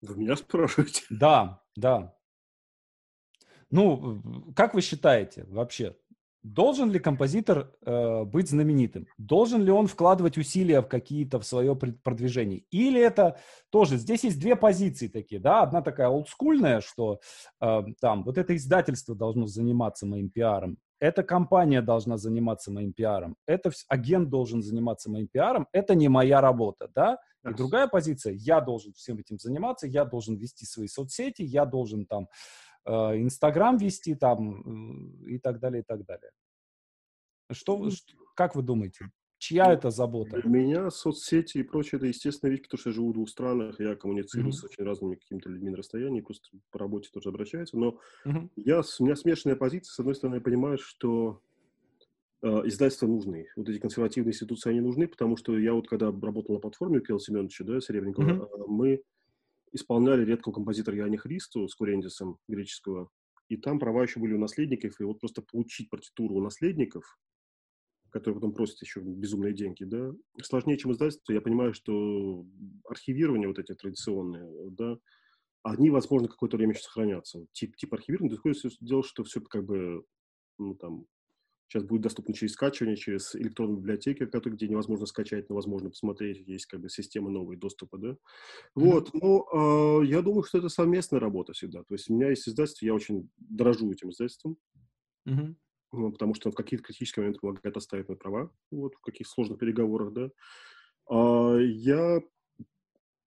Вы 0.01 0.15
меня 0.17 0.35
спрашиваете? 0.35 1.03
Да, 1.09 1.63
да. 1.75 2.15
Ну, 3.71 4.53
как 4.55 4.73
вы 4.73 4.81
считаете 4.81 5.43
вообще? 5.45 5.97
Должен 6.45 6.91
ли 6.91 6.99
композитор 6.99 7.71
э, 7.83 8.23
быть 8.23 8.49
знаменитым? 8.49 9.07
Должен 9.17 9.63
ли 9.63 9.71
он 9.71 9.87
вкладывать 9.87 10.37
усилия 10.37 10.81
в 10.81 10.87
какие-то 10.87 11.39
в 11.39 11.43
свое 11.43 11.75
продвижение? 11.75 12.65
Или 12.69 13.01
это 13.01 13.39
тоже 13.71 13.97
здесь 13.97 14.23
есть 14.23 14.39
две 14.39 14.55
позиции 14.55 15.07
такие, 15.07 15.41
да? 15.41 15.63
Одна 15.63 15.81
такая 15.81 16.07
олдскульная, 16.07 16.81
что 16.81 17.19
э, 17.61 17.81
там 17.99 18.23
вот 18.23 18.37
это 18.37 18.55
издательство 18.55 19.15
должно 19.15 19.47
заниматься 19.47 20.05
моим 20.05 20.29
пиаром, 20.29 20.77
эта 20.99 21.23
компания 21.23 21.81
должна 21.81 22.17
заниматься 22.17 22.71
моим 22.71 22.93
пиаром, 22.93 23.35
это 23.47 23.71
агент 23.89 24.29
должен 24.29 24.61
заниматься 24.61 25.09
моим 25.09 25.27
пиаром, 25.27 25.67
это 25.71 25.95
не 25.95 26.09
моя 26.09 26.41
работа, 26.41 26.91
да? 26.93 27.17
И 27.43 27.53
другая 27.55 27.87
позиция, 27.87 28.33
я 28.33 28.61
должен 28.61 28.93
всем 28.93 29.17
этим 29.17 29.39
заниматься, 29.39 29.87
я 29.87 30.05
должен 30.05 30.35
вести 30.35 30.65
свои 30.65 30.87
соцсети, 30.87 31.41
я 31.41 31.65
должен 31.65 32.05
там 32.05 32.27
Инстаграм 32.85 33.77
вести 33.77 34.15
там 34.15 35.25
и 35.25 35.39
так 35.39 35.59
далее, 35.59 35.81
и 35.81 35.83
так 35.83 36.05
далее. 36.05 36.31
Что, 37.51 37.77
ну, 37.77 37.89
как 38.35 38.55
вы 38.55 38.63
думаете, 38.63 39.11
чья 39.37 39.65
ну, 39.65 39.73
это 39.73 39.89
забота? 39.91 40.41
Для 40.41 40.49
меня 40.49 40.89
соцсети 40.89 41.59
и 41.59 41.63
прочее, 41.63 41.97
это 41.97 42.07
естественная 42.07 42.51
вещь, 42.51 42.63
потому 42.63 42.79
что 42.79 42.89
я 42.89 42.93
живу 42.93 43.09
в 43.09 43.13
двух 43.13 43.29
странах, 43.29 43.79
я 43.79 43.95
коммуницирую 43.95 44.49
mm-hmm. 44.49 44.51
с 44.51 44.63
очень 44.63 44.83
разными 44.83 45.15
какими-то 45.15 45.49
людьми 45.49 45.69
на 45.69 45.77
расстоянии, 45.77 46.21
просто 46.21 46.49
по 46.71 46.79
работе 46.79 47.09
тоже 47.11 47.29
обращаются, 47.29 47.77
но 47.77 47.99
mm-hmm. 48.25 48.49
я, 48.57 48.81
у 48.99 49.03
меня 49.03 49.15
смешанная 49.15 49.55
позиция. 49.55 49.93
С 49.93 49.99
одной 49.99 50.15
стороны, 50.15 50.35
я 50.35 50.41
понимаю, 50.41 50.77
что 50.79 51.41
э, 52.41 52.47
издательства 52.65 53.07
нужны. 53.07 53.47
Вот 53.55 53.69
эти 53.69 53.79
консервативные 53.79 54.31
институции, 54.31 54.71
они 54.71 54.81
нужны, 54.81 55.07
потому 55.07 55.37
что 55.37 55.57
я 55.57 55.73
вот 55.73 55.87
когда 55.87 56.07
работал 56.07 56.55
на 56.55 56.61
платформе 56.61 56.99
Кирилла 56.99 57.19
Семеновича, 57.19 57.63
да, 57.63 57.79
Серебренникова, 57.79 58.29
mm-hmm. 58.29 58.65
мы 58.67 59.03
исполняли 59.75 60.25
редкого 60.25 60.53
композитора 60.53 60.97
Яни 60.97 61.17
Христу 61.17 61.67
с 61.67 61.75
Курендисом 61.75 62.39
греческого, 62.47 63.09
и 63.49 63.57
там 63.57 63.77
права 63.77 64.03
еще 64.03 64.19
были 64.19 64.33
у 64.33 64.39
наследников, 64.39 64.99
и 64.99 65.03
вот 65.03 65.19
просто 65.19 65.41
получить 65.41 65.89
партитуру 65.89 66.35
у 66.35 66.41
наследников, 66.41 67.19
которые 68.09 68.35
потом 68.35 68.53
просят 68.53 68.81
еще 68.81 69.01
безумные 69.01 69.53
деньги, 69.53 69.83
да, 69.83 70.13
сложнее, 70.41 70.77
чем 70.77 70.93
издательство. 70.93 71.33
Я 71.33 71.41
понимаю, 71.41 71.73
что 71.73 72.45
архивирование 72.89 73.47
вот 73.47 73.59
эти 73.59 73.75
традиционные, 73.75 74.71
да, 74.71 74.97
они, 75.63 75.89
возможно, 75.89 76.27
какое-то 76.27 76.57
время 76.57 76.73
еще 76.73 76.83
сохранятся. 76.83 77.45
Тип, 77.51 77.75
тип 77.75 77.93
архивирования, 77.93 78.35
такое 78.35 78.55
дело, 78.79 79.03
что 79.03 79.23
все 79.23 79.41
как 79.41 79.65
бы, 79.65 80.05
ну, 80.57 80.75
там, 80.75 81.05
Сейчас 81.67 81.83
будет 81.83 82.01
доступно 82.01 82.33
через 82.33 82.53
скачивание, 82.53 82.95
через 82.95 83.35
электронные 83.35 83.77
библиотеки, 83.77 84.23
где 84.23 84.67
невозможно 84.67 85.05
скачать, 85.07 85.49
но 85.49 85.55
возможно 85.55 85.89
посмотреть. 85.89 86.47
Есть 86.47 86.67
как 86.67 86.79
бы 86.79 86.89
система 86.89 87.31
новой 87.31 87.57
доступа, 87.57 87.97
да. 87.97 88.17
Вот, 88.75 89.13
но 89.13 90.01
э, 90.01 90.05
я 90.05 90.21
думаю, 90.21 90.43
что 90.43 90.59
это 90.59 90.69
совместная 90.69 91.19
работа 91.19 91.53
всегда. 91.53 91.83
То 91.83 91.95
есть 91.95 92.09
у 92.09 92.13
меня 92.13 92.29
есть 92.29 92.47
издательство, 92.47 92.85
я 92.85 92.93
очень 92.93 93.29
дорожу 93.37 93.91
этим 93.91 94.11
издательством. 94.11 94.57
Mm-hmm. 95.27 95.55
Ну, 95.93 96.11
потому 96.11 96.35
что 96.35 96.51
в 96.51 96.55
какие-то 96.55 96.83
критические 96.83 97.23
моменты 97.23 97.39
помогает 97.39 97.77
оставить 97.77 98.09
мои 98.09 98.17
права, 98.17 98.51
вот, 98.69 98.95
в 98.95 99.01
каких 99.01 99.27
сложных 99.27 99.57
переговорах, 99.57 100.13
да. 100.13 100.29
А, 101.09 101.57
я 101.57 102.21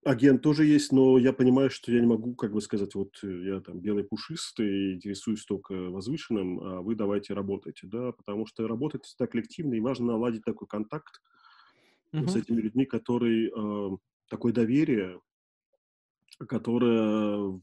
агент 0.05 0.43
тоже 0.43 0.65
есть, 0.65 0.93
но 0.93 1.19
я 1.19 1.33
понимаю, 1.33 1.71
что 1.71 1.93
я 1.93 2.01
не 2.01 2.07
могу, 2.07 2.35
как 2.35 2.53
бы 2.53 2.61
сказать, 2.61 2.95
вот 2.95 3.19
э, 3.23 3.43
я 3.45 3.61
там 3.61 3.81
белый 3.81 4.05
пушистый, 4.05 4.95
интересуюсь 4.95 5.45
только 5.45 5.73
возвышенным, 5.73 6.61
а 6.61 6.81
вы 6.81 6.95
давайте 6.95 7.35
работайте, 7.35 7.87
да, 7.87 8.13
потому 8.13 8.47
что 8.47 8.67
работать 8.67 9.05
всегда 9.05 9.27
коллективно, 9.27 9.75
и 9.75 9.81
важно 9.81 10.07
наладить 10.07 10.45
такой 10.45 10.69
контакт 10.69 11.21
uh-huh. 12.13 12.27
с 12.27 12.37
этими 12.37 12.61
людьми, 12.61 12.85
который 12.85 13.51
э, 13.55 13.97
такое 14.29 14.53
доверие, 14.53 15.21
которое 16.47 17.61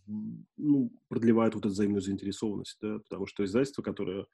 ну, 0.57 0.91
продлевает 1.07 1.55
вот 1.55 1.65
эту 1.65 1.73
взаимную 1.73 2.01
заинтересованность, 2.01 2.77
да, 2.81 2.99
потому 2.99 3.25
что 3.25 3.45
издательство, 3.45 3.81
которое 3.81 4.25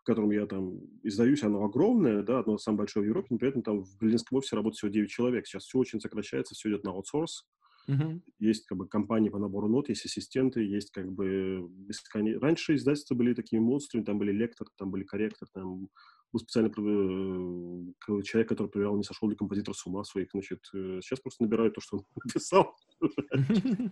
в 0.00 0.04
котором 0.04 0.30
я 0.30 0.46
там 0.46 0.80
издаюсь, 1.02 1.42
оно 1.42 1.64
огромное, 1.64 2.22
да, 2.22 2.38
одно 2.38 2.56
из 2.56 2.62
самых 2.62 2.78
больших 2.78 3.02
в 3.02 3.06
Европе, 3.06 3.28
но 3.30 3.38
при 3.38 3.48
этом 3.48 3.62
там 3.62 3.82
в 3.84 3.98
Берлинском 3.98 4.38
офисе 4.38 4.56
работает 4.56 4.78
всего 4.78 4.90
9 4.90 5.10
человек. 5.10 5.46
Сейчас 5.46 5.64
все 5.64 5.78
очень 5.78 6.00
сокращается, 6.00 6.54
все 6.54 6.70
идет 6.70 6.84
на 6.84 6.90
аутсорс. 6.90 7.46
Uh-huh. 7.88 8.20
Есть 8.38 8.66
как 8.66 8.78
бы 8.78 8.86
компании 8.86 9.30
по 9.30 9.38
набору 9.38 9.68
нот, 9.68 9.88
есть 9.88 10.04
ассистенты, 10.06 10.62
есть 10.62 10.90
как 10.90 11.10
бы 11.10 11.66
бесконечно... 11.70 12.40
Раньше 12.40 12.74
издательства 12.76 13.14
были 13.14 13.34
такими 13.34 13.60
монстрами, 13.60 14.04
там 14.04 14.18
были 14.18 14.32
лектор, 14.32 14.68
там 14.78 14.90
были 14.90 15.04
корректор, 15.04 15.48
там 15.52 15.88
был 16.32 16.40
специальный 16.40 16.70
э, 16.70 18.22
человек, 18.22 18.48
который 18.48 18.68
проверял, 18.68 18.96
не 18.96 19.02
сошел 19.02 19.28
ли 19.28 19.34
композитор 19.34 19.74
с 19.74 19.84
ума 19.86 20.04
своих, 20.04 20.28
значит, 20.32 20.60
э, 20.72 21.00
сейчас 21.02 21.20
просто 21.20 21.42
набирают 21.42 21.74
то, 21.74 21.80
что 21.80 21.98
он 21.98 22.04
написал. 22.24 22.76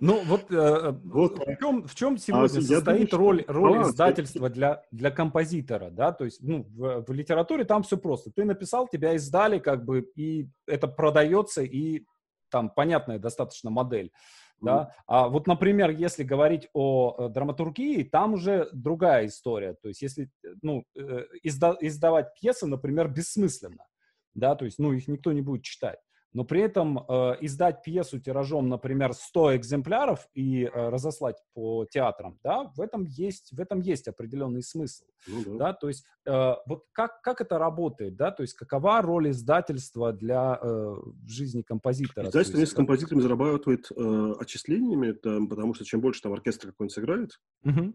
Ну 0.00 0.22
вот, 0.24 0.50
э, 0.50 0.92
вот. 1.04 1.38
В, 1.38 1.58
чем, 1.58 1.88
в 1.88 1.94
чем 1.94 2.18
сегодня 2.18 2.44
а, 2.44 2.62
состоит 2.62 3.10
думаю, 3.10 3.26
роль, 3.26 3.44
роль 3.48 3.78
а, 3.78 3.82
издательства 3.82 4.48
для, 4.48 4.84
для 4.92 5.10
композитора, 5.10 5.90
да, 5.90 6.12
то 6.12 6.24
есть 6.24 6.40
ну, 6.40 6.64
в, 6.70 7.04
в 7.06 7.12
литературе 7.12 7.64
там 7.64 7.82
все 7.82 7.96
просто. 7.96 8.30
Ты 8.30 8.44
написал, 8.44 8.86
тебя 8.86 9.14
издали, 9.14 9.58
как 9.58 9.84
бы, 9.84 10.08
и 10.14 10.48
это 10.66 10.86
продается, 10.86 11.62
и 11.62 12.04
там 12.50 12.70
понятная 12.70 13.18
достаточно 13.18 13.70
модель. 13.70 14.12
Да? 14.60 14.92
А 15.06 15.28
вот, 15.28 15.46
например, 15.46 15.90
если 15.90 16.24
говорить 16.24 16.68
о 16.72 17.14
э, 17.16 17.28
драматургии, 17.28 18.02
там 18.02 18.34
уже 18.34 18.68
другая 18.72 19.26
история. 19.26 19.74
То 19.74 19.88
есть, 19.88 20.02
если 20.02 20.30
э, 20.44 20.48
ну, 20.62 20.84
э, 20.96 21.26
изда- 21.44 21.76
издавать 21.80 22.34
пьесы, 22.34 22.66
например, 22.66 23.08
бессмысленно, 23.08 23.86
да, 24.34 24.56
то 24.56 24.64
есть, 24.64 24.80
ну, 24.80 24.92
их 24.92 25.06
никто 25.06 25.32
не 25.32 25.42
будет 25.42 25.62
читать 25.62 26.00
но 26.32 26.44
при 26.44 26.60
этом 26.60 26.98
э, 26.98 27.36
издать 27.40 27.82
пьесу 27.82 28.20
тиражом, 28.20 28.68
например, 28.68 29.12
100 29.12 29.56
экземпляров 29.56 30.28
и 30.34 30.64
э, 30.64 30.88
разослать 30.88 31.36
по 31.54 31.86
театрам, 31.86 32.38
да, 32.42 32.70
в 32.76 32.80
этом 32.80 33.04
есть, 33.04 33.52
в 33.52 33.60
этом 33.60 33.80
есть 33.80 34.08
определенный 34.08 34.62
смысл, 34.62 35.04
ну, 35.26 35.42
да. 35.44 35.56
да, 35.58 35.72
то 35.72 35.88
есть 35.88 36.04
э, 36.26 36.54
вот 36.66 36.84
как, 36.92 37.22
как 37.22 37.40
это 37.40 37.58
работает, 37.58 38.16
да, 38.16 38.30
то 38.30 38.42
есть 38.42 38.54
какова 38.54 39.00
роль 39.00 39.30
издательства 39.30 40.12
для 40.12 40.58
э, 40.62 40.96
жизни 41.26 41.62
композитора? 41.62 42.28
Издательство 42.28 42.58
есть, 42.58 42.72
с 42.72 42.74
композиторами 42.74 43.22
зарабатывает 43.22 43.90
э, 43.90 44.34
отчислениями, 44.38 45.12
там, 45.12 45.48
потому 45.48 45.74
что 45.74 45.84
чем 45.84 46.00
больше 46.00 46.22
там 46.22 46.32
оркестр 46.32 46.68
какой-нибудь 46.68 46.94
сыграет, 46.94 47.40
угу. 47.64 47.94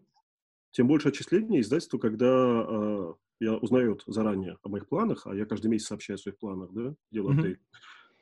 тем 0.71 0.88
больше 0.88 1.09
отчислений 1.09 1.61
издательству, 1.61 1.99
когда 1.99 2.25
э, 2.27 3.13
я 3.39 3.53
узнает 3.55 4.03
заранее 4.07 4.57
о 4.63 4.69
моих 4.69 4.88
планах, 4.88 5.27
а 5.27 5.36
я 5.36 5.45
каждый 5.45 5.67
месяц 5.67 5.88
сообщаю 5.88 6.15
о 6.15 6.19
своих 6.19 6.38
планах, 6.38 6.71
да, 6.71 6.95
делаю 7.11 7.38
uh-huh. 7.38 7.57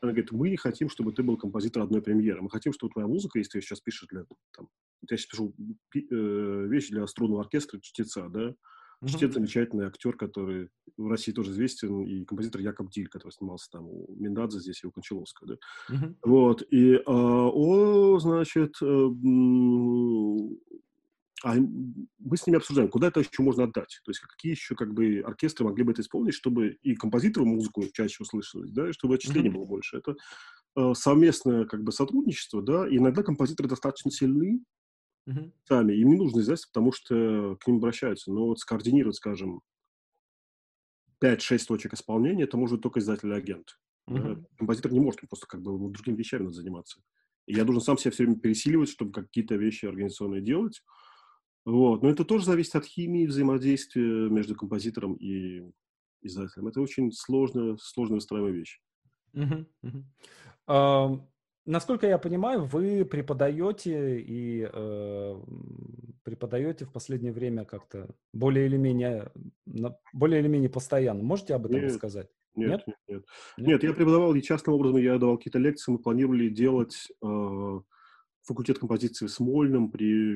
Она 0.01 0.13
говорит, 0.13 0.31
мы 0.31 0.57
хотим, 0.57 0.89
чтобы 0.89 1.13
ты 1.13 1.21
был 1.21 1.37
композитор 1.37 1.83
одной 1.83 2.01
премьеры. 2.01 2.41
Мы 2.41 2.49
хотим, 2.49 2.73
чтобы 2.73 2.91
твоя 2.91 3.07
музыка, 3.07 3.37
если 3.37 3.59
ты 3.59 3.61
сейчас 3.61 3.81
пишешь 3.81 4.07
для, 4.09 4.25
там, 4.55 4.67
я 5.09 5.17
сейчас 5.17 5.27
пишу 5.27 5.53
э, 5.95 6.67
вещи 6.67 6.91
для 6.91 7.05
струнного 7.05 7.41
оркестра, 7.41 7.79
чтеца, 7.79 8.27
да, 8.29 8.49
mm-hmm. 8.49 9.07
чтец 9.07 9.33
замечательный 9.33 9.85
актер, 9.85 10.17
который 10.17 10.69
в 10.97 11.07
России 11.07 11.31
тоже 11.31 11.51
известен, 11.51 12.03
и 12.03 12.25
композитор 12.25 12.61
Якоб 12.61 12.89
Диль, 12.89 13.09
который 13.09 13.31
снимался 13.33 13.69
там 13.71 13.87
у 13.87 14.15
Миндадзе 14.15 14.59
здесь 14.59 14.83
и 14.83 14.87
у 14.87 14.91
Кончаловского, 14.91 15.49
да. 15.49 15.95
Mm-hmm. 15.95 16.15
Вот, 16.23 16.63
и 16.71 16.93
э, 16.93 17.01
он, 17.05 18.19
значит, 18.19 18.75
э, 18.81 19.09
а 21.43 21.55
мы 21.55 22.37
с 22.37 22.45
ними 22.45 22.57
обсуждаем, 22.57 22.89
куда 22.89 23.07
это 23.07 23.19
еще 23.19 23.41
можно 23.41 23.63
отдать. 23.63 23.99
То 24.03 24.11
есть 24.11 24.19
какие 24.19 24.51
еще 24.51 24.75
как 24.75 24.93
бы 24.93 25.21
оркестры 25.25 25.65
могли 25.65 25.83
бы 25.83 25.91
это 25.91 26.01
исполнить, 26.01 26.35
чтобы 26.35 26.77
и 26.83 26.95
композитору 26.95 27.45
музыку 27.45 27.83
чаще 27.93 28.17
услышать, 28.21 28.73
да, 28.73 28.89
и 28.89 28.93
чтобы 28.93 29.15
отчисление 29.15 29.51
mm-hmm. 29.51 29.55
было 29.55 29.65
больше. 29.65 29.97
Это 29.97 30.15
э, 30.75 30.93
совместное 30.93 31.65
как 31.65 31.83
бы 31.83 31.91
сотрудничество, 31.91 32.61
да, 32.61 32.87
и 32.87 32.97
иногда 32.97 33.23
композиторы 33.23 33.69
достаточно 33.69 34.11
сильны 34.11 34.63
mm-hmm. 35.27 35.51
сами, 35.67 35.93
им 35.93 36.09
не 36.09 36.17
нужно 36.17 36.41
издательство, 36.41 36.69
потому 36.73 36.91
что 36.91 37.57
к 37.59 37.67
ним 37.67 37.77
обращаются. 37.77 38.31
Но 38.31 38.47
вот 38.47 38.59
скоординировать, 38.59 39.15
скажем, 39.15 39.61
5-6 41.23 41.65
точек 41.67 41.93
исполнения, 41.93 42.43
это 42.43 42.57
может 42.57 42.81
только 42.81 42.99
издатель 42.99 43.29
или 43.29 43.35
агент. 43.35 43.79
Mm-hmm. 44.09 44.35
Да? 44.35 44.43
Композитор 44.57 44.91
не 44.91 44.99
может, 44.99 45.23
он 45.23 45.27
просто 45.27 45.47
как 45.47 45.61
бы 45.61 45.91
другими 45.91 46.15
вещами 46.15 46.43
надо 46.43 46.53
заниматься. 46.53 47.01
И 47.47 47.55
я 47.55 47.63
должен 47.63 47.81
сам 47.81 47.97
себя 47.97 48.11
все 48.11 48.23
время 48.23 48.39
пересиливать, 48.39 48.89
чтобы 48.89 49.11
какие-то 49.11 49.55
вещи 49.55 49.85
организационные 49.85 50.41
делать. 50.41 50.83
Вот. 51.65 52.01
Но 52.01 52.09
это 52.09 52.25
тоже 52.25 52.45
зависит 52.45 52.75
от 52.75 52.85
химии 52.85 53.25
взаимодействия 53.25 54.29
между 54.29 54.55
композитором 54.55 55.13
и 55.15 55.63
издателем. 56.21 56.67
Это 56.67 56.81
очень 56.81 57.11
сложная, 57.11 57.77
сложная 57.79 58.15
выстраиваемая 58.15 58.57
вещь. 58.57 58.79
Uh-huh, 59.33 59.65
uh-huh. 59.83 60.03
Uh, 60.67 61.21
насколько 61.65 62.07
я 62.07 62.17
понимаю, 62.17 62.65
вы 62.65 63.05
преподаете 63.05 64.19
и 64.19 64.63
uh, 64.63 65.43
преподаете 66.23 66.85
в 66.85 66.91
последнее 66.91 67.31
время 67.31 67.65
как-то 67.65 68.13
более 68.33 68.65
или 68.65 68.77
менее, 68.77 69.31
более 70.13 70.41
или 70.41 70.47
менее 70.47 70.69
постоянно. 70.69 71.23
Можете 71.23 71.55
об 71.55 71.65
этом 71.65 71.77
нет, 71.77 71.91
рассказать? 71.91 72.29
Нет, 72.55 72.69
нет, 72.69 72.85
нет, 72.87 72.97
нет. 73.07 73.25
Нет, 73.67 73.83
я 73.83 73.93
преподавал 73.93 74.35
и 74.35 74.41
частным 74.41 74.75
образом, 74.75 74.97
я 74.97 75.17
давал 75.17 75.37
какие-то 75.37 75.59
лекции, 75.59 75.91
мы 75.91 75.99
планировали 75.99 76.49
делать 76.49 77.11
uh, 77.23 77.81
факультет 78.43 78.79
композиции 78.79 79.27
в 79.27 79.31
Смольном 79.31 79.91
при 79.91 80.35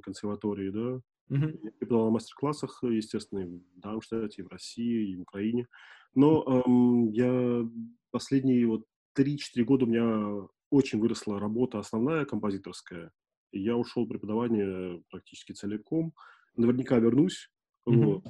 консерватории, 0.00 0.70
да. 0.70 1.00
Mm-hmm. 1.28 1.58
Я 1.62 1.70
преподавал 1.72 2.06
на 2.06 2.12
мастер-классах, 2.12 2.80
естественно, 2.82 3.40
и 3.40 3.44
в 3.46 3.80
Дармштадте, 3.80 4.42
и 4.42 4.44
в 4.44 4.48
России, 4.48 5.10
и 5.10 5.16
в 5.16 5.22
Украине. 5.22 5.66
Но 6.14 6.42
эм, 6.66 7.10
я 7.10 7.68
последние 8.10 8.66
вот 8.66 8.84
3-4 9.18 9.64
года 9.64 9.84
у 9.84 9.88
меня 9.88 10.46
очень 10.70 11.00
выросла 11.00 11.40
работа 11.40 11.78
основная 11.78 12.24
композиторская, 12.24 13.10
и 13.52 13.60
я 13.60 13.76
ушел 13.76 14.04
в 14.04 14.08
преподавание 14.08 15.02
практически 15.10 15.52
целиком. 15.52 16.12
Наверняка 16.56 16.98
вернусь 16.98 17.50
mm-hmm. 17.88 18.04
вот, 18.04 18.24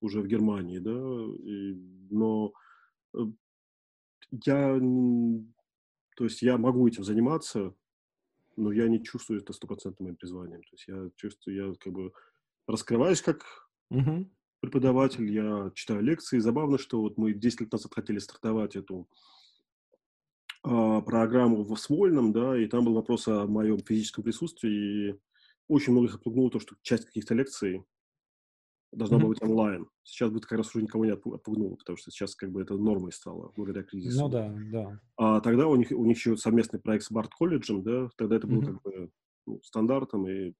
уже 0.00 0.20
в 0.20 0.26
Германии, 0.26 0.78
да, 0.78 0.98
и, 1.44 1.74
но 2.10 2.52
э, 3.14 3.20
я, 4.44 4.78
то 6.16 6.24
есть 6.24 6.42
я 6.42 6.58
могу 6.58 6.86
этим 6.88 7.04
заниматься, 7.04 7.74
но 8.56 8.72
я 8.72 8.88
не 8.88 9.02
чувствую 9.02 9.40
это 9.40 9.52
стопроцентным 9.52 10.06
моим 10.06 10.16
призванием. 10.16 10.62
То 10.62 10.68
есть 10.72 10.84
я 10.88 11.10
чувствую, 11.16 11.56
я 11.56 11.74
как 11.74 11.92
бы 11.92 12.12
раскрываюсь 12.66 13.22
как 13.22 13.68
uh-huh. 13.92 14.26
преподаватель, 14.60 15.30
я 15.30 15.70
читаю 15.74 16.02
лекции. 16.02 16.38
Забавно, 16.38 16.78
что 16.78 17.00
вот 17.00 17.18
мы 17.18 17.32
10 17.32 17.62
лет 17.62 17.72
назад 17.72 17.92
хотели 17.94 18.18
стартовать 18.18 18.76
эту 18.76 19.08
а, 20.62 21.00
программу 21.00 21.64
в 21.64 21.76
Смольном, 21.76 22.32
да, 22.32 22.56
и 22.56 22.66
там 22.66 22.84
был 22.84 22.94
вопрос 22.94 23.26
о 23.26 23.46
моем 23.46 23.78
физическом 23.78 24.22
присутствии, 24.24 25.10
и 25.10 25.20
очень 25.68 25.92
многих 25.92 26.14
отпугнуло 26.14 26.50
то, 26.50 26.60
что 26.60 26.76
часть 26.82 27.06
каких-то 27.06 27.34
лекций 27.34 27.84
должна 28.92 29.18
mm-hmm. 29.18 29.28
быть 29.28 29.42
онлайн. 29.42 29.86
Сейчас 30.04 30.30
будет 30.30 30.46
как 30.46 30.58
раз 30.58 30.74
уже 30.74 30.84
никого 30.84 31.04
не 31.04 31.12
отпугнуло, 31.12 31.76
потому 31.76 31.96
что 31.96 32.10
сейчас 32.10 32.34
как 32.34 32.50
бы 32.50 32.60
это 32.62 32.76
нормой 32.76 33.12
стало 33.12 33.52
благодаря 33.56 33.82
кризису. 33.82 34.20
Ну 34.20 34.28
да, 34.28 34.54
да. 34.70 35.00
А 35.16 35.40
тогда 35.40 35.66
у 35.66 35.76
них, 35.76 35.90
у 35.90 36.04
них 36.04 36.16
еще 36.16 36.36
совместный 36.36 36.80
проект 36.80 37.04
с 37.04 37.10
Барт 37.10 37.32
колледжем, 37.34 37.82
да, 37.82 38.10
тогда 38.16 38.36
это 38.36 38.46
было 38.46 38.60
mm-hmm. 38.60 38.66
как 38.66 38.82
бы 38.82 39.10
ну, 39.46 39.60
стандартом, 39.62 40.28
и 40.28 40.52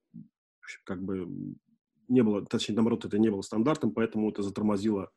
как 0.84 1.02
бы 1.02 1.28
не 2.08 2.22
было, 2.22 2.44
точнее, 2.44 2.74
наоборот, 2.74 3.04
это 3.04 3.18
не 3.18 3.30
было 3.30 3.42
стандартом, 3.42 3.92
поэтому 3.92 4.30
это 4.30 4.42
затормозило 4.42 5.10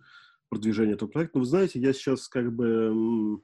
продвижение 0.50 0.96
этого 0.96 1.10
проекта. 1.10 1.38
Но 1.38 1.42
вы 1.42 1.48
знаете, 1.48 1.80
я 1.80 1.94
сейчас 1.94 2.28
как 2.28 2.54
бы, 2.54 3.42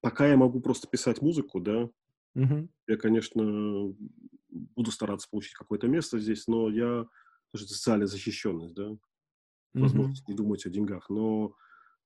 пока 0.00 0.26
я 0.28 0.36
могу 0.36 0.60
просто 0.60 0.88
писать 0.88 1.22
музыку, 1.22 1.60
да, 1.60 1.88
mm-hmm. 2.36 2.68
я, 2.88 2.96
конечно, 2.96 3.94
буду 4.50 4.90
стараться 4.90 5.28
получить 5.30 5.54
какое-то 5.54 5.88
место 5.88 6.18
здесь, 6.18 6.46
но 6.46 6.68
я 6.68 7.06
это 7.62 7.72
социальная 7.72 8.06
защищенность, 8.06 8.74
да, 8.74 8.96
возможность 9.74 10.22
mm-hmm. 10.22 10.32
не 10.32 10.36
думать 10.36 10.66
о 10.66 10.70
деньгах. 10.70 11.08
Но 11.10 11.54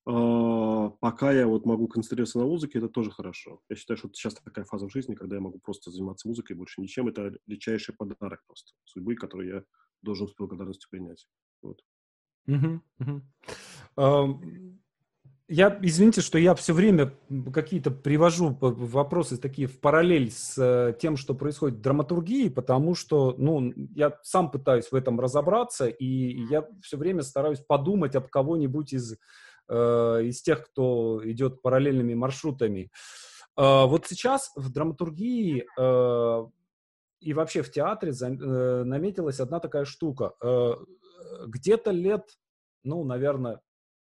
э, 0.06 0.90
пока 1.00 1.32
я 1.32 1.46
вот 1.46 1.66
могу 1.66 1.88
концентрироваться 1.88 2.38
на 2.38 2.44
музыке, 2.44 2.78
это 2.78 2.88
тоже 2.88 3.10
хорошо. 3.10 3.60
Я 3.68 3.76
считаю, 3.76 3.96
что 3.98 4.10
сейчас 4.12 4.34
такая 4.34 4.64
фаза 4.64 4.86
в 4.86 4.92
жизни, 4.92 5.14
когда 5.14 5.36
я 5.36 5.42
могу 5.42 5.58
просто 5.58 5.90
заниматься 5.90 6.28
музыкой 6.28 6.56
больше 6.56 6.80
ничем. 6.80 7.08
Это 7.08 7.34
редчайший 7.46 7.94
подарок 7.94 8.42
просто 8.46 8.72
судьбы, 8.84 9.14
который 9.14 9.48
я 9.48 9.64
должен 10.02 10.28
с 10.28 10.34
благодарностью 10.34 10.88
принять. 10.90 11.28
Вот. 11.62 11.82
Mm-hmm. 12.48 12.80
Mm-hmm. 13.00 13.22
Um 13.96 14.78
я, 15.48 15.78
извините, 15.82 16.20
что 16.20 16.38
я 16.38 16.54
все 16.54 16.74
время 16.74 17.14
какие-то 17.52 17.90
привожу 17.90 18.56
вопросы 18.60 19.38
такие 19.38 19.66
в 19.66 19.80
параллель 19.80 20.30
с 20.30 20.58
э, 20.58 20.94
тем, 21.00 21.16
что 21.16 21.34
происходит 21.34 21.78
в 21.78 21.80
драматургии, 21.80 22.50
потому 22.50 22.94
что, 22.94 23.34
ну, 23.38 23.72
я 23.94 24.18
сам 24.22 24.50
пытаюсь 24.50 24.92
в 24.92 24.94
этом 24.94 25.18
разобраться, 25.18 25.86
и 25.86 26.44
я 26.50 26.68
все 26.82 26.98
время 26.98 27.22
стараюсь 27.22 27.60
подумать 27.60 28.14
об 28.14 28.28
кого-нибудь 28.28 28.92
из, 28.92 29.16
э, 29.68 30.20
из 30.24 30.42
тех, 30.42 30.66
кто 30.66 31.22
идет 31.24 31.62
параллельными 31.62 32.12
маршрутами. 32.12 32.90
Э, 33.56 33.86
вот 33.86 34.06
сейчас 34.06 34.52
в 34.54 34.70
драматургии 34.70 35.66
э, 35.78 36.46
и 37.20 37.32
вообще 37.32 37.62
в 37.62 37.72
театре 37.72 38.12
за, 38.12 38.28
э, 38.28 38.84
наметилась 38.84 39.40
одна 39.40 39.60
такая 39.60 39.86
штука. 39.86 40.34
Э, 40.42 40.74
где-то 41.46 41.90
лет, 41.90 42.38
ну, 42.84 43.02
наверное, 43.02 43.60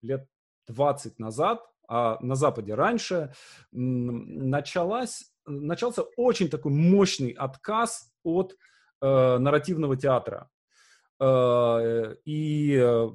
лет 0.04 0.28
20 0.72 1.20
назад, 1.20 1.62
а 1.88 2.18
на 2.22 2.36
Западе 2.36 2.74
раньше, 2.74 3.34
началась, 3.72 5.32
начался 5.46 6.04
очень 6.16 6.50
такой 6.50 6.72
мощный 6.72 7.32
отказ 7.32 8.12
от 8.24 8.56
э, 9.02 9.38
нарративного 9.38 9.98
театра. 9.98 10.50
Э, 11.20 12.16
и 12.26 12.76
э, 12.76 13.10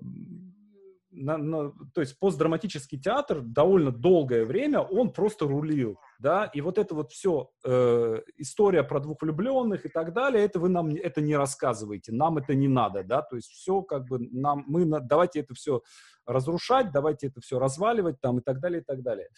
на, 1.17 1.37
на, 1.39 1.73
то 1.95 2.01
есть 2.01 2.19
постдраматический 2.19 3.01
театр 3.01 3.41
довольно 3.41 3.91
долгое 3.91 4.45
время, 4.45 4.81
он 4.81 5.13
просто 5.13 5.47
рулил, 5.47 5.99
да, 6.19 6.45
и 6.45 6.61
вот 6.61 6.79
это 6.79 6.95
вот 6.95 7.13
все, 7.13 7.51
э, 7.65 8.21
история 8.37 8.83
про 8.85 9.01
двух 9.01 9.23
влюбленных 9.23 9.87
и 9.87 9.89
так 9.89 10.13
далее, 10.13 10.45
это 10.45 10.61
вы 10.61 10.69
нам 10.69 10.95
это 10.95 11.21
не 11.21 11.37
рассказываете, 11.37 12.13
нам 12.13 12.39
это 12.39 12.55
не 12.55 12.69
надо, 12.69 13.03
да, 13.03 13.23
то 13.23 13.37
есть 13.37 13.51
все 13.51 13.83
как 13.83 14.07
бы 14.07 14.19
нам, 14.19 14.65
мы, 14.67 14.85
давайте 15.01 15.41
это 15.41 15.55
все 15.55 15.83
разрушать, 16.27 16.93
давайте 16.93 17.29
это 17.29 17.41
все 17.41 17.59
разваливать 17.59 18.21
там 18.21 18.39
и 18.39 18.43
так 18.43 18.61
далее, 18.61 18.83
и 18.83 18.85
так 18.85 19.03
далее. 19.03 19.29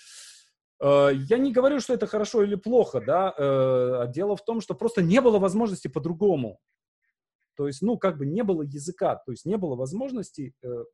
Э, 0.80 1.10
я 1.12 1.38
не 1.38 1.52
говорю, 1.52 1.80
что 1.80 1.94
это 1.94 2.06
хорошо 2.06 2.42
или 2.42 2.54
плохо, 2.54 3.00
да, 3.00 3.34
э, 3.36 4.04
дело 4.08 4.36
в 4.36 4.44
том, 4.44 4.60
что 4.60 4.74
просто 4.74 5.02
не 5.02 5.20
было 5.20 5.38
возможности 5.38 5.88
по-другому. 5.88 6.58
То 7.56 7.66
есть, 7.66 7.82
ну, 7.82 7.98
как 7.98 8.18
бы 8.18 8.26
не 8.26 8.44
было 8.44 8.62
языка, 8.62 9.16
то 9.16 9.32
есть 9.32 9.44
не 9.44 9.56
было 9.56 9.74
возможности 9.74 10.54
э, 10.62 10.84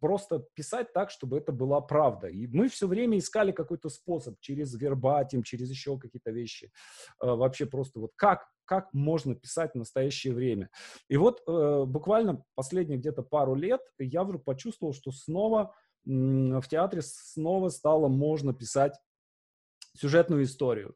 просто 0.00 0.46
писать 0.54 0.92
так, 0.92 1.10
чтобы 1.10 1.38
это 1.38 1.52
была 1.52 1.80
правда. 1.80 2.28
И 2.28 2.46
мы 2.46 2.68
все 2.68 2.86
время 2.86 3.18
искали 3.18 3.52
какой-то 3.52 3.88
способ 3.88 4.38
через 4.40 4.74
вербатим, 4.74 5.42
через 5.42 5.70
еще 5.70 5.98
какие-то 5.98 6.30
вещи. 6.30 6.70
Вообще 7.20 7.66
просто 7.66 8.00
вот 8.00 8.12
как, 8.16 8.46
как 8.64 8.92
можно 8.92 9.34
писать 9.34 9.72
в 9.74 9.78
настоящее 9.78 10.34
время. 10.34 10.70
И 11.08 11.16
вот 11.16 11.42
буквально 11.46 12.44
последние 12.54 12.98
где-то 12.98 13.22
пару 13.22 13.54
лет 13.54 13.80
я 13.98 14.24
вдруг 14.24 14.44
почувствовал, 14.44 14.92
что 14.92 15.10
снова 15.10 15.74
в 16.04 16.62
театре 16.68 17.02
снова 17.02 17.68
стало 17.68 18.08
можно 18.08 18.54
писать 18.54 18.94
сюжетную 19.94 20.44
историю. 20.44 20.94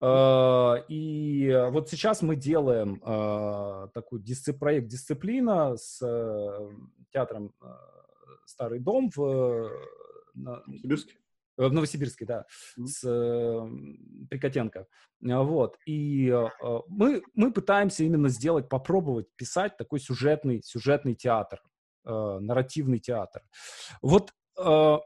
А, 0.00 0.76
и 0.88 1.50
вот 1.70 1.90
сейчас 1.90 2.22
мы 2.22 2.36
делаем 2.36 3.00
а, 3.04 3.88
такой 3.88 4.22
проект 4.58 4.88
«Дисциплина» 4.88 5.76
с 5.76 6.00
э, 6.02 6.70
театром 7.12 7.52
э, 7.62 7.66
«Старый 8.46 8.78
дом» 8.78 9.10
в 9.14 9.70
Новосибирске. 10.34 11.14
В 11.56 11.72
Новосибирске, 11.72 12.24
да, 12.24 12.46
mm-hmm. 12.78 12.86
с 12.86 13.04
э, 13.04 14.26
Прикотенко. 14.30 14.86
Вот. 15.20 15.76
И 15.84 16.34
мы, 16.88 17.22
мы 17.34 17.52
пытаемся 17.52 18.04
именно 18.04 18.30
сделать, 18.30 18.70
попробовать 18.70 19.26
писать 19.36 19.76
такой 19.76 20.00
сюжетный, 20.00 20.62
сюжетный 20.62 21.14
театр 21.14 21.60
э, 22.04 22.38
нарративный 22.40 22.98
театр. 22.98 23.42
Вот 24.02 24.32
э, 24.58 24.98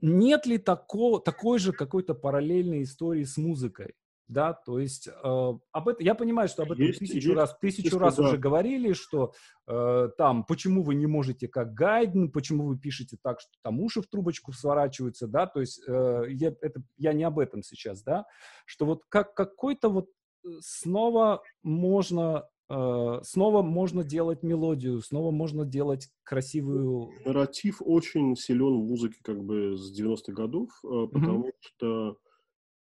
нет 0.00 0.46
ли 0.46 0.58
тако, 0.58 1.18
такой 1.18 1.58
же 1.58 1.72
какой-то 1.72 2.14
параллельной 2.14 2.82
истории 2.82 3.24
с 3.24 3.36
музыкой? 3.36 3.94
Да, 4.32 4.54
то 4.54 4.78
есть 4.78 5.08
э, 5.08 5.12
об 5.22 5.88
этом 5.88 6.04
я 6.04 6.14
понимаю, 6.14 6.48
что 6.48 6.62
об 6.62 6.72
этом 6.72 6.86
есть, 6.86 6.98
тысячу 6.98 7.28
есть, 7.28 7.36
раз, 7.36 7.56
тысячу 7.60 7.82
есть, 7.82 7.96
раз 7.96 8.16
да. 8.16 8.24
уже 8.24 8.38
говорили, 8.38 8.94
что 8.94 9.32
э, 9.66 10.08
там 10.16 10.44
почему 10.44 10.82
вы 10.82 10.94
не 10.94 11.06
можете 11.06 11.48
как 11.48 11.74
Гайден, 11.74 12.30
почему 12.30 12.66
вы 12.66 12.78
пишете 12.78 13.18
так, 13.22 13.40
что 13.40 13.50
там 13.62 13.80
уши 13.80 14.00
в 14.00 14.06
трубочку 14.06 14.52
сворачиваются, 14.52 15.26
да, 15.26 15.46
то 15.46 15.60
есть 15.60 15.82
э, 15.86 16.24
я, 16.30 16.54
это, 16.62 16.82
я 16.96 17.12
не 17.12 17.24
об 17.24 17.38
этом 17.38 17.62
сейчас, 17.62 18.02
да, 18.02 18.24
что 18.64 18.86
вот 18.86 19.02
как 19.10 19.34
какой-то 19.34 19.90
вот 19.90 20.06
э, 20.44 20.48
снова 20.60 21.42
можно 21.62 22.46
Э, 22.72 23.20
снова 23.22 23.62
можно 23.62 24.02
делать 24.02 24.42
мелодию, 24.42 25.02
снова 25.02 25.30
можно 25.30 25.66
делать 25.66 26.08
красивую... 26.22 27.10
Нарратив 27.26 27.82
очень 27.84 28.34
силен 28.34 28.80
в 28.80 28.88
музыке 28.88 29.18
как 29.22 29.44
бы 29.44 29.76
с 29.76 30.00
90-х 30.00 30.32
годов, 30.32 30.70
э, 30.82 31.06
потому 31.12 31.48
mm-hmm. 31.48 31.52
что 31.60 32.16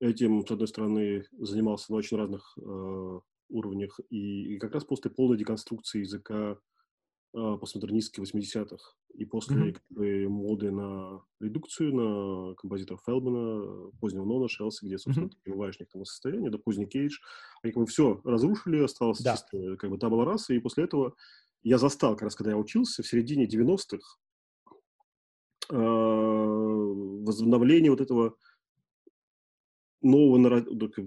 этим, 0.02 0.45
с 0.45 0.52
одной 0.52 0.68
стороны, 0.68 1.24
занимался 1.32 1.91
на 1.91 1.97
очень 1.97 2.18
разных 2.18 2.58
э, 2.58 3.20
уровнях, 3.49 3.99
и, 4.10 4.56
и 4.56 4.58
как 4.58 4.74
раз 4.74 4.84
после 4.84 5.12
полной 5.12 5.38
деконструкции 5.38 5.99
языка 5.99 6.58
э, 7.34 7.58
постмодернистских 7.60 8.24
80-х 8.24 8.95
и 9.14 9.26
после 9.26 9.58
mm-hmm. 9.58 9.74
как 9.74 9.84
бы, 9.89 10.28
моды 10.28 10.72
на 10.72 11.22
редукцию, 11.39 11.93
на 11.93 12.56
композиторов 12.56 13.04
Фелбена, 13.06 13.91
позднего 13.99 14.26
Нона, 14.26 14.47
Шелси, 14.47 14.86
где, 14.86 14.97
собственно, 14.97 15.28
mm-hmm. 15.28 15.38
ты 15.43 15.52
бываешь 15.52 15.78
в 15.78 15.80
некотором 15.80 16.06
состоянии, 16.06 16.49
да, 16.49 16.58
поздний 16.58 16.88
Кейдж, 16.88 17.20
они 17.62 17.72
как 17.72 17.84
бы 17.84 17.88
все 17.88 18.20
разрушили, 18.24 18.84
осталось 18.84 19.22
да. 19.22 19.34
чисто 19.34 19.78
как 19.78 19.91
бы 19.91 19.99
табла 19.99 20.26
раса, 20.26 20.54
и 20.54 20.60
после 20.60 20.86
этого 20.86 21.14
я 21.62 21.78
застал, 21.78 22.14
как 22.14 22.24
раз 22.24 22.36
когда 22.36 22.52
я 22.52 22.58
учился, 22.58 23.04
в 23.04 23.08
середине 23.08 23.45
90-х, 23.45 23.99
э, 25.70 25.76
возобновление 25.76 27.91
вот 27.91 28.02
этого 28.02 28.36
нового 30.02 30.62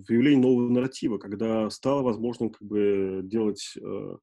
появления 0.07 0.41
нового 0.41 0.69
нарратива, 0.69 1.19
когда 1.19 1.69
стало 1.71 2.03
возможным 2.03 2.51
как 2.51 2.67
бы 2.67 3.21
делать 3.25 3.75
э, 3.77 4.17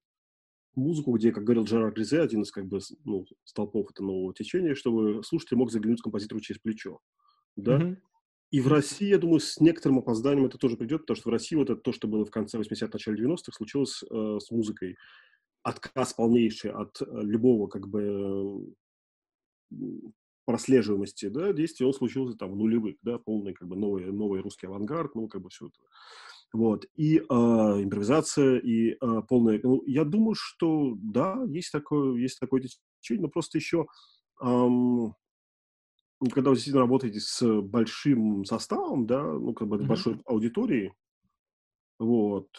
музыку, 0.76 1.12
где, 1.14 1.32
как 1.32 1.44
говорил 1.44 1.66
Джерард 1.66 1.96
Гризе, 1.96 2.22
один 2.22 2.42
из 2.42 2.52
как 2.52 2.66
бы 2.68 2.80
ну, 3.04 3.26
столпов 3.44 3.92
этого 3.92 4.08
нового 4.08 4.34
течения, 4.34 4.76
чтобы 4.76 5.24
слушатель 5.24 5.58
мог 5.58 5.72
заглянуть 5.72 6.02
композитору 6.02 6.42
через 6.42 6.60
плечо. 6.60 7.00
Да? 7.56 7.80
Mm-hmm. 7.80 7.98
И 8.52 8.60
в 8.60 8.68
России, 8.68 9.08
я 9.08 9.18
думаю, 9.18 9.40
с 9.40 9.60
некоторым 9.60 10.00
опозданием 10.00 10.46
это 10.46 10.58
тоже 10.58 10.76
придет, 10.76 11.02
потому 11.02 11.16
что 11.16 11.30
в 11.30 11.32
России 11.32 11.56
вот 11.56 11.70
это 11.70 11.82
то, 11.82 11.94
что 11.94 12.08
было 12.08 12.26
в 12.26 12.32
конце 12.32 12.58
80-х, 12.58 12.90
начале 12.92 13.26
90-х, 13.26 13.54
случилось 13.54 14.04
э, 14.04 14.38
с 14.42 14.52
музыкой. 14.52 14.98
Отказ 15.64 16.14
полнейший 16.14 16.72
от 16.72 17.02
э, 17.02 17.06
любого 17.10 17.68
как 17.68 17.88
бы 17.88 18.74
прослеживаемости 20.46 21.28
да, 21.28 21.54
действия, 21.54 21.86
он 21.86 21.94
случился 21.94 22.38
там 22.38 22.52
в 22.52 22.56
нулевых, 22.56 22.96
да, 23.02 23.18
полный 23.18 23.54
как 23.54 23.68
бы 23.68 23.76
новый, 23.76 24.06
новый 24.12 24.42
русский 24.42 24.68
авангард, 24.68 25.16
ну, 25.16 25.28
как 25.28 25.42
бы 25.42 25.50
все 25.50 25.68
это. 25.68 25.78
Вот. 26.54 26.86
И 26.96 27.18
э, 27.18 27.22
импровизация, 27.22 28.58
и 28.58 28.92
э, 28.92 28.98
полная... 29.28 29.60
Ну, 29.64 29.84
я 29.86 30.04
думаю, 30.04 30.36
что 30.36 30.96
да, 30.98 31.42
есть 31.48 31.72
такое, 31.72 32.18
есть 32.18 32.40
такое 32.40 32.64
течение, 33.00 33.24
но 33.24 33.30
просто 33.30 33.58
еще, 33.58 33.88
эм, 34.42 35.16
когда 36.34 36.50
вы 36.50 36.56
действительно 36.56 36.82
работаете 36.82 37.20
с 37.22 37.62
большим 37.62 38.44
составом, 38.44 39.08
да, 39.08 39.24
ну, 39.24 39.54
как 39.54 39.70
бы 39.70 39.78
mm-hmm. 39.78 39.86
большой 39.86 40.22
аудиторией, 40.26 40.92
вот, 42.00 42.50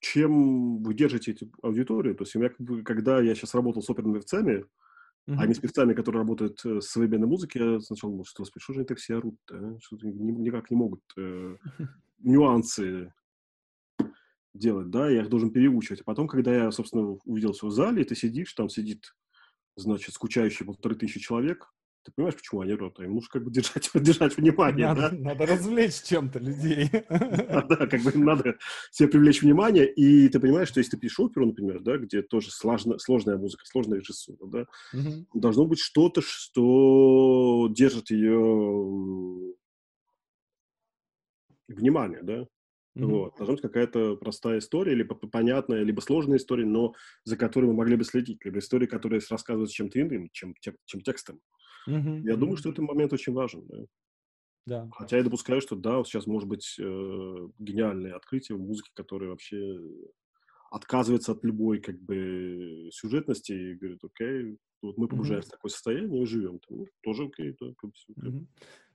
чем 0.00 0.82
вы 0.82 0.94
держите 0.94 1.32
эту 1.32 1.48
аудиторию, 1.62 2.14
то 2.16 2.24
есть 2.24 2.36
у 2.36 2.40
меня, 2.40 2.50
когда 2.82 3.20
я 3.20 3.34
сейчас 3.34 3.54
работал 3.54 3.80
с 3.80 3.88
оперными 3.88 4.16
певцами, 4.16 4.66
Mm-hmm. 5.28 5.36
А 5.38 5.46
не 5.46 5.54
с 5.54 5.58
певцами, 5.60 5.94
которые 5.94 6.20
работают 6.20 6.60
э, 6.64 6.80
с 6.80 6.88
современной 6.88 7.28
музыкой, 7.28 7.74
я 7.74 7.80
сначала 7.80 8.12
думал, 8.12 8.24
что, 8.24 8.42
господи, 8.42 8.62
что 8.62 8.72
же 8.72 8.80
они 8.80 8.86
так 8.86 8.98
все 8.98 9.18
орут 9.18 9.36
а? 9.52 9.78
Что-то 9.80 10.08
никак 10.08 10.68
не 10.70 10.76
могут 10.76 11.00
э, 11.16 11.56
нюансы 12.18 13.12
делать, 14.52 14.90
да, 14.90 15.08
я 15.08 15.22
их 15.22 15.28
должен 15.28 15.52
переучивать. 15.52 16.00
А 16.00 16.04
потом, 16.04 16.26
когда 16.26 16.52
я, 16.52 16.70
собственно, 16.72 17.18
увидел 17.24 17.52
в 17.52 17.70
зале, 17.70 18.02
и 18.02 18.04
ты 18.04 18.16
сидишь, 18.16 18.52
там 18.54 18.68
сидит, 18.68 19.14
значит, 19.76 20.14
скучающие 20.14 20.66
полторы 20.66 20.96
тысячи 20.96 21.20
человек, 21.20 21.72
ты 22.04 22.12
понимаешь, 22.12 22.36
почему 22.36 22.60
они 22.60 22.72
рот? 22.72 22.98
Им 23.00 23.14
нужно 23.14 23.28
как 23.30 23.44
бы 23.44 23.50
держать, 23.50 23.90
держать 23.94 24.36
внимание, 24.36 24.86
надо, 24.88 25.10
да? 25.10 25.16
Надо 25.16 25.46
развлечь 25.46 26.02
чем-то 26.02 26.38
людей. 26.38 26.90
Да, 27.08 27.62
да, 27.62 27.86
как 27.86 28.02
бы 28.02 28.10
им 28.10 28.24
надо 28.24 28.56
себе 28.90 29.08
привлечь 29.08 29.42
внимание, 29.42 29.92
и 29.92 30.28
ты 30.28 30.40
понимаешь, 30.40 30.68
что 30.68 30.80
если 30.80 30.92
ты 30.92 30.98
пишешь 30.98 31.20
оперу, 31.20 31.46
например, 31.46 31.80
да, 31.80 31.98
где 31.98 32.22
тоже 32.22 32.50
сложно, 32.50 32.98
сложная 32.98 33.36
музыка, 33.36 33.64
сложная 33.66 34.00
режиссура, 34.00 34.46
да, 34.46 34.66
угу. 34.92 35.26
должно 35.34 35.66
быть 35.66 35.78
что-то, 35.78 36.22
что 36.22 37.68
держит 37.70 38.10
ее 38.10 39.54
внимание, 41.68 42.22
да? 42.22 42.46
Mm-hmm. 42.96 43.06
Вот. 43.06 43.36
Должна 43.36 43.54
быть 43.54 43.62
какая-то 43.62 44.16
простая 44.16 44.58
история, 44.58 44.94
либо 44.94 45.14
понятная, 45.14 45.82
либо 45.82 46.00
сложная 46.00 46.36
история, 46.36 46.66
но 46.66 46.94
за 47.24 47.36
которой 47.36 47.66
мы 47.66 47.74
могли 47.74 47.96
бы 47.96 48.04
следить, 48.04 48.44
либо 48.44 48.58
история, 48.58 48.86
которая 48.86 49.20
рассказывается 49.30 49.74
чем-то 49.74 50.00
иным, 50.00 50.28
чем, 50.32 50.54
чем, 50.60 50.74
чем 50.84 51.00
текстом. 51.00 51.40
Mm-hmm. 51.88 52.22
Я 52.24 52.36
думаю, 52.36 52.56
что 52.56 52.70
этот 52.70 52.84
момент 52.84 53.12
очень 53.12 53.32
важен. 53.32 53.66
Да? 53.68 53.78
Да. 54.64 54.88
Хотя 54.92 55.16
я 55.16 55.24
допускаю, 55.24 55.60
что 55.60 55.74
да, 55.74 56.04
сейчас 56.04 56.26
может 56.26 56.48
быть 56.48 56.76
э, 56.78 57.48
гениальное 57.58 58.14
открытие 58.14 58.56
в 58.56 58.60
музыке, 58.60 58.90
которое 58.94 59.30
вообще 59.30 59.78
отказывается 60.70 61.32
от 61.32 61.44
любой 61.44 61.80
как 61.80 62.00
бы 62.00 62.88
сюжетности 62.92 63.52
и 63.52 63.74
говорит, 63.74 64.00
окей, 64.04 64.56
вот 64.80 64.96
мы 64.96 65.08
погружаемся 65.08 65.48
mm-hmm. 65.48 65.50
в 65.50 65.56
такое 65.56 65.70
состояние 65.70 66.22
и 66.22 66.26
живем. 66.26 66.60
Там, 66.60 66.78
ну, 66.78 66.86
тоже 67.02 67.24
окей, 67.24 67.56
да, 67.60 67.66
как 67.76 67.90
бы, 67.90 68.28
mm-hmm. 68.28 68.46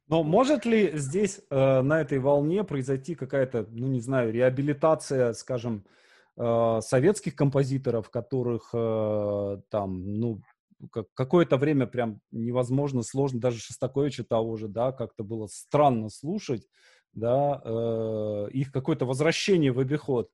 Но 0.08 0.24
может 0.24 0.66
ли 0.66 0.92
здесь 0.98 1.42
э, 1.50 1.82
на 1.82 2.02
этой 2.02 2.20
волне 2.20 2.64
произойти 2.64 3.14
какая-то, 3.14 3.68
ну 3.70 3.88
не 3.88 4.00
знаю, 4.00 4.32
реабилитация, 4.32 5.34
скажем, 5.34 5.86
э, 6.38 6.80
советских 6.82 7.36
композиторов, 7.36 8.10
которых 8.10 8.70
э, 8.74 9.62
там, 9.70 10.14
ну, 10.14 10.42
как, 10.92 11.08
какое-то 11.14 11.58
время 11.58 11.88
прям 11.88 12.22
невозможно, 12.32 13.04
сложно, 13.04 13.40
даже 13.40 13.60
Шостаковича 13.60 14.24
того 14.24 14.58
же, 14.58 14.68
да, 14.68 14.92
как-то 14.92 15.24
было 15.24 15.48
странно 15.48 16.10
слушать, 16.10 16.68
да, 17.14 17.62
э, 17.64 18.50
их 18.52 18.72
какое-то 18.72 19.06
возвращение 19.06 19.72
в 19.72 19.80
обиход. 19.80 20.30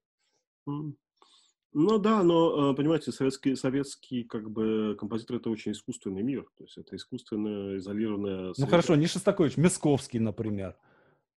Ну 1.76 1.98
да, 1.98 2.22
но, 2.22 2.72
э, 2.72 2.76
понимаете, 2.76 3.12
советский, 3.12 3.56
советский 3.56 4.24
как 4.24 4.52
бы 4.52 4.96
композитор— 5.00 5.36
это 5.38 5.50
очень 5.50 5.72
искусственный 5.72 6.22
мир. 6.22 6.46
То 6.56 6.66
есть 6.66 6.78
это 6.78 6.96
искусственно 6.96 7.78
изолированная... 7.78 8.54
Ну 8.56 8.68
хорошо, 8.68 8.96
не 8.96 9.08
Шостакович, 9.08 9.58
Мясковский, 9.58 10.20
например. 10.20 10.76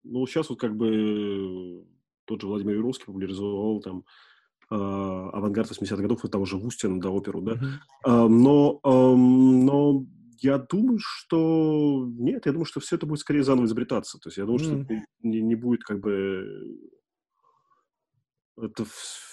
Ну 0.02 0.26
сейчас 0.26 0.50
вот 0.50 0.58
как 0.58 0.76
бы 0.76 1.86
тот 2.24 2.40
же 2.40 2.48
Владимир 2.48 2.74
Юровский 2.76 3.06
популяризовал 3.06 3.80
там 3.80 4.04
авангард 4.70 5.70
80-х 5.70 6.02
годов, 6.02 6.24
и 6.24 6.28
того 6.28 6.44
же 6.44 6.56
Вустина, 6.56 7.00
да, 7.00 7.10
оперу, 7.10 7.42
да. 7.42 7.52
Mm-hmm. 7.52 8.28
Но, 8.28 8.80
но 8.84 10.06
я 10.44 10.58
думаю, 10.58 10.98
что... 11.00 12.06
Нет, 12.18 12.46
я 12.46 12.52
думаю, 12.52 12.66
что 12.66 12.80
все 12.80 12.96
это 12.96 13.06
будет 13.06 13.20
скорее 13.20 13.42
заново 13.42 13.64
изобретаться. 13.64 14.18
То 14.18 14.28
есть 14.28 14.36
я 14.36 14.44
думаю, 14.44 14.60
mm-hmm. 14.60 14.84
что 14.84 14.94
не, 15.22 15.40
не 15.40 15.54
будет 15.54 15.82
как 15.82 16.00
бы... 16.00 16.46
Это 18.56 18.84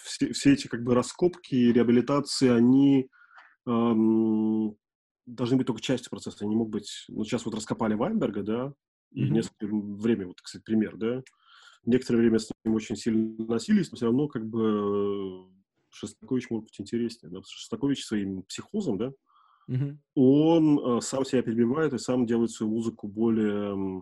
все, 0.04 0.32
все 0.34 0.54
эти 0.54 0.68
как 0.68 0.84
бы 0.84 0.96
раскопки, 0.96 1.54
реабилитации, 1.54 2.50
они 2.50 3.10
эм, 3.68 4.76
должны 5.26 5.58
быть 5.58 5.68
только 5.68 5.82
частью 5.82 6.10
процесса. 6.10 6.38
Они 6.42 6.52
не 6.52 6.56
могут 6.56 6.74
быть... 6.74 7.06
Ну, 7.10 7.24
сейчас 7.24 7.46
вот 7.46 7.56
раскопали 7.56 7.94
Вайнберга, 7.94 8.44
да, 8.44 8.74
и 9.12 9.26
mm-hmm. 9.26 9.30
несколько 9.30 9.68
время, 9.70 10.28
вот, 10.28 10.42
кстати, 10.42 10.64
пример, 10.64 10.96
да. 10.98 11.22
Некоторое 11.86 12.20
время 12.20 12.40
с 12.40 12.52
ним 12.64 12.76
очень 12.76 12.96
сильно 12.96 13.46
носились, 13.46 13.92
но 13.92 13.96
все 13.96 14.06
равно 14.06 14.28
как 14.28 14.46
бы 14.46 15.48
Шостакович 15.90 16.50
может 16.50 16.66
быть 16.66 16.80
интереснее, 16.80 17.32
да, 17.32 17.42
Шостакович 17.44 18.06
своим 18.06 18.44
психозом, 18.44 18.98
да, 18.98 19.14
mm-hmm. 19.70 19.98
он 20.16 20.80
э, 20.80 21.02
сам 21.02 21.26
себя 21.26 21.42
перебивает 21.42 21.94
и 21.94 21.98
сам 21.98 22.26
делает 22.26 22.52
свою 22.52 22.72
музыку 22.72 23.08
более 23.08 23.76
э, 23.76 24.02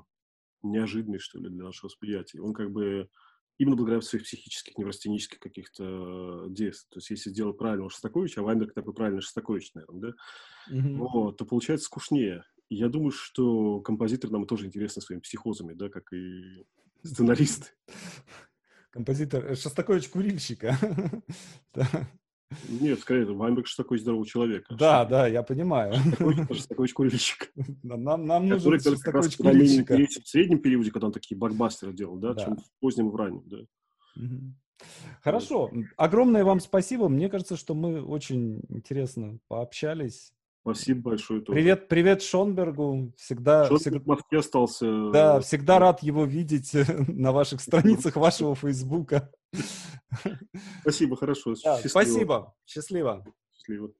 неожиданной, 0.63 1.19
что 1.19 1.39
ли, 1.39 1.49
для 1.49 1.63
нашего 1.63 1.87
восприятия. 1.87 2.41
Он 2.41 2.53
как 2.53 2.71
бы 2.71 3.09
именно 3.57 3.75
благодаря 3.75 4.01
своих 4.01 4.23
психических, 4.23 4.77
неврастенических 4.77 5.39
каких-то 5.39 6.47
действий. 6.49 6.87
То 6.91 6.97
есть, 6.97 7.09
если 7.09 7.29
сделать 7.29 7.57
правильно 7.57 7.89
Шостакович, 7.89 8.37
а 8.37 8.43
Вайнберг 8.43 8.73
такой 8.73 8.93
правильный 8.93 9.21
Шостакович, 9.21 9.73
наверное, 9.73 10.01
да, 10.01 10.75
mm-hmm. 10.75 10.95
вот, 10.97 11.37
то 11.37 11.45
получается 11.45 11.85
скучнее. 11.85 12.43
И 12.69 12.75
я 12.75 12.87
думаю, 12.87 13.11
что 13.11 13.81
композитор 13.81 14.31
нам 14.31 14.45
тоже 14.45 14.65
интересны 14.65 15.01
своими 15.01 15.21
психозами, 15.21 15.73
да, 15.73 15.89
как 15.89 16.13
и 16.13 16.65
сценарист. 17.03 17.75
Композитор 18.91 19.45
э, 19.45 19.55
Шостакович 19.55 20.09
курильщика. 20.09 20.77
Нет, 22.67 22.99
скорее, 22.99 23.25
Вайнберг 23.25 23.67
такой 23.77 23.99
здоровый 23.99 24.27
человек. 24.27 24.65
Да, 24.71 25.05
да, 25.05 25.27
я 25.27 25.43
понимаю. 25.43 25.93
Шостакович 26.51 26.93
курильщик. 26.93 27.51
Нам, 27.83 28.25
нам 28.25 28.47
нужен 28.47 28.79
Шостакович 28.79 29.37
курильщик. 29.37 29.89
В 30.23 30.27
среднем 30.27 30.59
периоде, 30.59 30.91
когда 30.91 31.07
он 31.07 31.13
такие 31.13 31.37
блокбастеры 31.37 31.93
делал, 31.93 32.17
да, 32.17 32.35
чем 32.35 32.57
в 32.57 32.79
позднем 32.79 33.09
и 33.09 33.11
в 33.11 33.15
раннем, 33.15 33.43
да. 33.45 33.57
Хорошо. 35.21 35.71
Огромное 35.97 36.43
вам 36.43 36.59
спасибо. 36.59 37.09
Мне 37.09 37.29
кажется, 37.29 37.57
что 37.57 37.75
мы 37.75 38.01
очень 38.01 38.61
интересно 38.69 39.39
пообщались. 39.47 40.33
Спасибо 40.73 41.11
большое. 41.11 41.41
Тоже. 41.41 41.55
Привет, 41.55 41.87
привет 41.87 42.21
Шонбергу. 42.21 43.13
Всегда, 43.17 43.65
Шонберг 43.65 43.81
всегда... 43.81 43.99
в 43.99 44.05
Москве 44.05 44.39
остался. 44.39 45.11
Да, 45.11 45.39
всегда 45.39 45.79
рад 45.79 46.03
его 46.03 46.25
видеть 46.25 46.71
на 47.07 47.31
ваших 47.31 47.61
страницах 47.61 48.15
вашего 48.17 48.55
Фейсбука. 48.55 49.31
Спасибо, 50.81 51.15
хорошо. 51.15 51.53
Да, 51.63 51.77
спасибо. 51.77 52.53
Счастливо. 52.65 53.25
Счастливо. 53.51 53.91